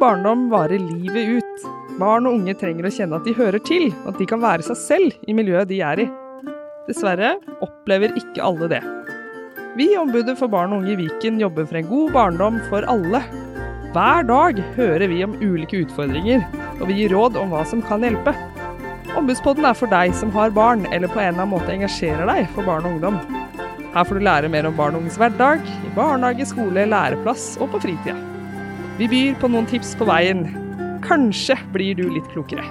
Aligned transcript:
barndom 0.00 0.48
varer 0.50 0.78
livet 0.78 1.28
ut. 1.28 1.64
Barn 2.00 2.24
og 2.24 2.38
unge 2.38 2.54
trenger 2.56 2.86
å 2.88 2.92
kjenne 2.94 3.18
at 3.18 3.26
de 3.28 3.34
hører 3.36 3.60
til, 3.68 3.90
og 4.04 4.14
at 4.14 4.20
de 4.22 4.26
kan 4.30 4.40
være 4.40 4.64
seg 4.64 4.78
selv 4.80 5.28
i 5.28 5.34
miljøet 5.36 5.68
de 5.68 5.82
er 5.84 6.00
i. 6.06 6.06
Dessverre 6.86 7.34
opplever 7.60 8.14
ikke 8.16 8.40
alle 8.46 8.70
det. 8.72 8.80
Vi 9.76 9.90
i 9.92 9.98
Ombudet 10.00 10.38
for 10.40 10.48
barn 10.50 10.72
og 10.72 10.80
unge 10.80 10.94
i 10.94 10.98
Viken 11.02 11.36
jobber 11.42 11.68
for 11.68 11.78
en 11.78 11.90
god 11.90 12.14
barndom 12.16 12.56
for 12.70 12.88
alle. 12.88 13.20
Hver 13.92 14.24
dag 14.30 14.62
hører 14.78 15.06
vi 15.12 15.20
om 15.26 15.36
ulike 15.42 15.84
utfordringer, 15.84 16.46
og 16.80 16.88
vi 16.88 17.02
gir 17.02 17.12
råd 17.12 17.36
om 17.36 17.52
hva 17.52 17.66
som 17.68 17.84
kan 17.84 18.06
hjelpe. 18.06 18.32
Ombudspodden 19.20 19.68
er 19.68 19.76
for 19.76 19.92
deg 19.92 20.16
som 20.16 20.32
har 20.32 20.56
barn, 20.56 20.88
eller 20.94 21.12
på 21.12 21.20
en 21.20 21.34
eller 21.34 21.44
annen 21.44 21.52
måte 21.58 21.76
engasjerer 21.76 22.24
deg 22.30 22.48
for 22.56 22.64
barn 22.64 22.88
og 22.88 22.96
ungdom. 22.96 23.20
Her 23.92 24.06
får 24.06 24.16
du 24.16 24.24
lære 24.24 24.54
mer 24.54 24.70
om 24.70 24.80
barn 24.80 24.96
og 24.96 25.04
unges 25.04 25.20
hverdag, 25.20 25.60
i 25.66 25.94
barnehage, 25.98 26.48
skole, 26.54 26.88
læreplass 26.88 27.52
og 27.60 27.74
på 27.74 27.84
fritida. 27.84 28.29
Vi 29.00 29.06
byr 29.08 29.36
på 29.40 29.48
noen 29.48 29.64
tips 29.64 29.94
på 29.96 30.04
veien. 30.04 30.42
Kanskje 31.00 31.54
blir 31.72 31.94
du 31.96 32.02
litt 32.12 32.26
klokere. 32.34 32.66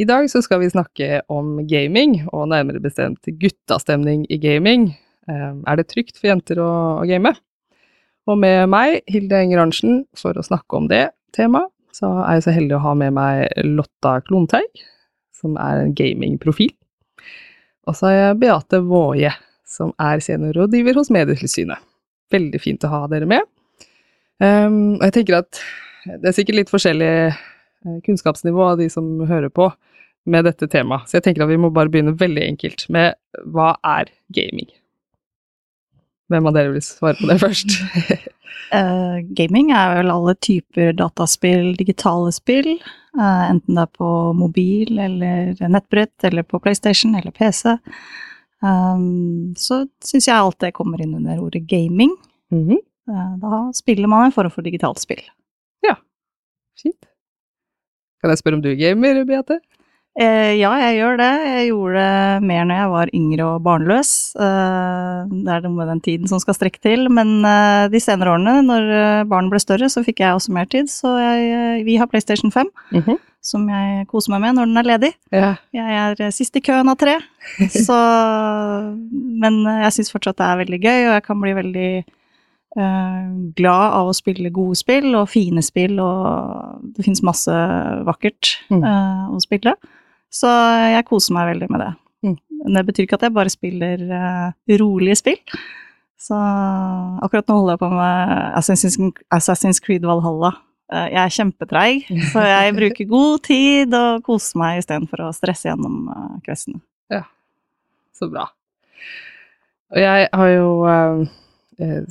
I 0.00 0.06
dag 0.08 0.30
så 0.32 0.40
skal 0.40 0.62
vi 0.62 0.70
snakke 0.72 1.18
om 1.28 1.58
gaming, 1.68 2.22
og 2.32 2.48
nærmere 2.54 2.80
bestemt 2.80 3.28
guttastemning 3.28 4.24
i 4.32 4.40
gaming. 4.40 4.94
Eh, 5.28 5.52
Er 5.66 5.76
det 5.76 5.90
trygt 5.92 6.16
for 6.16 6.32
jenter 6.32 6.56
å 6.56 7.04
game? 7.04 7.34
Og 8.24 8.38
med 8.40 8.70
meg, 8.72 9.02
Hilde 9.04 9.36
Enger 9.36 9.60
Arntzen, 9.60 10.06
for 10.16 10.32
å 10.32 10.40
snakke 10.40 10.72
om 10.80 10.88
det 10.88 11.10
temaet, 11.36 11.68
så 11.92 12.14
er 12.24 12.38
jeg 12.38 12.46
så 12.48 12.56
heldig 12.56 12.78
å 12.78 12.84
ha 12.86 12.94
med 12.94 13.12
meg 13.12 13.52
Lotta 13.60 14.22
Klonteig, 14.24 14.72
som 15.36 15.60
er 15.60 15.84
en 15.84 15.92
gamingprofil. 15.92 16.72
Og 17.84 17.92
så 17.92 18.08
har 18.08 18.16
jeg 18.16 18.40
Beate 18.40 18.80
Våje, 18.80 19.36
som 19.66 19.92
er 20.02 20.22
seniorrådgiver 20.22 20.96
hos 20.98 21.10
Medietilsynet. 21.14 21.82
Veldig 22.32 22.60
fint 22.62 22.86
å 22.86 22.92
ha 22.92 23.02
dere 23.10 23.28
med. 23.30 23.44
Um, 24.42 24.96
jeg 25.00 25.14
tenker 25.16 25.40
at 25.40 25.60
det 26.06 26.30
er 26.30 26.36
sikkert 26.36 26.60
litt 26.60 26.70
forskjellig 26.70 27.10
eh, 27.26 27.36
kunnskapsnivå 28.06 28.62
av 28.62 28.80
de 28.80 28.88
som 28.92 29.06
hører 29.26 29.50
på 29.50 29.70
med 30.26 30.46
dette 30.46 30.66
temaet, 30.70 31.06
så 31.06 31.18
jeg 31.18 31.26
tenker 31.26 31.44
at 31.44 31.52
vi 31.52 31.58
må 31.60 31.70
bare 31.74 31.90
begynne 31.90 32.16
veldig 32.18 32.42
enkelt 32.48 32.86
med 32.92 33.14
hva 33.54 33.76
er 33.86 34.10
gaming? 34.34 34.68
Hvem 36.30 36.48
av 36.50 36.56
dere 36.56 36.72
vil 36.74 36.82
svare 36.82 37.14
på 37.20 37.28
det 37.30 37.38
først? 37.38 37.76
uh, 38.74 39.18
gaming 39.38 39.70
er 39.70 40.00
vel 40.00 40.10
alle 40.14 40.34
typer 40.42 40.94
dataspill, 40.98 41.74
digitale 41.78 42.34
spill. 42.34 42.72
Uh, 43.16 43.46
enten 43.52 43.78
det 43.78 43.86
er 43.86 43.92
på 43.98 44.12
mobil 44.36 44.98
eller 44.98 45.54
nettbrett 45.70 46.26
eller 46.26 46.46
på 46.46 46.60
PlayStation 46.62 47.14
eller 47.18 47.34
PC. 47.34 47.76
Um, 48.64 49.52
så 49.58 49.82
syns 50.04 50.28
jeg 50.28 50.36
alt 50.36 50.58
det 50.64 50.72
kommer 50.76 51.02
inn 51.02 51.14
under 51.18 51.40
ordet 51.42 51.66
gaming. 51.68 52.14
Mm 52.52 52.68
-hmm. 52.68 52.80
uh, 53.10 53.34
da 53.42 53.72
spiller 53.72 54.08
man 54.08 54.26
en 54.26 54.32
form 54.32 54.50
for 54.50 54.62
digitalt 54.62 55.00
spill. 55.00 55.22
Ja, 55.82 55.94
Fint. 56.82 57.06
Kan 58.20 58.30
jeg 58.30 58.38
spørre 58.38 58.54
om 58.54 58.62
du 58.62 58.70
er 58.70 58.80
gamer, 58.80 59.24
Beate? 59.24 59.60
Eh, 60.16 60.54
ja, 60.56 60.70
jeg 60.80 60.94
gjør 60.96 61.18
det. 61.20 61.32
Jeg 61.44 61.66
gjorde 61.68 62.00
det 62.00 62.44
mer 62.48 62.62
når 62.64 62.78
jeg 62.80 62.90
var 62.94 63.10
yngre 63.18 63.46
og 63.50 63.58
barnløs. 63.66 64.10
Eh, 64.40 65.34
det 65.44 65.52
er 65.52 65.64
noe 65.66 65.74
med 65.76 65.90
den 65.92 66.00
tiden 66.06 66.30
som 66.30 66.40
skal 66.40 66.56
strekke 66.56 66.80
til. 66.80 67.04
Men 67.12 67.34
eh, 67.44 67.88
de 67.92 68.00
senere 68.00 68.32
årene, 68.32 68.54
når 68.64 68.88
barn 69.28 69.50
ble 69.52 69.60
større, 69.60 69.90
så 69.92 70.00
fikk 70.06 70.22
jeg 70.24 70.32
også 70.38 70.54
mer 70.56 70.70
tid. 70.72 70.88
Så 70.88 71.12
jeg, 71.20 71.84
vi 71.84 71.98
har 72.00 72.08
PlayStation 72.08 72.50
5, 72.54 72.70
Mhm. 72.96 73.18
som 73.46 73.68
jeg 73.68 74.06
koser 74.10 74.32
meg 74.32 74.40
med 74.46 74.56
når 74.56 74.66
den 74.72 74.80
er 74.80 74.88
ledig. 74.88 75.12
Ja. 75.36 75.50
Jeg 75.76 76.16
er 76.18 76.30
sist 76.34 76.56
i 76.56 76.64
køen 76.64 76.88
av 76.90 76.96
tre, 76.98 77.18
så 77.86 77.98
Men 79.36 79.60
jeg 79.84 79.92
syns 79.94 80.10
fortsatt 80.10 80.40
det 80.40 80.46
er 80.48 80.62
veldig 80.64 80.80
gøy, 80.82 81.00
og 81.10 81.12
jeg 81.14 81.22
kan 81.28 81.40
bli 81.44 81.52
veldig 81.60 81.90
glad 83.56 83.92
av 83.96 84.08
å 84.10 84.14
spille 84.16 84.50
gode 84.52 84.76
spill 84.76 85.14
og 85.16 85.28
fine 85.32 85.62
spill, 85.64 85.94
og 86.02 86.82
det 86.96 87.04
fins 87.06 87.22
masse 87.24 87.52
vakkert 88.04 88.56
Mm. 88.70 88.82
å 89.32 89.38
spille. 89.40 89.72
Så 90.36 90.50
jeg 90.92 91.06
koser 91.08 91.36
meg 91.36 91.50
veldig 91.54 91.70
med 91.72 91.82
det. 91.84 91.90
Mm. 92.26 92.36
Men 92.62 92.78
det 92.78 92.84
betyr 92.90 93.06
ikke 93.06 93.18
at 93.20 93.26
jeg 93.26 93.36
bare 93.36 93.52
spiller 93.52 94.06
uh, 94.10 94.76
rolige 94.82 95.18
spill. 95.22 95.40
Så 96.20 96.36
akkurat 96.36 97.48
nå 97.48 97.58
holder 97.58 97.76
jeg 97.76 97.82
på 97.84 97.90
med 97.92 98.34
Assassin's, 98.58 98.96
Assassin's 99.32 99.80
Creed 99.84 100.04
Valhalla. 100.08 100.52
Uh, 100.92 101.06
jeg 101.10 101.22
er 101.22 101.34
kjempetreig, 101.34 102.04
så 102.32 102.44
jeg 102.46 102.74
bruker 102.76 103.08
god 103.10 103.46
tid 103.48 103.96
og 103.96 104.26
koser 104.26 104.60
meg 104.60 104.82
istedenfor 104.82 105.24
å 105.26 105.32
stresse 105.36 105.70
gjennom 105.70 106.04
uh, 106.12 106.36
questene. 106.44 106.82
Så 108.16 108.28
bra. 108.32 108.46
Og 109.92 110.00
jeg 110.00 110.28
har 110.32 110.48
jo 110.50 110.68
eh, 110.88 111.18
eh, 111.20 111.34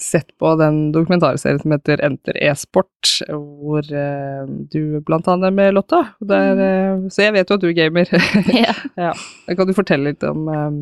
sett 0.01 0.37
på 0.37 0.51
den 0.59 0.91
dokumentarserien 0.93 1.59
som 1.61 1.73
heter 1.73 2.01
Enter 2.05 2.37
e-sport, 2.37 3.15
hvor 3.29 3.85
eh, 3.89 4.43
du 4.71 4.99
blant 5.05 5.27
annet 5.31 5.49
er 5.49 5.55
med, 5.57 5.73
Lotta. 5.73 6.03
Der, 6.21 6.61
eh, 6.61 7.07
så 7.09 7.25
jeg 7.25 7.35
vet 7.37 7.49
jo 7.49 7.57
at 7.57 7.63
du 7.63 7.69
er 7.71 7.79
gamer. 7.79 8.11
Ja. 8.65 8.75
ja. 8.99 9.13
Kan 9.55 9.67
du 9.67 9.73
fortelle 9.77 10.11
litt 10.11 10.23
om 10.27 10.47
eh, 10.51 10.79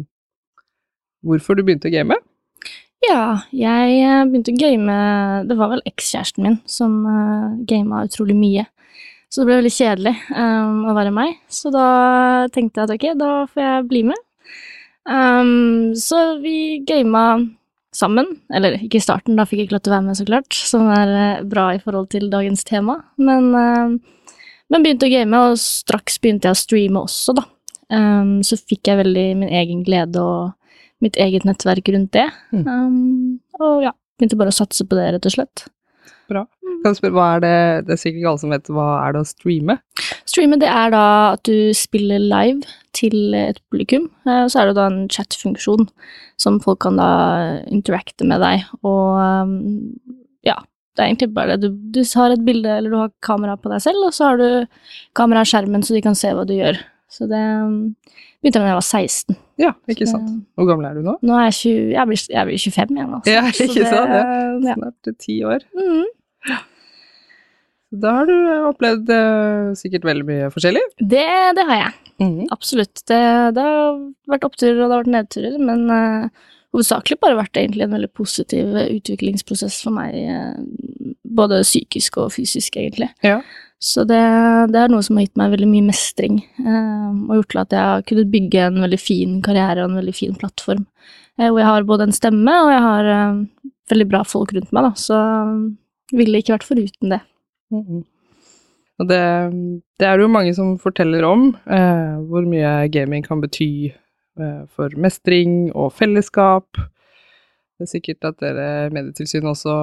hvorfor 1.24 1.56
du 1.56 1.64
begynte 1.64 1.92
å 1.92 1.96
game? 1.96 2.20
ja, 3.04 3.24
jeg 3.52 3.96
eh, 4.00 4.22
begynte 4.32 4.54
å 4.54 4.60
game 4.62 4.94
Det 5.50 5.58
var 5.60 5.74
vel 5.74 5.82
ekskjæresten 5.90 6.46
min 6.46 6.62
som 6.68 7.02
gama 7.68 8.06
utrolig 8.08 8.38
mye. 8.38 8.68
Så 9.34 9.42
det 9.42 9.48
ble 9.50 9.56
veldig 9.64 9.74
kjedelig 9.74 10.14
um, 10.30 10.84
å 10.92 10.94
være 10.94 11.12
meg. 11.16 11.40
Så 11.50 11.72
da 11.74 11.88
tenkte 12.54 12.84
jeg 12.84 12.86
at 12.86 12.92
ok, 12.94 13.06
da 13.18 13.32
får 13.50 13.64
jeg 13.64 13.88
bli 13.90 14.04
med. 14.12 14.20
Um, 15.10 15.96
så 15.98 16.38
vi 16.44 16.84
gama 16.86 17.24
sammen. 17.98 18.28
Eller 18.54 18.78
ikke 18.80 19.00
i 19.00 19.04
starten, 19.04 19.38
da 19.38 19.46
fikk 19.48 19.62
jeg 19.62 19.70
ikke 19.70 19.78
lov 19.78 19.86
til 19.86 19.94
å 19.94 19.98
være 19.98 20.08
med, 20.08 20.20
så 20.20 20.28
klart. 20.28 20.60
Som 20.72 20.90
er 20.94 21.14
eh, 21.14 21.46
bra 21.50 21.70
i 21.76 21.82
forhold 21.82 22.10
til 22.14 22.30
dagens 22.34 22.66
tema. 22.68 23.00
Men, 23.22 23.50
eh, 23.58 24.22
men 24.74 24.86
begynte 24.86 25.10
å 25.10 25.14
game, 25.14 25.44
og 25.48 25.60
straks 25.62 26.20
begynte 26.24 26.50
jeg 26.50 26.58
å 26.58 26.64
streame 26.64 27.04
også, 27.06 27.38
da. 27.40 27.48
Um, 27.94 28.40
så 28.42 28.58
fikk 28.58 28.90
jeg 28.90 28.98
veldig 29.04 29.26
min 29.38 29.52
egen 29.54 29.84
glede 29.86 30.18
og 30.18 30.54
mitt 31.04 31.18
eget 31.20 31.46
nettverk 31.46 31.92
rundt 31.94 32.14
det. 32.16 32.26
Mm. 32.56 32.64
Um, 32.66 33.60
og 33.60 33.84
ja, 33.86 33.92
begynte 34.18 34.40
bare 34.40 34.54
å 34.54 34.56
satse 34.56 34.88
på 34.88 34.98
det, 34.98 35.12
rett 35.14 35.28
og 35.30 35.36
slett. 35.36 35.66
Bra. 36.32 36.46
Kan 36.84 36.96
du 36.96 37.00
spørre, 37.00 37.16
hva 37.16 37.28
er 37.36 37.44
det, 37.44 37.58
det 37.88 37.96
er 37.96 38.00
sikkert 38.02 38.22
ikke 38.22 38.32
alle 38.32 38.42
som 38.42 38.54
vet, 38.56 38.72
hva 38.74 38.88
er 39.04 39.14
det 39.14 39.22
å 39.22 39.28
streame? 39.28 39.78
Streame 40.24 40.60
det 40.60 40.72
er 40.72 40.96
da 40.96 41.06
at 41.36 41.44
du 41.48 41.76
spiller 41.78 42.24
live 42.24 42.64
til 42.94 43.34
et 43.38 43.60
publikum. 43.72 44.10
eh, 44.28 44.46
Så 44.52 44.62
er 44.62 44.70
det 44.72 44.76
da 44.78 44.86
en 44.92 45.08
chat-funksjon 45.10 45.88
som 46.38 46.60
folk 46.64 46.80
kan 46.86 46.98
da 46.98 47.10
interacte 47.68 48.26
med 48.28 48.42
deg. 48.44 48.64
Og 48.84 49.18
um, 49.18 49.54
ja, 50.46 50.58
det 50.96 51.02
er 51.04 51.10
egentlig 51.12 51.34
bare 51.34 51.58
det. 51.58 51.70
Du, 51.70 51.78
du 52.00 52.02
har 52.20 52.32
et 52.36 52.44
bilde, 52.46 52.70
eller 52.78 52.90
du 52.94 52.98
har 53.00 53.12
kamera 53.26 53.56
på 53.58 53.72
deg 53.72 53.82
selv, 53.82 54.04
og 54.08 54.14
så 54.14 54.32
har 54.32 54.38
du 54.38 54.50
kamera 55.18 55.42
i 55.42 55.50
skjermen 55.50 55.84
så 55.86 55.96
de 55.96 56.02
kan 56.06 56.16
se 56.18 56.34
hva 56.34 56.46
du 56.46 56.54
gjør. 56.58 56.78
Så 57.14 57.28
det 57.30 57.40
begynte 58.42 58.60
da 58.62 58.70
jeg 58.72 58.78
var 58.80 58.86
16. 58.88 59.36
Ja, 59.62 59.72
ikke 59.90 60.08
sant. 60.10 60.30
Hvor 60.58 60.66
gammel 60.66 60.88
er 60.90 60.96
du 60.98 61.04
nå? 61.06 61.14
Nå 61.22 61.36
er 61.38 61.44
jeg 61.52 61.58
20, 61.62 61.92
jeg 61.94 62.10
blir, 62.10 62.22
jeg 62.34 62.48
blir 62.50 62.64
25 62.64 62.98
igjen, 62.98 63.14
altså. 63.20 63.34
Ja, 63.34 63.44
ikke 63.54 63.68
det- 63.80 63.92
sant, 63.94 64.66
Ja. 64.66 64.74
Snart 64.78 65.12
ti 65.22 65.36
år. 65.46 65.66
Mm. 65.78 66.06
Da 67.94 68.16
har 68.20 68.30
du 68.30 68.34
eh, 68.34 68.70
opplevd 68.72 69.12
eh, 69.14 69.74
sikkert 69.78 70.08
veldig 70.10 70.26
mye 70.30 70.50
forskjellig. 70.54 70.82
Det, 71.00 71.28
det 71.58 71.68
har 71.70 71.82
jeg. 71.82 71.94
Absolutt. 72.54 73.04
Det, 73.10 73.20
det 73.54 73.68
har 73.68 74.02
vært 74.32 74.48
oppturer 74.48 74.80
og 74.80 74.88
det 74.88 74.96
har 74.96 75.04
vært 75.04 75.14
nedturer, 75.14 75.58
men 75.62 75.86
uh, 75.92 76.50
hovedsakelig 76.74 77.20
bare 77.22 77.38
vært 77.38 77.60
egentlig 77.60 77.86
en 77.86 77.94
veldig 77.94 78.10
positiv 78.18 78.78
eh, 78.78 78.90
utviklingsprosess 78.98 79.82
for 79.86 79.96
meg, 79.96 80.16
eh, 80.18 81.14
både 81.38 81.62
psykisk 81.66 82.18
og 82.24 82.34
fysisk, 82.36 82.80
egentlig. 82.82 83.12
Ja. 83.26 83.40
Så 83.84 84.06
det, 84.08 84.22
det 84.72 84.80
er 84.80 84.92
noe 84.92 85.04
som 85.06 85.20
har 85.20 85.28
gitt 85.28 85.38
meg 85.40 85.54
veldig 85.54 85.70
mye 85.70 85.90
mestring, 85.92 86.40
eh, 86.64 87.12
og 87.28 87.36
gjort 87.40 87.54
til 87.54 87.64
at 87.66 87.78
jeg 87.78 87.92
har 87.92 88.08
kunnet 88.10 88.34
bygge 88.34 88.66
en 88.70 88.82
veldig 88.86 89.02
fin 89.02 89.38
karriere 89.46 89.84
og 89.84 89.92
en 89.92 90.02
veldig 90.02 90.16
fin 90.18 90.40
plattform. 90.40 90.88
Eh, 91.38 91.50
hvor 91.50 91.62
jeg 91.62 91.70
har 91.70 91.88
både 91.90 92.10
en 92.10 92.16
stemme, 92.16 92.58
og 92.66 92.74
jeg 92.74 92.84
har 92.88 93.12
eh, 93.18 93.70
veldig 93.94 94.10
bra 94.10 94.24
folk 94.26 94.56
rundt 94.56 94.74
meg, 94.74 94.90
da, 94.90 94.96
så 94.98 95.22
ville 96.14 96.42
ikke 96.42 96.58
vært 96.58 96.68
foruten 96.72 97.14
det. 97.14 97.22
Mhm. 97.74 98.04
Og 99.02 99.10
det, 99.10 99.22
det 100.00 100.06
er 100.08 100.18
det 100.18 100.26
jo 100.28 100.32
mange 100.32 100.54
som 100.56 100.76
forteller 100.80 101.26
om, 101.26 101.48
eh, 101.66 102.14
hvor 102.30 102.46
mye 102.46 102.88
gaming 102.94 103.24
kan 103.26 103.42
bety 103.42 103.90
eh, 103.90 104.60
for 104.70 104.94
mestring 105.02 105.72
og 105.74 105.96
fellesskap. 105.98 106.70
Det 106.78 107.88
er 107.88 107.90
sikkert 107.90 108.30
at 108.30 108.38
dere 108.44 108.92
Medietilsynet 108.94 109.50
også 109.50 109.74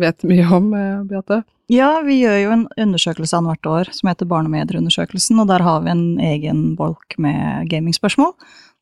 vet 0.00 0.24
mye 0.28 0.46
om, 0.56 0.72
eh, 0.74 1.04
Beate. 1.08 1.42
Ja, 1.72 2.00
vi 2.06 2.20
gjør 2.20 2.36
jo 2.38 2.50
en 2.54 2.64
undersøkelse 2.78 3.36
annethvert 3.36 3.66
år 3.66 3.88
som 3.96 4.08
heter 4.10 4.28
Barnemedieundersøkelsen, 4.30 5.40
og 5.42 5.48
der 5.50 5.64
har 5.66 5.82
vi 5.82 5.90
en 5.90 6.06
egen 6.22 6.60
bolk 6.78 7.16
med 7.18 7.66
gamingspørsmål. 7.72 8.32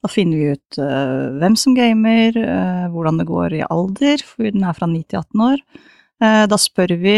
Da 0.05 0.11
finner 0.13 0.37
vi 0.37 0.51
ut 0.53 0.79
uh, 0.85 1.33
hvem 1.41 1.57
som 1.57 1.73
gamer, 1.73 2.37
uh, 2.37 2.91
hvordan 2.93 3.23
det 3.23 3.25
går 3.31 3.57
i 3.57 3.63
alder, 3.73 4.21
for 4.21 4.45
den 4.45 4.67
er 4.69 4.77
fra 4.77 4.85
9 4.91 5.01
til 5.09 5.23
18 5.23 5.45
år. 5.47 5.63
Eh, 6.23 6.45
da 6.47 6.59
spør 6.61 6.95
vi 7.01 7.15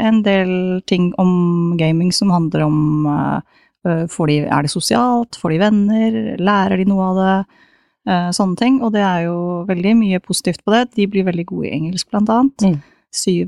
en 0.00 0.22
del 0.24 0.80
ting 0.88 1.10
om 1.20 1.74
gaming 1.80 2.12
som 2.16 2.32
handler 2.32 2.64
om 2.64 3.08
eh, 3.12 3.58
eh, 3.88 4.04
de, 4.06 4.38
Er 4.46 4.64
det 4.64 4.72
sosialt? 4.72 5.36
Får 5.36 5.52
de 5.52 5.58
venner? 5.60 6.16
Lærer 6.40 6.80
de 6.80 6.88
noe 6.88 7.10
av 7.10 7.20
det? 7.22 7.58
sånne 8.02 8.58
ting. 8.58 8.80
Og 8.82 8.90
det 8.96 8.98
er 9.06 9.28
jo 9.28 9.62
veldig 9.68 9.92
mye 9.94 10.18
positivt 10.18 10.64
på 10.66 10.72
det. 10.74 10.88
De 10.98 11.04
blir 11.06 11.22
veldig 11.22 11.44
gode 11.46 11.68
i 11.68 11.76
engelsk, 11.76 12.08
blant 12.10 12.32
annet. 12.34 12.64
Mm. 12.66 12.80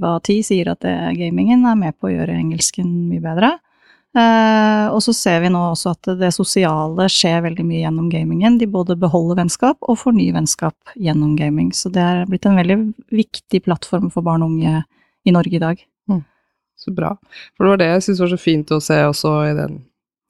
Av 0.06 0.20
ti 0.22 0.36
sier 0.46 0.70
at 0.70 0.78
det, 0.86 0.92
gamingen 1.18 1.64
er 1.66 1.74
med 1.74 1.96
på 1.98 2.06
å 2.06 2.12
gjøre 2.12 2.36
engelsken 2.38 2.86
mye 3.08 3.24
bedre. 3.24 3.50
Eh, 4.14 4.84
og 4.94 5.00
så 5.02 5.14
ser 5.16 5.40
vi 5.42 5.50
nå 5.50 5.60
også 5.72 5.94
at 5.96 6.12
det 6.20 6.30
sosiale 6.36 7.08
skjer 7.10 7.40
veldig 7.48 7.64
mye 7.66 7.80
gjennom 7.82 8.10
gamingen. 8.12 8.60
De 8.60 8.68
både 8.70 8.98
beholder 9.00 9.40
vennskap 9.42 9.80
og 9.82 9.98
får 10.02 10.14
nye 10.18 10.36
vennskap 10.36 10.94
gjennom 10.94 11.34
gaming. 11.38 11.72
Så 11.74 11.90
det 11.94 12.04
er 12.04 12.28
blitt 12.30 12.46
en 12.46 12.60
veldig 12.60 12.78
viktig 13.14 13.64
plattform 13.66 14.12
for 14.14 14.26
barn 14.26 14.46
og 14.46 14.54
unge 14.54 14.84
i 15.24 15.34
Norge 15.34 15.58
i 15.58 15.62
dag. 15.62 15.82
Så 16.84 16.92
bra. 16.92 17.16
For 17.56 17.64
det 17.64 17.72
var 17.72 17.80
det 17.80 17.90
jeg 17.90 18.04
syntes 18.04 18.22
var 18.24 18.32
så 18.32 18.40
fint 18.40 18.72
å 18.74 18.80
se 18.82 18.96
også 19.08 19.34
i 19.48 19.52
den 19.58 19.82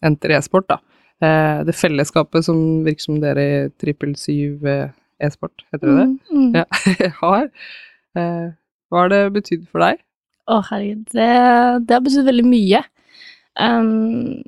Enter 0.05 0.35
e-sport, 0.37 0.67
da. 0.69 0.77
Eh, 1.25 1.63
det 1.65 1.73
fellesskapet 1.79 2.45
som 2.45 2.59
virker 2.85 3.07
som 3.07 3.21
dere 3.23 3.45
i 3.45 3.61
trippel 3.81 4.11
syv 4.21 4.67
eh, 4.69 4.91
e-sport, 5.25 5.63
heter 5.73 5.89
det 5.89 5.95
det? 5.97 6.09
Mm, 6.29 6.43
mm. 6.43 6.51
Ja. 6.59 7.09
har. 7.23 7.47
Eh, 8.21 8.51
hva 8.93 9.01
har 9.01 9.13
det 9.15 9.23
betydd 9.39 9.63
for 9.73 9.81
deg? 9.81 10.03
Å, 10.45 10.59
herregud. 10.69 11.07
Det, 11.15 11.31
det 11.89 11.97
har 11.97 12.05
betydd 12.05 12.29
veldig 12.29 12.45
mye. 12.51 12.83
Um, 13.61 14.43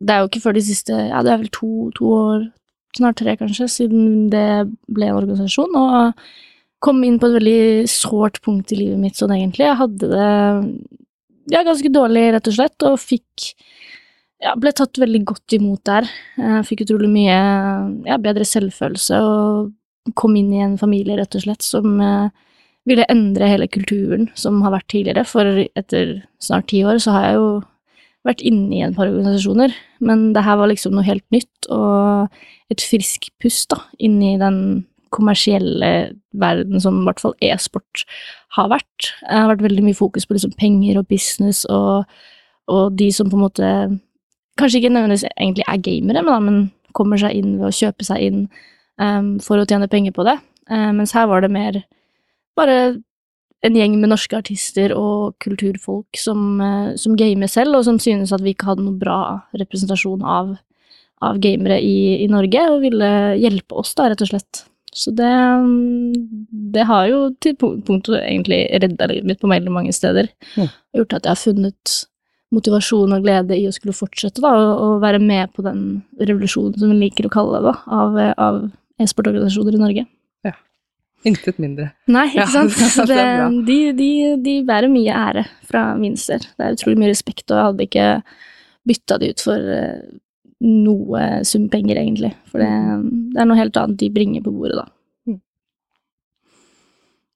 det 0.00 0.14
er 0.14 0.22
jo 0.22 0.30
ikke 0.30 0.42
før 0.44 0.54
de 0.56 0.62
siste 0.64 0.94
Ja, 0.94 1.22
det 1.26 1.32
er 1.32 1.40
vel 1.42 1.50
to, 1.52 1.90
to 1.96 2.12
år, 2.14 2.46
snart 2.96 3.18
tre 3.20 3.34
kanskje, 3.38 3.68
siden 3.70 4.30
det 4.32 4.46
ble 4.90 5.10
en 5.10 5.18
organisasjon, 5.18 5.76
og 5.76 6.22
kom 6.80 7.02
inn 7.04 7.18
på 7.20 7.28
et 7.28 7.36
veldig 7.36 7.90
sårt 7.90 8.40
punkt 8.44 8.72
i 8.72 8.78
livet 8.80 9.00
mitt 9.02 9.18
sånn 9.18 9.34
egentlig. 9.36 9.66
Jeg 9.68 9.80
hadde 9.82 10.08
det 10.14 10.30
ja, 11.52 11.64
ganske 11.66 11.90
dårlig, 11.92 12.30
rett 12.34 12.48
og 12.48 12.56
slett, 12.56 12.86
og 12.88 13.00
fikk 13.02 13.50
ja, 14.40 14.54
ble 14.56 14.72
tatt 14.72 15.00
veldig 15.00 15.20
godt 15.28 15.56
imot 15.58 15.82
der. 15.88 16.08
Jeg 16.40 16.66
fikk 16.68 16.86
utrolig 16.86 17.10
mye 17.12 17.36
ja, 18.08 18.16
bedre 18.22 18.46
selvfølelse 18.48 19.20
og 19.26 20.14
kom 20.16 20.36
inn 20.38 20.52
i 20.56 20.62
en 20.64 20.78
familie, 20.80 21.18
rett 21.18 21.36
og 21.36 21.44
slett, 21.44 21.66
som 21.66 22.00
eh, 22.00 22.30
ville 22.88 23.04
endre 23.12 23.50
hele 23.50 23.68
kulturen 23.68 24.30
som 24.38 24.62
har 24.64 24.72
vært 24.78 24.88
tidligere. 24.94 25.26
For 25.28 25.64
etter 25.68 26.16
snart 26.42 26.70
ti 26.72 26.80
år 26.86 27.02
så 27.02 27.16
har 27.16 27.28
jeg 27.28 27.36
jo 27.36 27.50
vært 28.26 28.42
inne 28.44 28.76
i 28.76 28.82
en 28.84 28.94
par 28.96 29.08
organisasjoner, 29.08 29.72
men 30.04 30.30
det 30.36 30.44
her 30.44 30.58
var 30.60 30.70
liksom 30.70 30.96
noe 30.96 31.06
helt 31.06 31.24
nytt, 31.32 31.68
og 31.72 32.28
et 32.72 32.84
frisk 32.84 33.30
pust 33.42 33.70
da, 33.72 33.80
inn 33.98 34.20
i 34.22 34.36
den 34.40 34.84
kommersielle 35.10 36.12
verden 36.38 36.82
som 36.82 37.00
i 37.00 37.06
hvert 37.08 37.22
fall 37.22 37.34
e-sport 37.42 38.04
har 38.56 38.68
vært. 38.70 39.08
Det 39.24 39.40
har 39.40 39.48
vært 39.50 39.64
veldig 39.66 39.86
mye 39.88 39.98
fokus 39.98 40.26
på 40.26 40.36
liksom 40.36 40.54
penger 40.58 41.00
og 41.00 41.08
business 41.10 41.64
og, 41.66 42.06
og 42.70 42.94
de 42.98 43.08
som 43.14 43.30
på 43.30 43.38
en 43.38 43.46
måte 43.48 43.70
kanskje 44.60 44.82
ikke 44.82 44.92
nødvendigvis 44.92 45.26
egentlig 45.32 45.66
er 45.66 45.82
gamere, 45.82 46.22
men, 46.22 46.30
da, 46.30 46.38
men 46.44 46.60
kommer 46.96 47.20
seg 47.20 47.38
inn 47.38 47.56
ved 47.58 47.70
å 47.70 47.74
kjøpe 47.74 48.06
seg 48.06 48.26
inn 48.28 48.40
um, 49.00 49.38
for 49.42 49.58
å 49.60 49.66
tjene 49.66 49.90
penger 49.90 50.14
på 50.16 50.26
det. 50.28 50.36
Uh, 50.70 50.90
mens 50.96 51.14
her 51.16 51.28
var 51.30 51.42
det 51.42 51.52
mer 51.54 51.80
bare 52.58 52.76
en 53.66 53.76
gjeng 53.76 53.98
med 54.00 54.12
norske 54.12 54.38
artister 54.38 54.94
og 54.96 55.36
kulturfolk 55.44 56.18
som, 56.18 56.60
uh, 56.62 56.96
som 57.00 57.16
gamer 57.18 57.50
selv, 57.50 57.76
og 57.78 57.86
som 57.88 58.00
synes 58.02 58.32
at 58.32 58.44
vi 58.44 58.54
ikke 58.54 58.70
hadde 58.70 58.86
noe 58.86 58.98
bra 59.00 59.20
representasjon 59.60 60.24
av, 60.24 60.54
av 61.24 61.40
gamere 61.42 61.80
i, 61.84 62.22
i, 62.24 62.28
Norge, 62.32 62.66
og 62.72 62.84
ville 62.86 63.10
hjelpe 63.40 63.80
oss, 63.82 63.94
da, 63.98 64.08
rett 64.10 64.24
og 64.24 64.32
slett. 64.32 64.64
Så 64.90 65.12
det, 65.14 65.30
det 66.74 66.84
har 66.88 67.04
jo 67.06 67.18
til 67.38 67.54
punktet 67.60 68.16
egentlig 68.24 68.64
redda 68.82 69.06
livet 69.06 69.28
mitt 69.28 69.42
på 69.42 69.50
veldig 69.50 69.70
mange 69.70 69.92
steder. 69.94 70.32
Og 70.58 71.02
gjort 71.02 71.20
at 71.20 71.28
jeg 71.28 71.36
har 71.36 71.44
funnet 71.44 71.98
motivasjon 72.54 73.14
og 73.14 73.22
glede 73.22 73.54
i 73.54 73.68
å 73.68 73.74
skulle 73.74 73.94
fortsette 73.94 74.42
da, 74.42 74.50
og, 74.50 74.98
være 75.04 75.20
med 75.22 75.52
på 75.54 75.62
den 75.66 76.02
revolusjonen 76.18 76.78
som 76.80 76.90
vi 76.90 77.04
liker 77.04 77.28
å 77.28 77.32
kalle 77.32 77.60
det, 77.60 77.70
da, 77.70 77.76
av, 78.00 78.18
av 78.34 78.58
e-sportorganisasjoner 79.00 79.78
i 79.78 79.82
Norge. 79.84 80.06
Intet 81.28 81.58
mindre. 81.60 81.90
Nei, 82.08 82.26
ikke 82.32 82.46
sant. 82.54 82.76
Ja, 82.80 83.04
det 83.04 83.18
det, 83.66 83.66
de, 83.66 83.78
de, 83.98 84.10
de 84.44 84.54
bærer 84.68 84.88
mye 84.92 85.12
ære 85.12 85.44
fra 85.68 85.82
min 86.00 86.16
sted. 86.16 86.46
Det 86.56 86.64
er 86.66 86.76
utrolig 86.78 86.98
mye 87.02 87.10
respekt, 87.12 87.44
og 87.50 87.56
jeg 87.58 87.66
hadde 87.68 87.86
ikke 87.88 88.06
bytta 88.88 89.18
de 89.20 89.28
ut 89.34 89.44
for 89.44 89.68
eh, 89.74 90.00
noe 90.64 91.26
sum 91.44 91.68
penger, 91.72 92.00
egentlig. 92.00 92.32
For 92.48 92.62
det, 92.64 92.70
det 93.34 93.40
er 93.42 93.48
noe 93.50 93.60
helt 93.60 93.76
annet 93.80 94.00
de 94.00 94.08
bringer 94.16 94.42
på 94.46 94.52
bordet, 94.56 94.80
da. 94.80 94.88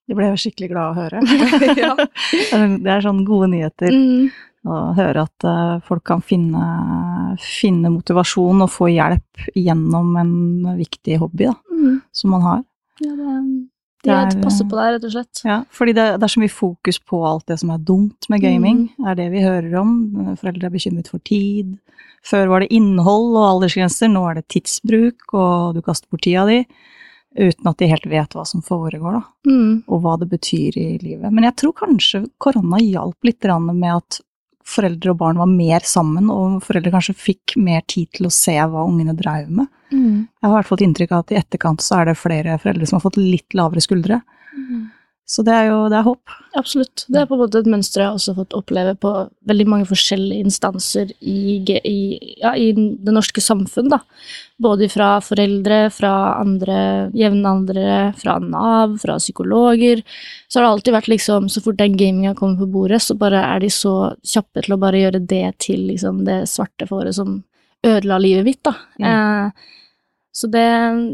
De 0.04 0.12
ble 0.16 0.26
jo 0.32 0.40
skikkelig 0.40 0.69
glad 0.72 0.90
å 0.90 0.98
høre. 0.98 1.20
Ja. 1.84 1.94
Det 1.96 2.90
er 2.92 3.04
sånn 3.04 3.22
gode 3.28 3.48
nyheter 3.54 3.92
Mm. 3.94 4.26
å 4.69 4.80
høre 4.96 5.22
at 5.28 5.44
eh, 5.48 5.76
folk 5.84 6.04
kan 6.08 6.22
finne, 6.25 6.64
finne 7.40 7.90
motivasjon 7.92 8.64
og 8.64 8.70
få 8.72 8.88
hjelp 8.92 9.48
gjennom 9.56 10.14
en 10.20 10.34
viktig 10.80 11.19
hobby 11.20 11.48
da, 11.50 11.54
Mm. 11.72 11.98
som 12.16 12.32
man 12.32 12.44
har. 12.48 12.62
Ja, 13.04 13.10
det, 13.12 13.25
Det 13.25 13.74
de 14.04 14.10
er- 14.12 14.24
passer 14.26 14.42
passe 14.44 14.64
på 14.68 14.76
deg, 14.78 14.92
rett 14.94 15.04
og 15.08 15.12
slett. 15.14 15.42
Ja, 15.44 15.58
fordi 15.72 15.94
det, 15.96 16.06
det 16.20 16.26
er 16.28 16.32
så 16.34 16.40
mye 16.42 16.52
fokus 16.52 16.98
på 17.00 17.20
alt 17.26 17.46
det 17.50 17.58
som 17.60 17.70
er 17.74 17.78
dumt 17.78 18.28
med 18.30 18.40
gaming, 18.44 18.88
Mm. 18.98 19.06
er 19.08 19.14
det 19.18 19.30
vi 19.32 19.40
hører 19.42 19.74
om. 19.80 20.36
Foreldre 20.36 20.68
er 20.68 20.74
bekymret 20.76 21.08
for 21.08 21.18
tid. 21.24 21.78
Før 22.24 22.48
var 22.48 22.60
det 22.60 22.70
innhold 22.72 23.36
og 23.36 23.44
aldersgrenser, 23.62 24.08
nå 24.12 24.22
er 24.30 24.34
det 24.40 24.48
tidsbruk, 24.48 25.20
og 25.34 25.74
du 25.74 25.82
kaster 25.82 26.08
bort 26.10 26.22
tida 26.22 26.46
di. 26.46 26.66
Uten 27.36 27.66
at 27.66 27.76
de 27.78 27.88
helt 27.90 28.06
vet 28.06 28.30
hva 28.30 28.46
som 28.46 28.62
foregår, 28.62 29.12
da, 29.20 29.22
Mm. 29.50 29.82
og 29.88 30.02
hva 30.02 30.18
det 30.20 30.30
betyr 30.30 30.76
i 30.78 30.98
livet. 31.02 31.32
Men 31.32 31.44
jeg 31.44 31.56
tror 31.56 31.72
kanskje 31.74 32.28
korona 32.38 32.78
hjalp 32.78 33.16
litt 33.24 33.40
med 33.42 33.90
at 33.96 34.20
foreldre 34.64 35.12
og 35.12 35.20
barn 35.20 35.40
var 35.40 35.50
mer 35.50 35.84
sammen, 35.87 36.31
og 36.32 36.62
foreldre 36.64 36.93
kanskje 36.94 37.16
fikk 37.19 37.56
mer 37.61 37.84
tid 37.90 38.11
til 38.16 38.28
å 38.28 38.32
se 38.32 38.56
hva 38.56 38.87
ungene 38.88 39.16
drev 39.16 39.50
med. 39.52 39.69
Mm. 39.93 40.25
Jeg 40.25 40.46
har 40.46 40.52
i 40.52 40.55
hvert 40.56 40.69
fall 40.69 40.78
fått 40.78 40.87
inntrykk 40.87 41.12
av 41.12 41.25
at 41.25 41.34
i 41.34 41.38
etterkant 41.40 41.84
så 41.84 42.00
er 42.00 42.11
det 42.11 42.19
flere 42.19 42.56
foreldre 42.62 42.88
som 42.88 42.99
har 42.99 43.05
fått 43.05 43.20
litt 43.20 43.56
lavere 43.56 43.84
skuldre. 43.84 44.22
Mm. 45.25 45.31
Så 45.31 45.43
det 45.43 45.55
er 45.56 45.71
jo 45.71 45.76
det 45.88 45.97
er 45.97 46.05
håp. 46.05 46.32
Absolutt. 46.55 47.06
Det 47.09 47.21
er 47.21 47.29
på 47.29 47.37
en 47.37 47.41
måte 47.41 47.61
et 47.62 47.69
mønster 47.71 48.03
jeg 48.03 48.11
har 48.11 48.19
også 48.19 48.35
fått 48.37 48.56
oppleve 48.56 48.93
på 49.00 49.12
veldig 49.49 49.67
mange 49.73 49.87
forskjellige 49.88 50.44
instanser 50.44 51.15
i, 51.21 51.62
i, 51.65 51.99
ja, 52.43 52.53
i 52.56 52.73
det 52.76 53.15
norske 53.15 53.41
samfunn. 53.41 53.88
Da. 53.88 54.03
Både 54.61 54.91
fra 54.93 55.17
foreldre, 55.25 55.88
fra 55.97 56.12
andre 56.43 56.76
jevnaldrende, 57.17 58.12
fra 58.21 58.37
Nav, 58.44 58.99
fra 59.00 59.17
psykologer. 59.23 60.05
Så 60.47 60.61
har 60.61 60.67
det 60.67 60.73
alltid 60.75 60.99
vært 60.99 61.11
liksom, 61.15 61.49
så 61.49 61.65
fort 61.65 61.81
den 61.81 61.97
gaminga 61.97 62.35
kommer 62.37 62.61
på 62.61 62.69
bordet, 62.76 63.00
så 63.03 63.17
bare 63.19 63.41
er 63.49 63.65
de 63.65 63.73
så 63.73 64.12
kjappe 64.21 64.67
til 64.67 64.76
å 64.76 64.81
bare 64.85 65.00
gjøre 65.06 65.25
det 65.25 65.47
til 65.65 65.88
liksom, 65.88 66.21
det 66.29 66.44
svarte 66.53 66.88
fåret 66.91 67.17
som 67.17 67.41
ødela 67.85 68.21
livet 68.21 68.44
mitt. 68.44 68.61
Da. 68.65 68.76
Eh, 69.00 69.73
så 70.34 70.48
det, 70.50 70.66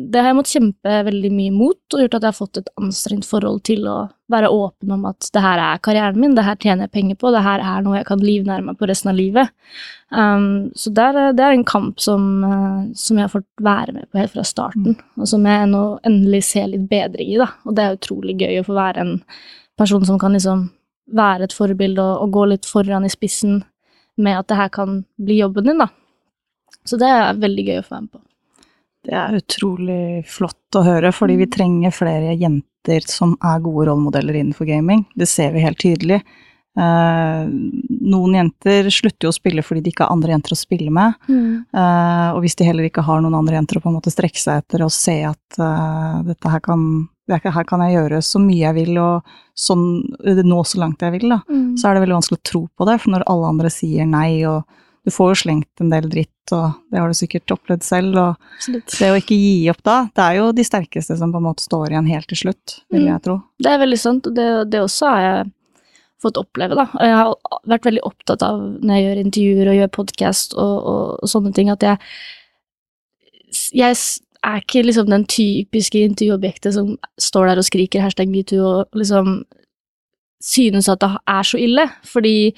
det 0.08 0.20
har 0.22 0.31
jeg 0.31 0.37
måttet 0.38 0.55
kjempe 0.56 0.93
veldig 1.05 1.31
mye 1.34 1.52
mot, 1.52 1.78
og 1.93 2.00
gjort 2.00 2.14
at 2.17 2.22
jeg 2.25 2.31
har 2.31 2.37
fått 2.38 2.61
et 2.62 2.71
anstrengt 2.80 3.26
forhold 3.28 3.59
til 3.68 3.85
å 3.85 3.97
være 4.33 4.49
åpen 4.49 4.95
om 4.95 5.02
at 5.11 5.28
det 5.35 5.42
her 5.45 5.61
er 5.61 5.83
karrieren 5.85 6.16
min, 6.23 6.33
det 6.38 6.47
her 6.47 6.56
tjener 6.56 6.87
jeg 6.87 6.95
penger 6.95 7.18
på, 7.21 7.33
det 7.35 7.42
her 7.45 7.61
er 7.61 7.85
noe 7.85 7.99
jeg 7.99 8.06
kan 8.09 8.23
livnære 8.25 8.64
meg 8.64 8.78
på 8.80 8.88
resten 8.88 9.11
av 9.12 9.18
livet. 9.18 9.50
Um, 10.09 10.71
så 10.73 10.92
det 10.97 11.04
er, 11.11 11.18
det 11.37 11.45
er 11.45 11.56
en 11.59 11.66
kamp 11.68 12.00
som, 12.00 12.25
eh, 12.49 12.78
som 12.97 13.21
jeg 13.21 13.26
har 13.26 13.35
fått 13.35 13.64
være 13.66 13.97
med 13.99 14.09
på 14.09 14.23
helt 14.23 14.33
fra 14.33 14.47
starten, 14.49 14.97
og 15.21 15.28
som 15.28 15.45
jeg 15.52 15.68
nå 15.68 15.83
endelig 16.09 16.40
ser 16.49 16.73
litt 16.73 16.88
bedring 16.88 17.35
i, 17.35 17.37
da. 17.42 17.50
Og 17.68 17.76
det 17.76 17.85
er 17.85 18.00
utrolig 18.00 18.38
gøy 18.40 18.62
å 18.62 18.64
få 18.71 18.78
være 18.78 19.04
en 19.04 19.12
person 19.80 20.09
som 20.09 20.16
kan 20.23 20.33
liksom 20.38 20.64
være 21.12 21.50
et 21.50 21.59
forbilde 21.59 22.00
og, 22.00 22.25
og 22.25 22.35
gå 22.38 22.49
litt 22.54 22.73
foran 22.73 23.04
i 23.04 23.12
spissen 23.12 23.61
med 24.16 24.40
at 24.40 24.49
det 24.49 24.62
her 24.62 24.73
kan 24.73 25.02
bli 25.21 25.42
jobben 25.42 25.68
din, 25.68 25.85
da. 25.85 25.92
Så 26.88 26.97
det 26.97 27.12
er 27.12 27.37
veldig 27.37 27.68
gøy 27.68 27.78
å 27.83 27.85
få 27.85 27.99
være 27.99 28.09
med 28.09 28.12
på. 28.16 28.25
Det 29.07 29.14
er 29.16 29.38
utrolig 29.38 30.26
flott 30.28 30.76
å 30.76 30.83
høre, 30.85 31.11
fordi 31.16 31.38
vi 31.40 31.47
trenger 31.49 31.95
flere 31.95 32.35
jenter 32.37 33.07
som 33.09 33.33
er 33.45 33.62
gode 33.64 33.88
rollemodeller 33.88 34.37
innenfor 34.37 34.69
gaming. 34.69 35.07
Det 35.16 35.28
ser 35.28 35.52
vi 35.54 35.62
helt 35.64 35.80
tydelig. 35.80 36.21
Eh, 36.80 37.40
noen 38.07 38.35
jenter 38.37 38.87
slutter 38.95 39.26
jo 39.26 39.33
å 39.33 39.35
spille 39.37 39.64
fordi 39.66 39.83
de 39.83 39.90
ikke 39.90 40.04
har 40.07 40.12
andre 40.14 40.35
jenter 40.37 40.54
å 40.54 40.59
spille 40.61 40.92
med. 40.95 41.16
Eh, 41.28 42.28
og 42.35 42.42
hvis 42.45 42.54
de 42.61 42.69
heller 42.69 42.87
ikke 42.87 43.02
har 43.07 43.21
noen 43.25 43.35
andre 43.40 43.57
jenter 43.59 43.80
å 43.80 43.83
på 43.85 43.90
en 43.90 43.97
måte 43.99 44.12
strekke 44.12 44.38
seg 44.40 44.62
etter 44.62 44.85
og 44.87 44.92
se 44.95 45.16
at 45.26 45.59
eh, 45.59 46.21
dette 46.28 46.52
her 46.52 46.61
kan, 46.64 46.85
her 47.30 47.64
kan 47.69 47.83
jeg 47.87 47.97
gjøre 47.97 48.21
så 48.23 48.38
mye 48.42 48.62
jeg 48.69 48.76
vil, 48.83 49.00
og 49.02 49.35
sånn, 49.59 49.85
nå 50.47 50.61
så 50.69 50.80
langt 50.85 51.02
jeg 51.04 51.16
vil, 51.19 51.28
da, 51.35 51.40
Mm. 51.50 51.75
så 51.80 51.88
er 51.88 51.95
det 51.97 52.04
veldig 52.07 52.19
vanskelig 52.21 52.38
å 52.40 52.49
tro 52.52 52.62
på 52.78 52.87
det. 52.88 53.00
For 53.00 53.11
når 53.16 53.26
alle 53.33 53.50
andre 53.50 53.71
sier 53.73 54.07
nei, 54.07 54.45
og 54.47 54.64
du 55.04 55.11
får 55.14 55.30
jo 55.33 55.38
slengt 55.42 55.80
en 55.80 55.90
del 55.92 56.09
dritt, 56.12 56.52
og 56.52 56.75
det 56.92 56.99
har 57.00 57.09
du 57.09 57.14
sikkert 57.16 57.52
opplevd 57.54 57.83
selv, 57.87 58.16
og 58.21 58.37
Absolutt. 58.59 58.99
det 59.00 59.09
å 59.12 59.16
ikke 59.21 59.38
gi 59.38 59.54
opp 59.73 59.80
da, 59.87 59.95
det 60.14 60.25
er 60.26 60.35
jo 60.40 60.50
de 60.52 60.64
sterkeste 60.66 61.16
som 61.16 61.33
på 61.33 61.40
en 61.40 61.47
måte 61.47 61.64
står 61.64 61.95
igjen 61.95 62.11
helt 62.11 62.28
til 62.28 62.40
slutt, 62.42 62.76
vil 62.92 63.07
Mm. 63.07 63.12
jeg 63.14 63.23
tro. 63.25 63.37
Det 63.59 63.71
er 63.73 63.78
veldig 63.80 63.99
sant, 63.99 64.26
og 64.26 64.35
det, 64.37 64.49
det 64.71 64.80
også 64.85 65.09
har 65.14 65.21
jeg 65.26 65.52
fått 66.21 66.37
oppleve, 66.37 66.76
da. 66.76 66.85
Og 66.92 67.00
jeg 67.07 67.16
har 67.16 67.35
vært 67.73 67.87
veldig 67.88 68.02
opptatt 68.04 68.42
av 68.45 68.59
når 68.61 68.92
jeg 68.99 69.04
gjør 69.07 69.21
intervjuer 69.25 69.71
og 69.73 69.78
gjør 69.80 69.92
podkast 69.97 70.54
og, 70.54 70.75
og, 70.92 71.07
og 71.25 71.28
sånne 71.33 71.54
ting, 71.57 71.71
at 71.73 71.80
jeg 71.83 71.97
Jeg 73.73 73.97
er 74.45 74.61
ikke 74.62 74.83
liksom 74.87 75.09
den 75.11 75.25
typiske 75.26 75.99
intervjuobjektet 76.07 76.75
som 76.76 76.92
står 77.21 77.47
der 77.50 77.59
og 77.61 77.66
skriker 77.66 78.00
hashtag 78.04 78.28
metoo 78.30 78.62
og 78.62 78.88
liksom 78.97 79.42
synes 80.40 80.88
at 80.88 81.00
det 81.02 81.11
er 81.28 81.42
så 81.45 81.59
ille, 81.61 81.85
fordi 82.09 82.54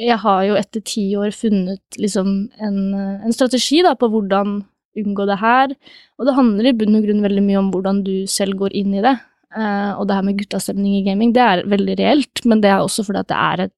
jeg 0.00 0.18
har 0.24 0.44
jo 0.48 0.56
etter 0.58 0.82
ti 0.82 1.04
år 1.18 1.34
funnet 1.34 1.98
liksom 2.00 2.30
en, 2.62 2.78
en 2.94 3.34
strategi 3.34 3.82
da 3.86 3.94
på 3.98 4.08
hvordan 4.10 4.62
unngå 4.98 5.26
det 5.28 5.38
her. 5.40 5.74
Og 6.18 6.26
det 6.28 6.36
handler 6.36 6.70
i 6.70 6.74
bunn 6.78 6.98
og 6.98 7.06
grunn 7.06 7.22
veldig 7.24 7.44
mye 7.46 7.60
om 7.60 7.70
hvordan 7.74 8.02
du 8.06 8.14
selv 8.30 8.58
går 8.60 8.74
inn 8.78 8.94
i 8.98 9.04
det. 9.04 9.14
Uh, 9.54 9.94
og 10.00 10.08
det 10.08 10.16
her 10.18 10.26
med 10.26 10.38
guttastemning 10.40 10.98
i 10.98 11.04
gaming, 11.06 11.30
det 11.34 11.42
er 11.42 11.62
veldig 11.70 11.94
reelt, 12.00 12.42
men 12.44 12.62
det 12.62 12.72
er 12.72 12.82
også 12.82 13.04
fordi 13.06 13.22
at 13.22 13.30
det 13.30 13.38
er 13.38 13.64
et 13.68 13.74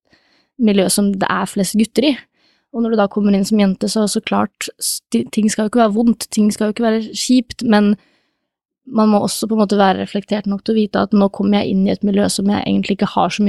miljø 0.56 0.86
som 0.92 1.10
det 1.12 1.28
er 1.28 1.50
flest 1.50 1.76
gutter 1.76 2.10
i. 2.12 2.14
Og 2.72 2.82
når 2.82 2.92
du 2.92 3.00
da 3.00 3.08
kommer 3.12 3.36
inn 3.36 3.44
som 3.44 3.60
jente, 3.60 3.88
så 3.88 4.06
så 4.08 4.20
klart 4.20 4.68
Ting 5.12 5.48
skal 5.48 5.64
jo 5.64 5.70
ikke 5.70 5.84
være 5.84 5.94
vondt, 5.94 6.28
ting 6.32 6.50
skal 6.52 6.68
jo 6.68 6.74
ikke 6.74 6.84
være 6.84 7.02
kjipt, 7.16 7.64
men 7.64 7.94
man 8.86 9.10
må 9.10 9.20
også 9.24 9.48
på 9.48 9.56
en 9.56 9.62
måte 9.64 9.78
være 9.78 10.04
reflektert 10.04 10.46
nok 10.46 10.62
til 10.64 10.74
å 10.74 10.78
vite 10.78 11.04
at 11.06 11.14
nå 11.16 11.28
kommer 11.34 11.60
jeg 11.60 11.74
inn 11.74 11.86
i 11.86 11.92
et 11.94 12.04
miljø 12.06 12.28
som 12.30 12.48
jeg 12.50 12.62
egentlig 12.62 12.98
ikke 12.98 13.12
har 13.16 13.32
så 13.34 13.46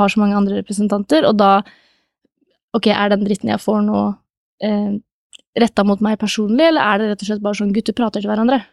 har 0.00 0.12
så 0.12 0.20
mange 0.20 0.36
andre 0.36 0.60
representanter, 0.62 1.26
og 1.28 1.38
da 1.40 1.62
Ok, 2.74 2.88
er 2.90 3.12
den 3.12 3.22
dritten 3.22 3.52
jeg 3.52 3.62
får 3.62 3.84
nå, 3.86 3.98
eh, 4.66 4.94
retta 5.62 5.84
mot 5.86 6.00
meg 6.02 6.18
personlig, 6.18 6.64
eller 6.66 6.82
er 6.82 6.98
det 6.98 7.10
rett 7.12 7.20
og 7.22 7.28
slett 7.28 7.44
bare 7.44 7.58
sånn 7.60 7.70
gutter 7.70 7.94
prater 7.94 8.24
til 8.24 8.32
hverandre? 8.32 8.64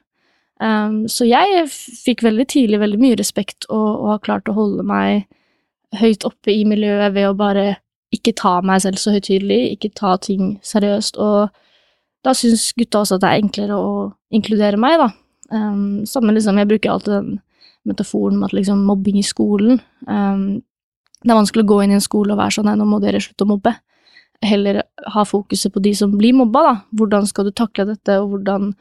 Um, 0.61 1.07
så 1.09 1.25
jeg 1.25 1.67
fikk 1.69 2.23
veldig 2.25 2.47
tidlig 2.49 2.79
veldig 2.81 2.97
mye 3.01 3.17
respekt 3.17 3.65
og, 3.69 3.87
og 4.01 4.09
har 4.11 4.25
klart 4.25 4.49
å 4.49 4.55
holde 4.57 4.85
meg 4.85 5.27
høyt 5.97 6.25
oppe 6.25 6.53
i 6.53 6.65
miljøet 6.69 7.15
ved 7.15 7.29
å 7.29 7.37
bare 7.37 7.65
ikke 8.13 8.33
ta 8.37 8.59
meg 8.65 8.83
selv 8.83 8.99
så 9.01 9.13
høytidelig, 9.15 9.75
ikke 9.75 9.93
ta 9.97 10.15
ting 10.21 10.59
seriøst, 10.65 11.17
og 11.21 11.49
da 12.25 12.33
syns 12.37 12.69
gutta 12.77 13.01
også 13.01 13.17
at 13.17 13.23
det 13.23 13.31
er 13.31 13.41
enklere 13.41 13.77
å 13.79 13.93
inkludere 14.33 14.79
meg, 14.81 14.99
da. 15.01 15.09
Um, 15.51 16.05
samme 16.07 16.33
liksom, 16.35 16.59
jeg 16.61 16.69
bruker 16.69 16.93
alltid 16.93 17.13
den 17.13 17.39
metaforen 17.83 18.37
med 18.39 18.51
at 18.51 18.55
liksom 18.55 18.83
mobbing 18.87 19.17
i 19.19 19.25
skolen 19.25 19.81
um, 20.07 20.61
Det 21.21 21.27
er 21.27 21.37
vanskelig 21.37 21.65
å 21.65 21.69
gå 21.73 21.79
inn 21.83 21.91
i 21.91 21.97
en 21.97 22.03
skole 22.03 22.31
og 22.31 22.39
være 22.39 22.55
sånn 22.55 22.69
nei, 22.69 22.77
nå 22.79 22.85
må 22.87 23.01
dere 23.03 23.19
slutte 23.21 23.45
å 23.45 23.49
mobbe. 23.51 23.75
Heller 24.41 24.79
ha 25.13 25.25
fokuset 25.27 25.73
på 25.73 25.83
de 25.85 25.91
som 25.97 26.15
blir 26.17 26.33
mobba, 26.33 26.63
da. 26.65 26.73
Hvordan 26.97 27.27
skal 27.29 27.45
du 27.45 27.51
takle 27.53 27.85
dette, 27.91 28.15
og 28.17 28.31
hvordan 28.31 28.71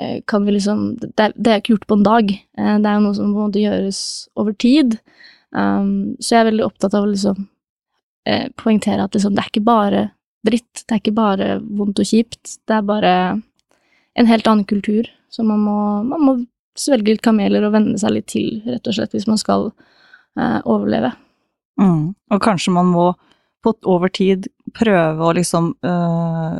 eh, 0.00 0.22
kan 0.24 0.46
vi 0.46 0.54
liksom 0.54 0.86
det 1.02 1.26
det 1.36 1.50
er, 1.50 1.60
ikke 1.60 1.74
gjort 1.74 1.86
på 1.90 1.98
en 1.98 2.06
dag. 2.06 2.32
Eh, 2.32 2.76
det 2.80 2.88
er 2.88 2.96
jo 2.96 3.02
noe 3.04 3.18
som 3.18 3.34
på 3.34 3.36
en 3.36 3.50
måte 3.50 3.60
gjøres 3.60 4.00
over 4.40 4.56
tid. 4.56 4.96
Um, 5.52 6.16
så 6.24 6.38
jeg 6.38 6.40
er 6.40 6.48
veldig 6.48 6.64
opptatt 6.70 6.96
av 6.96 7.04
å 7.04 7.10
liksom 7.10 7.44
eh, 8.26 8.48
poengtere 8.56 9.04
at 9.04 9.14
liksom, 9.14 9.36
det 9.36 9.44
er 9.44 9.52
ikke 9.52 9.66
bare 9.68 10.06
dritt, 10.44 10.86
det 10.86 10.96
er 10.96 11.02
ikke 11.02 11.16
bare 11.20 11.50
vondt 11.60 12.00
og 12.00 12.08
kjipt. 12.08 12.56
Det 12.64 12.78
er 12.78 12.88
bare 12.88 13.12
en 14.14 14.30
helt 14.30 14.48
annen 14.48 14.64
kultur 14.68 15.12
så 15.34 15.44
man 15.46 15.62
må, 15.66 15.78
man 16.06 16.22
må 16.22 16.36
svelge 16.78 17.14
litt 17.14 17.24
kameler 17.24 17.66
og 17.66 17.74
venne 17.74 17.98
seg 17.98 18.14
litt 18.14 18.30
til, 18.30 18.60
rett 18.66 18.86
og 18.86 18.96
slett, 18.96 19.14
hvis 19.14 19.28
man 19.30 19.40
skal 19.40 19.68
eh, 20.38 20.60
overleve. 20.62 21.10
Mm. 21.80 22.14
Og 22.14 22.42
kanskje 22.42 22.74
man 22.74 22.90
må 22.94 23.12
på 23.64 23.72
over 23.88 24.12
tid 24.12 24.46
prøve 24.76 25.24
å 25.24 25.32
liksom 25.34 25.70
øh, 25.86 26.58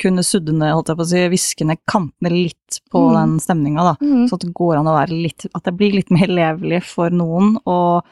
kunne 0.00 0.24
sudde 0.24 0.54
ned, 0.54 0.72
holdt 0.76 0.92
jeg 0.92 1.00
på 1.00 1.04
å 1.06 1.10
si, 1.10 1.22
viske 1.32 1.66
ned 1.66 1.80
kantene 1.90 2.32
litt 2.32 2.80
på 2.92 3.02
mm. 3.08 3.12
den 3.16 3.36
stemninga, 3.42 3.86
da. 3.90 3.94
Mm. 4.00 4.24
Så 4.28 4.38
at 4.38 4.46
det 4.46 4.54
går 4.56 4.78
an 4.78 4.90
å 4.90 4.96
være 4.96 5.18
litt 5.26 5.48
At 5.50 5.66
det 5.66 5.74
blir 5.76 5.96
litt 5.96 6.12
mer 6.14 6.30
levelig 6.30 6.84
for 6.92 7.12
noen, 7.12 7.56
og 7.68 8.06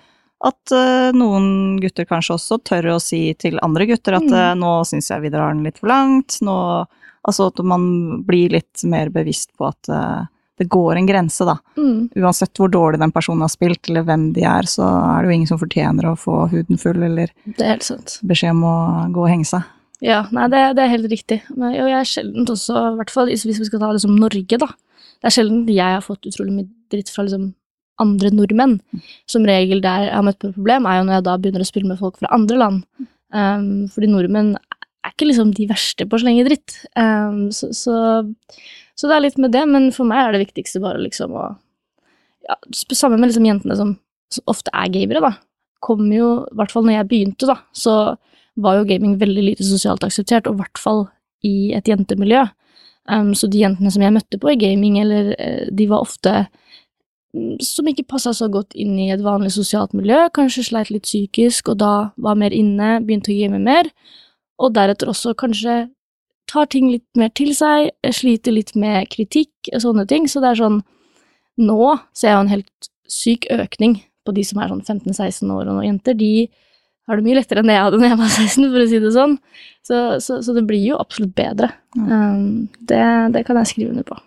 at 0.49 0.75
øh, 0.75 1.11
noen 1.19 1.79
gutter 1.83 2.07
kanskje 2.07 2.37
også 2.37 2.61
tør 2.67 2.93
å 2.95 3.01
si 3.03 3.23
til 3.39 3.59
andre 3.65 3.89
gutter 3.91 4.19
at. 4.21 4.29
Øh, 4.29 4.53
nå 4.59 4.75
syns 4.87 5.11
jeg 5.11 5.25
vi 5.25 5.33
drar 5.35 5.55
den 5.55 5.65
litt 5.67 5.81
for 5.81 5.91
langt, 5.91 6.39
nå 6.47 6.59
Altså 7.29 7.51
at 7.53 7.61
man 7.67 7.85
blir 8.27 8.55
litt 8.57 8.85
mer 8.89 9.13
bevisst 9.13 9.53
på 9.59 9.69
at 9.69 9.91
uh, 9.93 10.27
det 10.59 10.67
går 10.73 10.99
en 10.99 11.07
grense, 11.07 11.45
da. 11.47 11.57
Mm. 11.79 12.09
Uansett 12.19 12.59
hvor 12.59 12.71
dårlig 12.73 12.99
den 13.01 13.13
personen 13.15 13.45
har 13.45 13.53
spilt, 13.53 13.85
eller 13.89 14.07
hvem 14.09 14.31
de 14.35 14.45
er, 14.49 14.67
så 14.67 14.87
er 14.89 15.23
det 15.23 15.31
jo 15.31 15.37
ingen 15.37 15.51
som 15.51 15.61
fortjener 15.61 16.09
å 16.09 16.17
få 16.19 16.49
huden 16.53 16.81
full, 16.81 16.99
eller 17.07 17.31
beskjed 18.27 18.57
om 18.57 18.65
å 18.67 18.79
gå 19.15 19.23
og 19.23 19.31
henge 19.31 19.49
seg. 19.53 19.69
Ja, 20.05 20.25
nei, 20.35 20.47
det, 20.51 20.63
det 20.79 20.85
er 20.85 20.93
helt 20.93 21.11
riktig. 21.11 21.41
Men 21.55 21.75
jeg 21.75 21.95
er 21.95 22.07
sjelden 22.07 22.47
også, 22.47 22.75
i 22.75 22.99
hvert 23.01 23.15
fall 23.15 23.31
hvis 23.31 23.47
vi 23.47 23.55
skal 23.59 23.83
ta 23.83 23.93
liksom 23.95 24.19
Norge, 24.19 24.59
da. 24.61 24.71
Det 25.19 25.31
er 25.31 25.35
sjelden 25.35 25.65
jeg 25.71 25.97
har 25.99 26.05
fått 26.05 26.27
utrolig 26.31 26.55
mye 26.55 26.69
dritt 26.93 27.11
fra 27.11 27.27
liksom 27.27 27.53
andre 28.03 28.31
nordmenn. 28.35 28.77
Mm. 28.95 29.07
Som 29.31 29.47
regel 29.47 29.83
der 29.83 30.07
jeg 30.07 30.15
har 30.15 30.27
møtt 30.27 30.39
på 30.43 30.51
et 30.51 30.59
problem, 30.59 30.87
er 30.87 31.01
jo 31.01 31.07
når 31.07 31.19
jeg 31.19 31.27
da 31.29 31.39
begynner 31.39 31.65
å 31.65 31.71
spille 31.71 31.91
med 31.91 32.03
folk 32.03 32.19
fra 32.21 32.31
andre 32.35 32.61
land. 32.61 33.07
Um, 33.35 33.89
fordi 33.93 34.09
nordmenn 34.09 34.55
er 35.09 35.15
ikke 35.15 35.29
liksom 35.31 35.53
de 35.57 35.67
verste 35.71 36.07
på 36.07 36.19
å 36.19 36.23
slenge 36.23 36.47
dritt. 36.47 36.77
Um, 36.99 37.49
så, 37.55 37.71
så, 37.77 37.97
så, 38.95 39.09
det 39.09 39.17
er 39.17 39.25
litt 39.25 39.41
med 39.41 39.55
det, 39.55 39.65
men 39.71 39.91
for 39.95 40.09
meg 40.09 40.23
er 40.23 40.37
det 40.37 40.45
viktigste 40.47 40.83
bare 40.85 41.03
liksom 41.03 41.35
å 41.37 41.49
ja, 42.49 42.57
Sammen 42.73 43.21
med 43.21 43.29
liksom 43.29 43.45
jentene 43.45 43.77
som, 43.77 43.97
som 44.33 44.47
ofte 44.49 44.73
er 44.73 44.89
gamere, 44.95 45.21
da. 45.21 45.35
Kom 45.85 46.07
jo, 46.13 46.31
i 46.49 46.59
hvert 46.59 46.73
fall 46.73 46.87
når 46.87 46.97
jeg 46.97 47.09
begynte, 47.11 47.49
da, 47.51 47.59
så 47.77 47.97
var 48.59 48.79
jo 48.79 48.87
gaming 48.89 49.19
veldig 49.21 49.45
lite 49.51 49.67
sosialt 49.67 50.07
akseptert, 50.07 50.49
og 50.49 50.57
i 50.57 50.63
hvert 50.63 50.81
fall 50.81 51.03
i 51.47 51.75
et 51.77 51.91
jentemiljø. 51.91 52.47
Um, 53.09 53.35
så 53.37 53.51
de 53.51 53.61
jentene 53.63 53.93
som 53.93 54.03
jeg 54.05 54.15
møtte 54.17 54.41
på 54.41 54.53
i 54.53 54.59
gaming, 54.61 54.97
eller 55.03 55.35
uh, 55.37 55.69
de 55.75 55.89
var 55.91 56.07
ofte 56.07 56.33
mm, 57.37 57.61
som 57.65 57.91
ikke 57.91 58.09
passa 58.11 58.33
så 58.37 58.49
godt 58.53 58.73
inn 58.79 58.97
i 59.01 59.11
et 59.13 59.23
vanlig 59.25 59.53
sosialt 59.55 59.93
miljø, 59.97 60.25
kanskje 60.35 60.67
sleit 60.71 60.93
litt 60.95 61.07
psykisk, 61.09 61.75
og 61.75 61.83
da 61.85 61.93
var 62.17 62.41
mer 62.41 62.57
inne, 62.57 62.97
begynte 63.05 63.35
å 63.35 63.39
game 63.39 63.61
mer 63.61 63.93
og 64.59 64.75
deretter 64.77 65.11
også 65.11 65.35
kanskje 65.39 65.87
tar 66.49 66.69
ting 66.73 66.89
litt 66.91 67.19
mer 67.19 67.31
til 67.37 67.53
seg, 67.57 67.91
sliter 68.15 68.55
litt 68.55 68.75
med 68.79 69.11
kritikk 69.13 69.71
og 69.75 69.83
sånne 69.85 70.07
ting. 70.09 70.29
Så 70.31 70.43
det 70.45 70.55
er 70.55 70.63
sånn 70.65 70.81
Nå 71.59 71.97
ser 72.15 72.29
jeg 72.29 72.37
jo 72.37 72.43
en 72.45 72.51
helt 72.53 72.89
syk 73.11 73.47
økning 73.51 73.97
på 74.23 74.31
de 74.37 74.45
som 74.47 74.61
er 74.63 74.69
sånn 74.71 74.85
15-16 74.85 75.51
år 75.51 75.65
og 75.65 75.73
noen 75.73 75.89
jenter. 75.89 76.15
De 76.15 76.47
har 77.09 77.19
det 77.19 77.25
mye 77.27 77.39
lettere 77.41 77.65
enn 77.65 77.71
det 77.71 77.75
jeg 77.75 77.87
hadde 77.87 77.99
når 77.99 78.13
jeg 78.13 78.19
var 78.21 78.31
16, 78.37 78.69
for 78.69 78.85
å 78.85 78.87
si 78.87 79.01
det 79.03 79.11
sånn. 79.17 79.35
Så, 79.89 79.99
så, 80.23 80.39
så 80.47 80.55
det 80.55 80.63
blir 80.69 80.85
jo 80.85 81.01
absolutt 81.01 81.35
bedre. 81.39 81.73
Ja. 81.99 82.21
Um, 82.37 82.69
det, 82.79 83.03
det, 83.35 83.43
kan 83.49 83.59
jeg 83.59 83.73
skrive 83.73 83.95
under 83.95 84.07
på. 84.07 84.21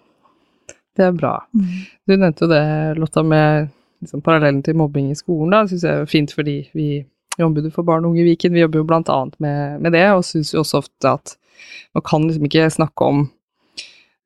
Det 1.00 1.08
er 1.08 1.16
bra. 1.16 1.38
Mm. 1.56 1.70
Du 2.10 2.16
nevnte 2.18 2.44
jo 2.44 2.52
det, 2.52 2.64
Lotta, 3.00 3.24
med 3.24 3.72
liksom, 4.04 4.26
parallellen 4.26 4.60
til 4.66 4.76
mobbing 4.82 5.12
i 5.14 5.18
skolen. 5.18 5.54
da, 5.56 5.64
Syns 5.70 5.88
jeg 5.88 6.04
er 6.04 6.12
fint 6.12 6.36
fordi 6.36 6.58
vi 6.76 6.90
i 7.38 7.46
Ombudet 7.46 7.74
for 7.76 7.88
barn 7.88 8.06
og 8.06 8.14
unge 8.14 8.24
i 8.24 8.32
Viken. 8.32 8.56
Vi 8.56 8.64
jobber 8.64 8.82
jo 8.82 8.88
blant 8.90 9.12
annet 9.12 9.38
med, 9.44 9.80
med 9.84 9.96
det, 9.96 10.08
og 10.12 10.26
syns 10.28 10.54
jo 10.54 10.64
også 10.64 10.82
ofte 10.84 11.14
at 11.16 11.38
man 11.96 12.04
kan 12.08 12.26
liksom 12.28 12.48
ikke 12.48 12.70
snakke 12.74 13.08
om 13.08 13.22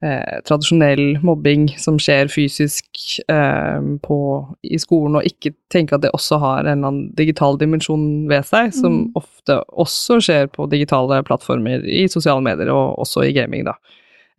eh, 0.06 0.38
tradisjonell 0.48 1.20
mobbing 1.26 1.68
som 1.82 1.98
skjer 2.02 2.30
fysisk 2.32 2.88
eh, 3.32 3.90
på, 4.06 4.20
i 4.64 4.80
skolen, 4.82 5.20
og 5.20 5.28
ikke 5.28 5.54
tenke 5.74 5.98
at 5.98 6.06
det 6.06 6.14
også 6.16 6.40
har 6.42 6.64
en 6.64 6.72
eller 6.78 6.92
annen 6.92 7.10
digital 7.18 7.60
dimensjon 7.62 8.26
ved 8.32 8.48
seg, 8.48 8.74
som 8.76 9.02
mm. 9.02 9.10
ofte 9.22 9.60
også 9.74 10.20
skjer 10.24 10.50
på 10.54 10.70
digitale 10.72 11.22
plattformer 11.28 11.86
i 11.86 12.06
sosiale 12.12 12.44
medier, 12.46 12.72
og 12.74 13.00
også 13.06 13.28
i 13.28 13.36
gaming, 13.36 13.68
da. 13.70 13.78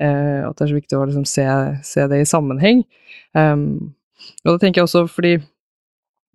Eh, 0.02 0.42
at 0.44 0.56
det 0.56 0.66
er 0.66 0.72
så 0.72 0.80
viktig 0.80 0.98
å 0.98 1.04
liksom 1.08 1.28
se, 1.28 1.46
se, 1.86 2.06
det 2.10 2.22
i 2.22 2.28
sammenheng. 2.28 2.84
Um, 3.36 3.94
og 4.44 4.54
da 4.54 4.58
tenker 4.60 4.82
jeg 4.82 4.88
også 4.88 5.06
fordi 5.08 5.36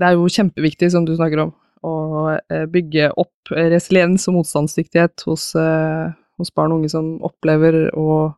det 0.02 0.08
er 0.08 0.16
jo 0.18 0.30
kjempeviktig, 0.34 0.90
som 0.94 1.06
du 1.06 1.14
snakker 1.14 1.44
om, 1.44 1.52
å 1.86 1.94
eh, 2.34 2.66
bygge 2.70 3.12
opp 3.20 3.52
resiliens 3.52 4.28
og 4.30 4.40
motstandsdyktighet 4.40 5.26
hos, 5.28 5.52
eh, 5.60 6.12
hos, 6.40 6.54
barn 6.56 6.74
og 6.74 6.82
unge 6.82 6.92
som 6.94 7.16
opplever 7.26 7.88
å, 7.98 8.34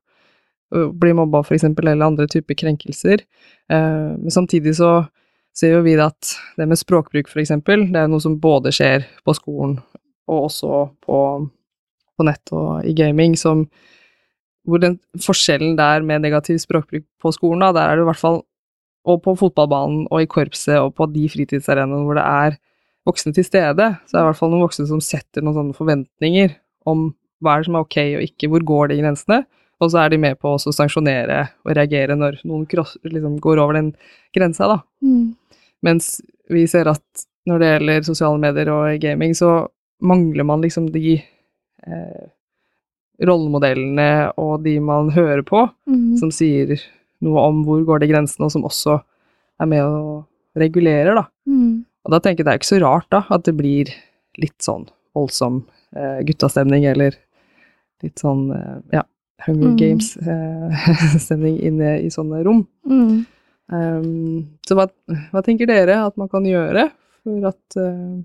bli 0.74 1.12
mobba, 1.14 1.44
f.eks., 1.46 1.68
eller 1.70 2.02
andre 2.02 2.26
typer 2.26 2.58
krenkelser. 2.58 3.22
Eh, 3.70 4.08
men 4.18 4.34
samtidig 4.34 4.76
så 4.80 5.04
ser 5.54 5.76
jo 5.76 5.84
vi 5.86 5.94
at 6.02 6.34
det 6.58 6.66
med 6.66 6.80
språkbruk, 6.80 7.30
f.eks., 7.30 7.54
det 7.62 8.00
er 8.00 8.10
noe 8.10 8.24
som 8.24 8.40
både 8.42 8.74
skjer 8.74 9.06
på 9.26 9.36
skolen 9.38 9.78
og 10.32 10.48
også 10.48 10.86
på, 11.04 11.20
på 12.18 12.26
nett 12.26 12.56
og 12.56 12.88
i 12.88 12.96
gaming, 12.98 13.36
som 13.38 13.68
hvor 14.64 14.80
den 14.80 14.98
forskjellen 15.20 15.76
der 15.78 16.06
med 16.08 16.24
negativ 16.24 16.62
språkbruk 16.64 17.04
på 17.22 17.32
skolen, 17.36 17.66
da, 17.66 17.74
der 17.76 17.92
er 17.92 18.00
det 18.00 18.06
i 18.06 18.12
hvert 18.12 18.22
fall 18.22 18.44
Og 19.04 19.18
på 19.20 19.34
fotballbanen 19.36 20.06
og 20.16 20.22
i 20.24 20.28
korpset 20.32 20.78
og 20.80 20.94
på 20.96 21.10
de 21.12 21.26
fritidsarenaene 21.28 22.06
hvor 22.08 22.16
det 22.16 22.24
er 22.24 22.54
voksne 23.07 23.33
til 23.36 23.45
stede, 23.48 23.89
så 24.07 24.15
er 24.15 24.19
det 24.19 24.24
i 24.24 24.29
hvert 24.29 24.39
fall 24.39 24.53
noen 24.53 24.63
voksne 24.63 24.88
som 24.89 25.01
setter 25.03 25.43
noen 25.43 25.57
sånne 25.57 25.77
forventninger 25.77 26.55
om 26.89 27.10
hva 27.43 27.57
er 27.57 27.63
det 27.63 27.67
som 27.67 27.77
er 27.77 27.86
ok 27.86 28.00
og 28.03 28.25
ikke, 28.27 28.50
hvor 28.51 28.65
går 28.67 28.91
de 28.91 29.00
grensene, 29.01 29.43
og 29.83 29.91
så 29.91 30.03
er 30.03 30.13
de 30.13 30.19
med 30.22 30.39
på 30.39 30.53
å 30.53 30.60
sanksjonere 30.62 31.39
og 31.65 31.74
reagere 31.75 32.15
når 32.15 32.39
noen 32.48 32.65
cross, 32.69 32.95
liksom, 33.03 33.38
går 33.43 33.60
over 33.60 33.79
den 33.79 33.91
grensa, 34.36 34.69
da. 34.72 34.79
Mm. 35.03 35.33
Mens 35.83 36.15
vi 36.51 36.63
ser 36.72 36.88
at 36.91 37.25
når 37.50 37.60
det 37.60 37.72
gjelder 37.74 38.07
sosiale 38.07 38.39
medier 38.39 38.72
og 38.72 39.01
gaming, 39.03 39.36
så 39.36 39.65
mangler 40.03 40.48
man 40.48 40.63
liksom 40.63 40.88
de 40.93 41.17
eh, 41.19 42.25
rollemodellene 43.27 44.33
og 44.39 44.63
de 44.63 44.77
man 44.83 45.12
hører 45.15 45.43
på, 45.48 45.65
mm. 45.89 46.13
som 46.22 46.31
sier 46.33 46.77
noe 47.24 47.43
om 47.50 47.63
hvor 47.67 47.83
går 47.88 48.03
de 48.03 48.12
grensene, 48.12 48.48
og 48.48 48.53
som 48.55 48.67
også 48.67 49.00
er 49.62 49.69
med 49.69 49.83
og 49.83 50.60
regulerer, 50.60 51.15
da. 51.17 51.27
Mm. 51.50 51.83
Og 52.03 52.13
da 52.13 52.19
tenker 52.19 52.43
jeg 52.43 52.48
det 52.48 52.53
er 52.53 52.62
ikke 52.62 52.72
så 52.74 52.81
rart, 52.83 53.07
da, 53.13 53.24
at 53.31 53.45
det 53.48 53.55
blir 53.57 53.91
litt 54.41 54.57
sånn 54.63 54.88
voldsom 55.15 55.62
eh, 55.95 56.19
guttastemning, 56.27 56.88
eller 56.89 57.15
litt 58.03 58.19
sånn, 58.19 58.48
eh, 58.55 58.79
ja, 59.00 59.05
Hunger 59.43 59.74
mm. 59.74 59.77
Games-stemning 59.79 61.57
eh, 61.57 61.65
inne 61.69 61.95
i 62.03 62.10
sånne 62.13 62.43
rom. 62.45 62.63
Mm. 62.88 63.24
Um, 63.74 64.57
så 64.67 64.75
hva, 64.77 64.88
hva, 65.31 65.41
tenker 65.43 65.67
dere 65.69 65.98
at 66.05 66.17
man 66.19 66.29
kan 66.31 66.45
gjøre 66.48 66.89
for 67.24 67.48
at 67.48 67.77
uh, 67.79 68.19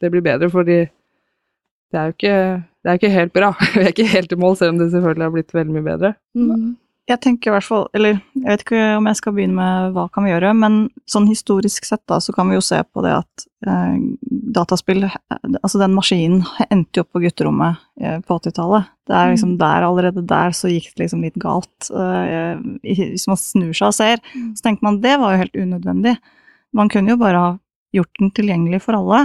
det 0.00 0.10
blir 0.12 0.24
bedre? 0.24 0.50
Fordi 0.52 0.78
det 0.84 1.98
er 1.98 2.10
jo 2.10 2.16
ikke 2.16 2.36
det 2.82 2.90
er 2.90 2.98
ikke 2.98 3.12
helt 3.14 3.34
bra. 3.34 3.52
Vi 3.74 3.84
er 3.84 3.92
ikke 3.92 4.08
helt 4.10 4.32
i 4.34 4.38
mål, 4.38 4.56
selv 4.58 4.74
om 4.74 4.80
det 4.80 4.90
selvfølgelig 4.92 5.26
har 5.26 5.34
blitt 5.36 5.54
veldig 5.54 5.76
mye 5.76 5.86
bedre. 5.86 6.14
Mm. 6.34 6.70
Jeg 7.10 7.18
tenker 7.18 7.50
i 7.50 7.52
hvert 7.56 7.66
fall, 7.66 7.88
eller 7.98 8.14
jeg 8.14 8.46
vet 8.46 8.60
ikke 8.62 8.82
om 8.94 9.08
jeg 9.10 9.18
skal 9.18 9.34
begynne 9.34 9.56
med 9.58 9.94
hva 9.96 10.04
kan 10.14 10.22
vi 10.22 10.30
gjøre, 10.30 10.52
men 10.54 10.76
sånn 11.10 11.26
historisk 11.26 11.86
sett 11.88 12.02
da, 12.06 12.20
så 12.22 12.30
kan 12.34 12.46
vi 12.46 12.54
jo 12.54 12.62
se 12.62 12.78
på 12.86 13.02
det 13.02 13.16
at 13.16 13.46
eh, 13.66 13.96
dataspill, 14.54 15.08
altså 15.08 15.80
den 15.80 15.96
maskinen 15.96 16.44
endte 16.68 17.00
jo 17.00 17.02
opp 17.02 17.16
på 17.16 17.24
gutterommet 17.24 17.80
eh, 17.98 18.20
på 18.22 18.36
80-tallet. 18.38 18.92
Det 19.10 19.16
er 19.18 19.32
liksom 19.32 19.56
der, 19.58 19.86
allerede 19.88 20.22
der 20.30 20.54
så 20.54 20.70
gikk 20.70 20.92
det 20.92 21.02
liksom 21.02 21.24
litt 21.26 21.40
galt. 21.42 21.90
Eh, 21.90 22.62
hvis 22.86 23.26
man 23.26 23.40
snur 23.40 23.72
seg 23.74 23.88
og 23.88 23.98
ser, 23.98 24.22
så 24.54 24.68
tenker 24.68 24.86
man 24.86 25.00
det 25.02 25.16
var 25.18 25.34
jo 25.34 25.42
helt 25.42 25.58
unødvendig. 25.58 26.14
Man 26.78 26.92
kunne 26.92 27.16
jo 27.16 27.18
bare 27.20 27.42
ha 27.42 27.50
gjort 27.98 28.22
den 28.22 28.30
tilgjengelig 28.36 28.84
for 28.86 29.00
alle, 29.00 29.24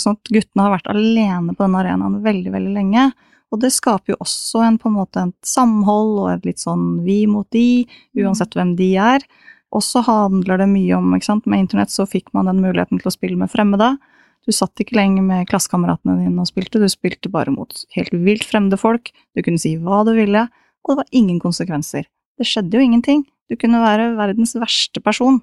sånn 0.00 0.16
at 0.16 0.32
guttene 0.32 0.64
har 0.64 0.78
vært 0.78 0.88
alene 0.94 1.52
på 1.52 1.60
den 1.60 1.76
arenaen 1.76 2.22
veldig, 2.24 2.56
veldig 2.56 2.72
lenge. 2.72 3.10
Og 3.52 3.60
det 3.60 3.72
skaper 3.74 4.14
jo 4.14 4.20
også 4.24 4.62
en, 4.64 4.78
på 4.80 4.88
en 4.88 4.96
måte 4.96 5.26
et 5.26 5.36
samhold 5.46 6.14
og 6.22 6.28
et 6.32 6.46
litt 6.48 6.62
sånn 6.62 7.02
vi 7.04 7.22
mot 7.28 7.46
de, 7.52 7.84
uansett 8.16 8.56
hvem 8.56 8.72
de 8.78 8.94
er. 8.96 9.26
Og 9.72 9.84
så 9.84 10.02
handler 10.04 10.60
det 10.60 10.70
mye 10.72 10.96
om, 10.96 11.12
ikke 11.16 11.28
sant, 11.28 11.48
med 11.48 11.66
internett 11.66 11.92
så 11.92 12.06
fikk 12.08 12.32
man 12.36 12.48
den 12.48 12.62
muligheten 12.64 13.00
til 13.00 13.08
å 13.08 13.14
spille 13.14 13.38
med 13.40 13.52
fremmede. 13.52 13.94
Du 14.42 14.52
satt 14.56 14.80
ikke 14.82 14.96
lenger 14.98 15.24
med 15.24 15.46
klassekameratene 15.50 16.16
dine 16.18 16.42
og 16.42 16.48
spilte, 16.48 16.80
du 16.82 16.88
spilte 16.90 17.30
bare 17.32 17.52
mot 17.54 17.84
helt 17.96 18.16
vilt 18.24 18.44
fremmede 18.48 18.80
folk. 18.80 19.12
Du 19.36 19.44
kunne 19.44 19.60
si 19.60 19.76
hva 19.80 20.02
du 20.08 20.14
ville, 20.16 20.48
og 20.82 20.92
det 20.92 20.98
var 21.04 21.14
ingen 21.14 21.38
konsekvenser. 21.42 22.08
Det 22.40 22.48
skjedde 22.48 22.78
jo 22.78 22.84
ingenting. 22.84 23.26
Du 23.52 23.56
kunne 23.60 23.82
være 23.82 24.14
verdens 24.18 24.56
verste 24.58 25.02
person. 25.04 25.42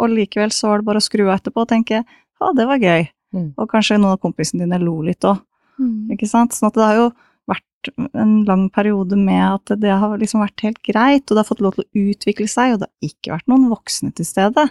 Og 0.00 0.12
likevel 0.12 0.52
så 0.54 0.70
var 0.70 0.80
det 0.80 0.88
bare 0.88 1.00
å 1.00 1.04
skru 1.04 1.24
av 1.26 1.38
etterpå 1.38 1.64
og 1.64 1.72
tenke 1.72 2.02
ja, 2.04 2.52
det 2.56 2.68
var 2.68 2.80
gøy. 2.80 3.08
Mm. 3.36 3.50
Og 3.60 3.68
kanskje 3.70 3.98
noen 3.98 4.16
av 4.16 4.22
kompisene 4.22 4.64
dine 4.64 4.78
lo 4.80 5.00
litt 5.04 5.26
òg. 5.28 5.42
Mm. 5.80 6.12
Ikke 6.14 6.28
sant? 6.28 6.54
Sånn 6.56 6.70
at 6.70 6.78
det 6.78 6.86
har 6.86 6.98
jo 6.98 7.10
en 7.88 8.44
lang 8.44 8.68
periode 8.74 9.16
med 9.16 9.42
at 9.46 9.72
det 9.80 9.92
har 10.02 10.18
liksom 10.20 10.42
vært 10.44 10.66
helt 10.66 10.80
greit, 10.86 11.24
og 11.26 11.34
det 11.34 11.42
har 11.42 11.48
fått 11.48 11.64
lov 11.64 11.76
til 11.76 11.84
å 11.86 12.06
utvikle 12.12 12.48
seg, 12.50 12.74
og 12.74 12.82
det 12.82 12.88
har 12.90 13.10
ikke 13.10 13.34
vært 13.34 13.50
noen 13.50 13.68
voksne 13.72 14.12
til 14.16 14.28
stede. 14.28 14.68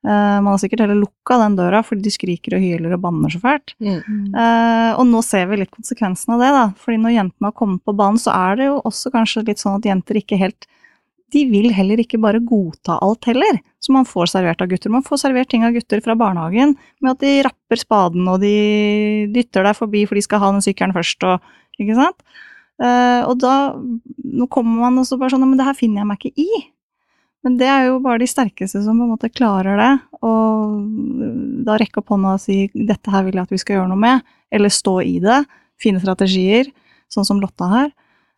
Uh, 0.00 0.40
man 0.40 0.54
har 0.54 0.60
sikkert 0.62 0.80
heller 0.86 0.96
lukka 0.96 1.36
den 1.42 1.58
døra 1.58 1.82
fordi 1.84 2.06
de 2.06 2.10
skriker 2.14 2.54
og 2.56 2.62
hyler 2.64 2.94
og 2.96 3.02
banner 3.04 3.32
så 3.32 3.40
fælt. 3.42 3.74
Mm. 3.84 4.32
Uh, 4.32 4.96
og 4.96 5.04
nå 5.10 5.20
ser 5.26 5.50
vi 5.50 5.58
litt 5.60 5.72
konsekvensen 5.74 6.36
av 6.36 6.40
det, 6.40 6.50
da. 6.56 6.66
Fordi 6.80 7.00
når 7.02 7.16
jentene 7.18 7.50
har 7.50 7.56
kommet 7.58 7.84
på 7.84 7.94
banen, 7.98 8.20
så 8.20 8.32
er 8.32 8.56
det 8.56 8.70
jo 8.70 8.78
også 8.88 9.12
kanskje 9.12 9.44
litt 9.50 9.60
sånn 9.60 9.76
at 9.76 9.88
jenter 9.90 10.20
ikke 10.22 10.40
helt 10.40 10.68
De 11.30 11.44
vil 11.46 11.68
heller 11.70 12.00
ikke 12.02 12.18
bare 12.18 12.40
godta 12.42 12.96
alt 13.04 13.28
heller, 13.28 13.60
som 13.78 13.94
man 13.94 14.08
får 14.08 14.32
servert 14.32 14.64
av 14.64 14.70
gutter. 14.72 14.90
Man 14.90 15.04
får 15.06 15.20
servert 15.22 15.52
ting 15.52 15.62
av 15.62 15.76
gutter 15.76 16.00
fra 16.02 16.16
barnehagen 16.18 16.72
med 16.98 17.12
at 17.12 17.20
de 17.20 17.36
rapper 17.46 17.78
spaden, 17.78 18.24
og 18.26 18.40
de 18.42 19.28
dytter 19.30 19.68
deg 19.68 19.78
forbi 19.78 20.06
for 20.08 20.18
de 20.18 20.24
skal 20.26 20.42
ha 20.42 20.50
den 20.56 20.64
sykkelen 20.64 20.96
først, 20.96 21.28
og 21.28 21.38
Ikke 21.80 21.94
sant? 21.96 22.24
Eh, 22.80 23.22
og 23.28 23.36
da 23.42 23.54
Nå 24.30 24.46
kommer 24.48 24.86
man 24.86 25.00
og 25.02 25.04
så 25.04 25.18
bare 25.20 25.34
sånn 25.34 25.42
Men 25.44 25.58
det 25.58 25.66
her 25.66 25.76
finner 25.76 26.00
jeg 26.00 26.08
meg 26.08 26.22
ikke 26.22 26.44
i. 26.46 26.60
Men 27.44 27.56
det 27.60 27.68
er 27.72 27.86
jo 27.88 28.00
bare 28.04 28.20
de 28.20 28.28
sterkeste 28.28 28.82
som 28.84 28.98
på 29.00 29.06
en 29.06 29.12
måte 29.14 29.30
klarer 29.32 29.78
det, 29.80 29.92
og 30.26 30.74
da 31.64 31.78
rekke 31.80 32.02
opp 32.02 32.12
hånda 32.12 32.34
og 32.36 32.42
si 32.42 32.68
'dette 32.74 33.08
her 33.08 33.24
vil 33.24 33.38
jeg 33.38 33.48
at 33.48 33.54
vi 33.54 33.60
skal 33.62 33.78
gjøre 33.78 33.88
noe 33.88 34.00
med', 34.00 34.20
eller 34.52 34.68
stå 34.68 35.00
i 35.00 35.16
det, 35.24 35.38
Fine 35.80 35.96
strategier, 36.02 36.68
sånn 37.08 37.24
som 37.24 37.40
Lotta 37.40 37.64
her. 37.70 37.88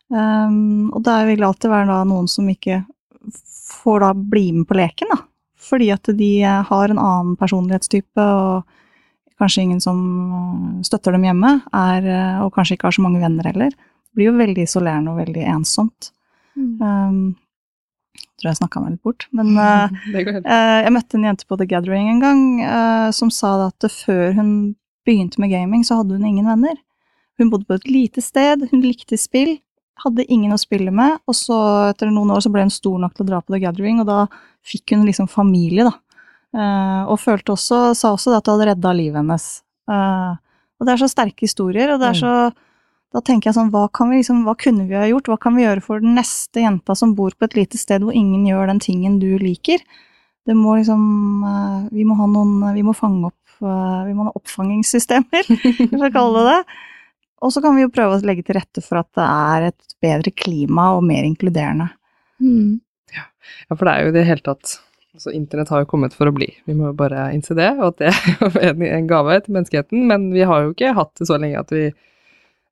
Um, 0.07 0.87
og 0.95 1.03
der 1.03 1.25
vil 1.27 1.43
alltid 1.43 1.67
være 1.67 1.89
da 1.89 2.03
noen 2.07 2.29
som 2.31 2.47
ikke 2.47 2.85
får 3.83 3.99
da 3.99 4.13
bli 4.15 4.45
med 4.55 4.67
på 4.69 4.77
leken, 4.79 5.11
da. 5.11 5.19
Fordi 5.59 5.89
at 5.91 6.07
de 6.15 6.31
har 6.43 6.87
en 6.87 7.01
annen 7.01 7.35
personlighetstype, 7.35 8.23
og 8.23 8.63
kanskje 9.35 9.65
ingen 9.65 9.83
som 9.83 9.99
uh, 10.31 10.79
støtter 10.87 11.11
dem 11.11 11.27
hjemme, 11.27 11.57
er, 11.75 12.07
og 12.45 12.53
kanskje 12.55 12.77
ikke 12.77 12.87
har 12.87 12.95
så 12.95 13.03
mange 13.03 13.19
venner 13.19 13.51
heller. 13.51 13.75
Blir 14.13 14.29
jo 14.29 14.35
veldig 14.37 14.67
isolerende 14.67 15.13
og 15.13 15.21
veldig 15.23 15.45
ensomt. 15.55 16.11
Mm. 16.53 16.77
Um, 16.77 17.17
tror 18.37 18.51
jeg 18.51 18.59
snakka 18.59 18.83
meg 18.83 18.95
litt 18.95 19.05
bort, 19.07 19.27
men 19.33 19.53
uh, 19.61 19.89
Eh, 20.43 20.79
jeg 20.85 20.93
møtte 20.93 21.17
en 21.17 21.27
jente 21.29 21.49
på 21.49 21.57
The 21.57 21.67
Gathering 21.69 22.11
en 22.11 22.23
gang 22.23 22.41
uh, 22.61 23.09
som 23.15 23.31
sa 23.33 23.55
at 23.69 23.87
før 23.89 24.33
hun 24.37 24.49
begynte 25.07 25.41
med 25.41 25.51
gaming, 25.53 25.83
så 25.87 25.99
hadde 25.99 26.19
hun 26.19 26.27
ingen 26.29 26.47
venner. 26.47 26.77
Hun 27.41 27.49
bodde 27.51 27.67
på 27.67 27.77
et 27.79 27.89
lite 27.89 28.21
sted, 28.23 28.67
hun 28.71 28.83
likte 28.85 29.17
spill, 29.19 29.57
hadde 30.03 30.25
ingen 30.31 30.53
å 30.53 30.59
spille 30.61 30.93
med, 30.93 31.17
og 31.27 31.35
så 31.37 31.57
etter 31.89 32.11
noen 32.11 32.31
år 32.35 32.43
så 32.45 32.51
ble 32.53 32.63
hun 32.65 32.73
stor 32.73 33.01
nok 33.01 33.15
til 33.15 33.25
å 33.25 33.29
dra 33.31 33.41
på 33.41 33.55
The 33.55 33.61
Gathering, 33.65 33.99
og 34.03 34.07
da 34.09 34.19
fikk 34.65 34.93
hun 34.95 35.03
liksom 35.07 35.27
familie, 35.31 35.89
da. 35.89 35.97
Og 37.09 37.17
følte 37.17 37.55
også, 37.55 37.79
sa 37.97 38.11
også 38.13 38.35
at 38.37 38.45
det 38.45 38.53
hadde 38.53 38.67
redda 38.69 38.93
livet 38.95 39.19
hennes. 39.23 39.47
Og 39.89 40.85
det 40.85 40.93
er 40.93 41.01
så 41.01 41.09
sterke 41.09 41.47
historier, 41.47 41.93
og 41.93 42.01
det 42.03 42.11
er 42.11 42.19
Mm. 42.21 42.62
Da 43.13 43.21
tenker 43.21 43.49
jeg 43.49 43.57
sånn, 43.59 43.69
hva, 43.73 43.85
kan 43.93 44.09
vi 44.09 44.19
liksom, 44.21 44.41
hva 44.47 44.55
kunne 44.57 44.87
vi 44.89 44.97
ha 44.97 45.05
gjort? 45.05 45.29
Hva 45.29 45.37
kan 45.41 45.53
vi 45.57 45.67
gjøre 45.67 45.83
for 45.85 46.01
den 46.01 46.15
neste 46.17 46.63
jenta 46.63 46.95
som 46.97 47.13
bor 47.17 47.35
på 47.37 47.45
et 47.45 47.57
lite 47.59 47.77
sted 47.77 48.01
hvor 48.05 48.15
ingen 48.17 48.47
gjør 48.49 48.71
den 48.71 48.81
tingen 48.81 49.19
du 49.21 49.35
liker? 49.41 49.83
Det 50.43 50.55
må 50.57 50.75
liksom 50.75 51.03
eh, 51.47 51.83
Vi 51.95 52.03
må 52.03 52.17
ha 52.19 52.25
noen 52.27 52.73
Vi 52.75 52.81
må 52.83 52.91
fange 52.97 53.29
opp 53.29 53.61
eh, 53.63 53.99
Vi 54.09 54.15
må 54.17 54.25
ha 54.27 54.33
oppfangingssystemer, 54.35 55.51
for 55.93 56.07
å 56.09 56.13
kalle 56.15 56.41
det 56.41 56.55
det. 56.55 56.79
Og 57.43 57.53
så 57.53 57.61
kan 57.63 57.75
vi 57.77 57.83
jo 57.83 57.91
prøve 57.93 58.17
å 58.17 58.25
legge 58.25 58.45
til 58.47 58.57
rette 58.57 58.81
for 58.83 59.01
at 59.01 59.09
det 59.19 59.27
er 59.27 59.67
et 59.69 59.95
bedre 60.03 60.31
klima 60.31 60.93
og 60.97 61.03
mer 61.05 61.27
inkluderende. 61.27 61.89
Mm. 62.43 62.79
Ja, 63.13 63.75
for 63.75 63.83
det 63.83 63.93
er 63.93 64.05
jo 64.05 64.13
i 64.13 64.15
det 64.15 64.25
hele 64.29 64.45
tatt 64.45 64.77
altså 65.13 65.33
Internett 65.35 65.69
har 65.69 65.83
jo 65.83 65.89
kommet 65.91 66.15
for 66.17 66.29
å 66.29 66.33
bli. 66.33 66.47
Vi 66.65 66.73
må 66.73 66.89
jo 66.89 66.95
bare 66.97 67.27
innse 67.35 67.53
det, 67.57 67.69
og 67.77 67.91
at 67.91 67.99
det 68.01 68.09
er 68.09 68.71
en, 68.71 68.81
en 68.87 69.09
gave 69.11 69.35
til 69.43 69.57
menneskeheten. 69.57 70.07
Men 70.09 70.31
vi 70.33 70.47
har 70.49 70.63
jo 70.63 70.71
ikke 70.73 70.95
hatt 70.97 71.13
det 71.19 71.27
så 71.29 71.37
lenge 71.37 71.61
at 71.61 71.73
vi 71.75 71.83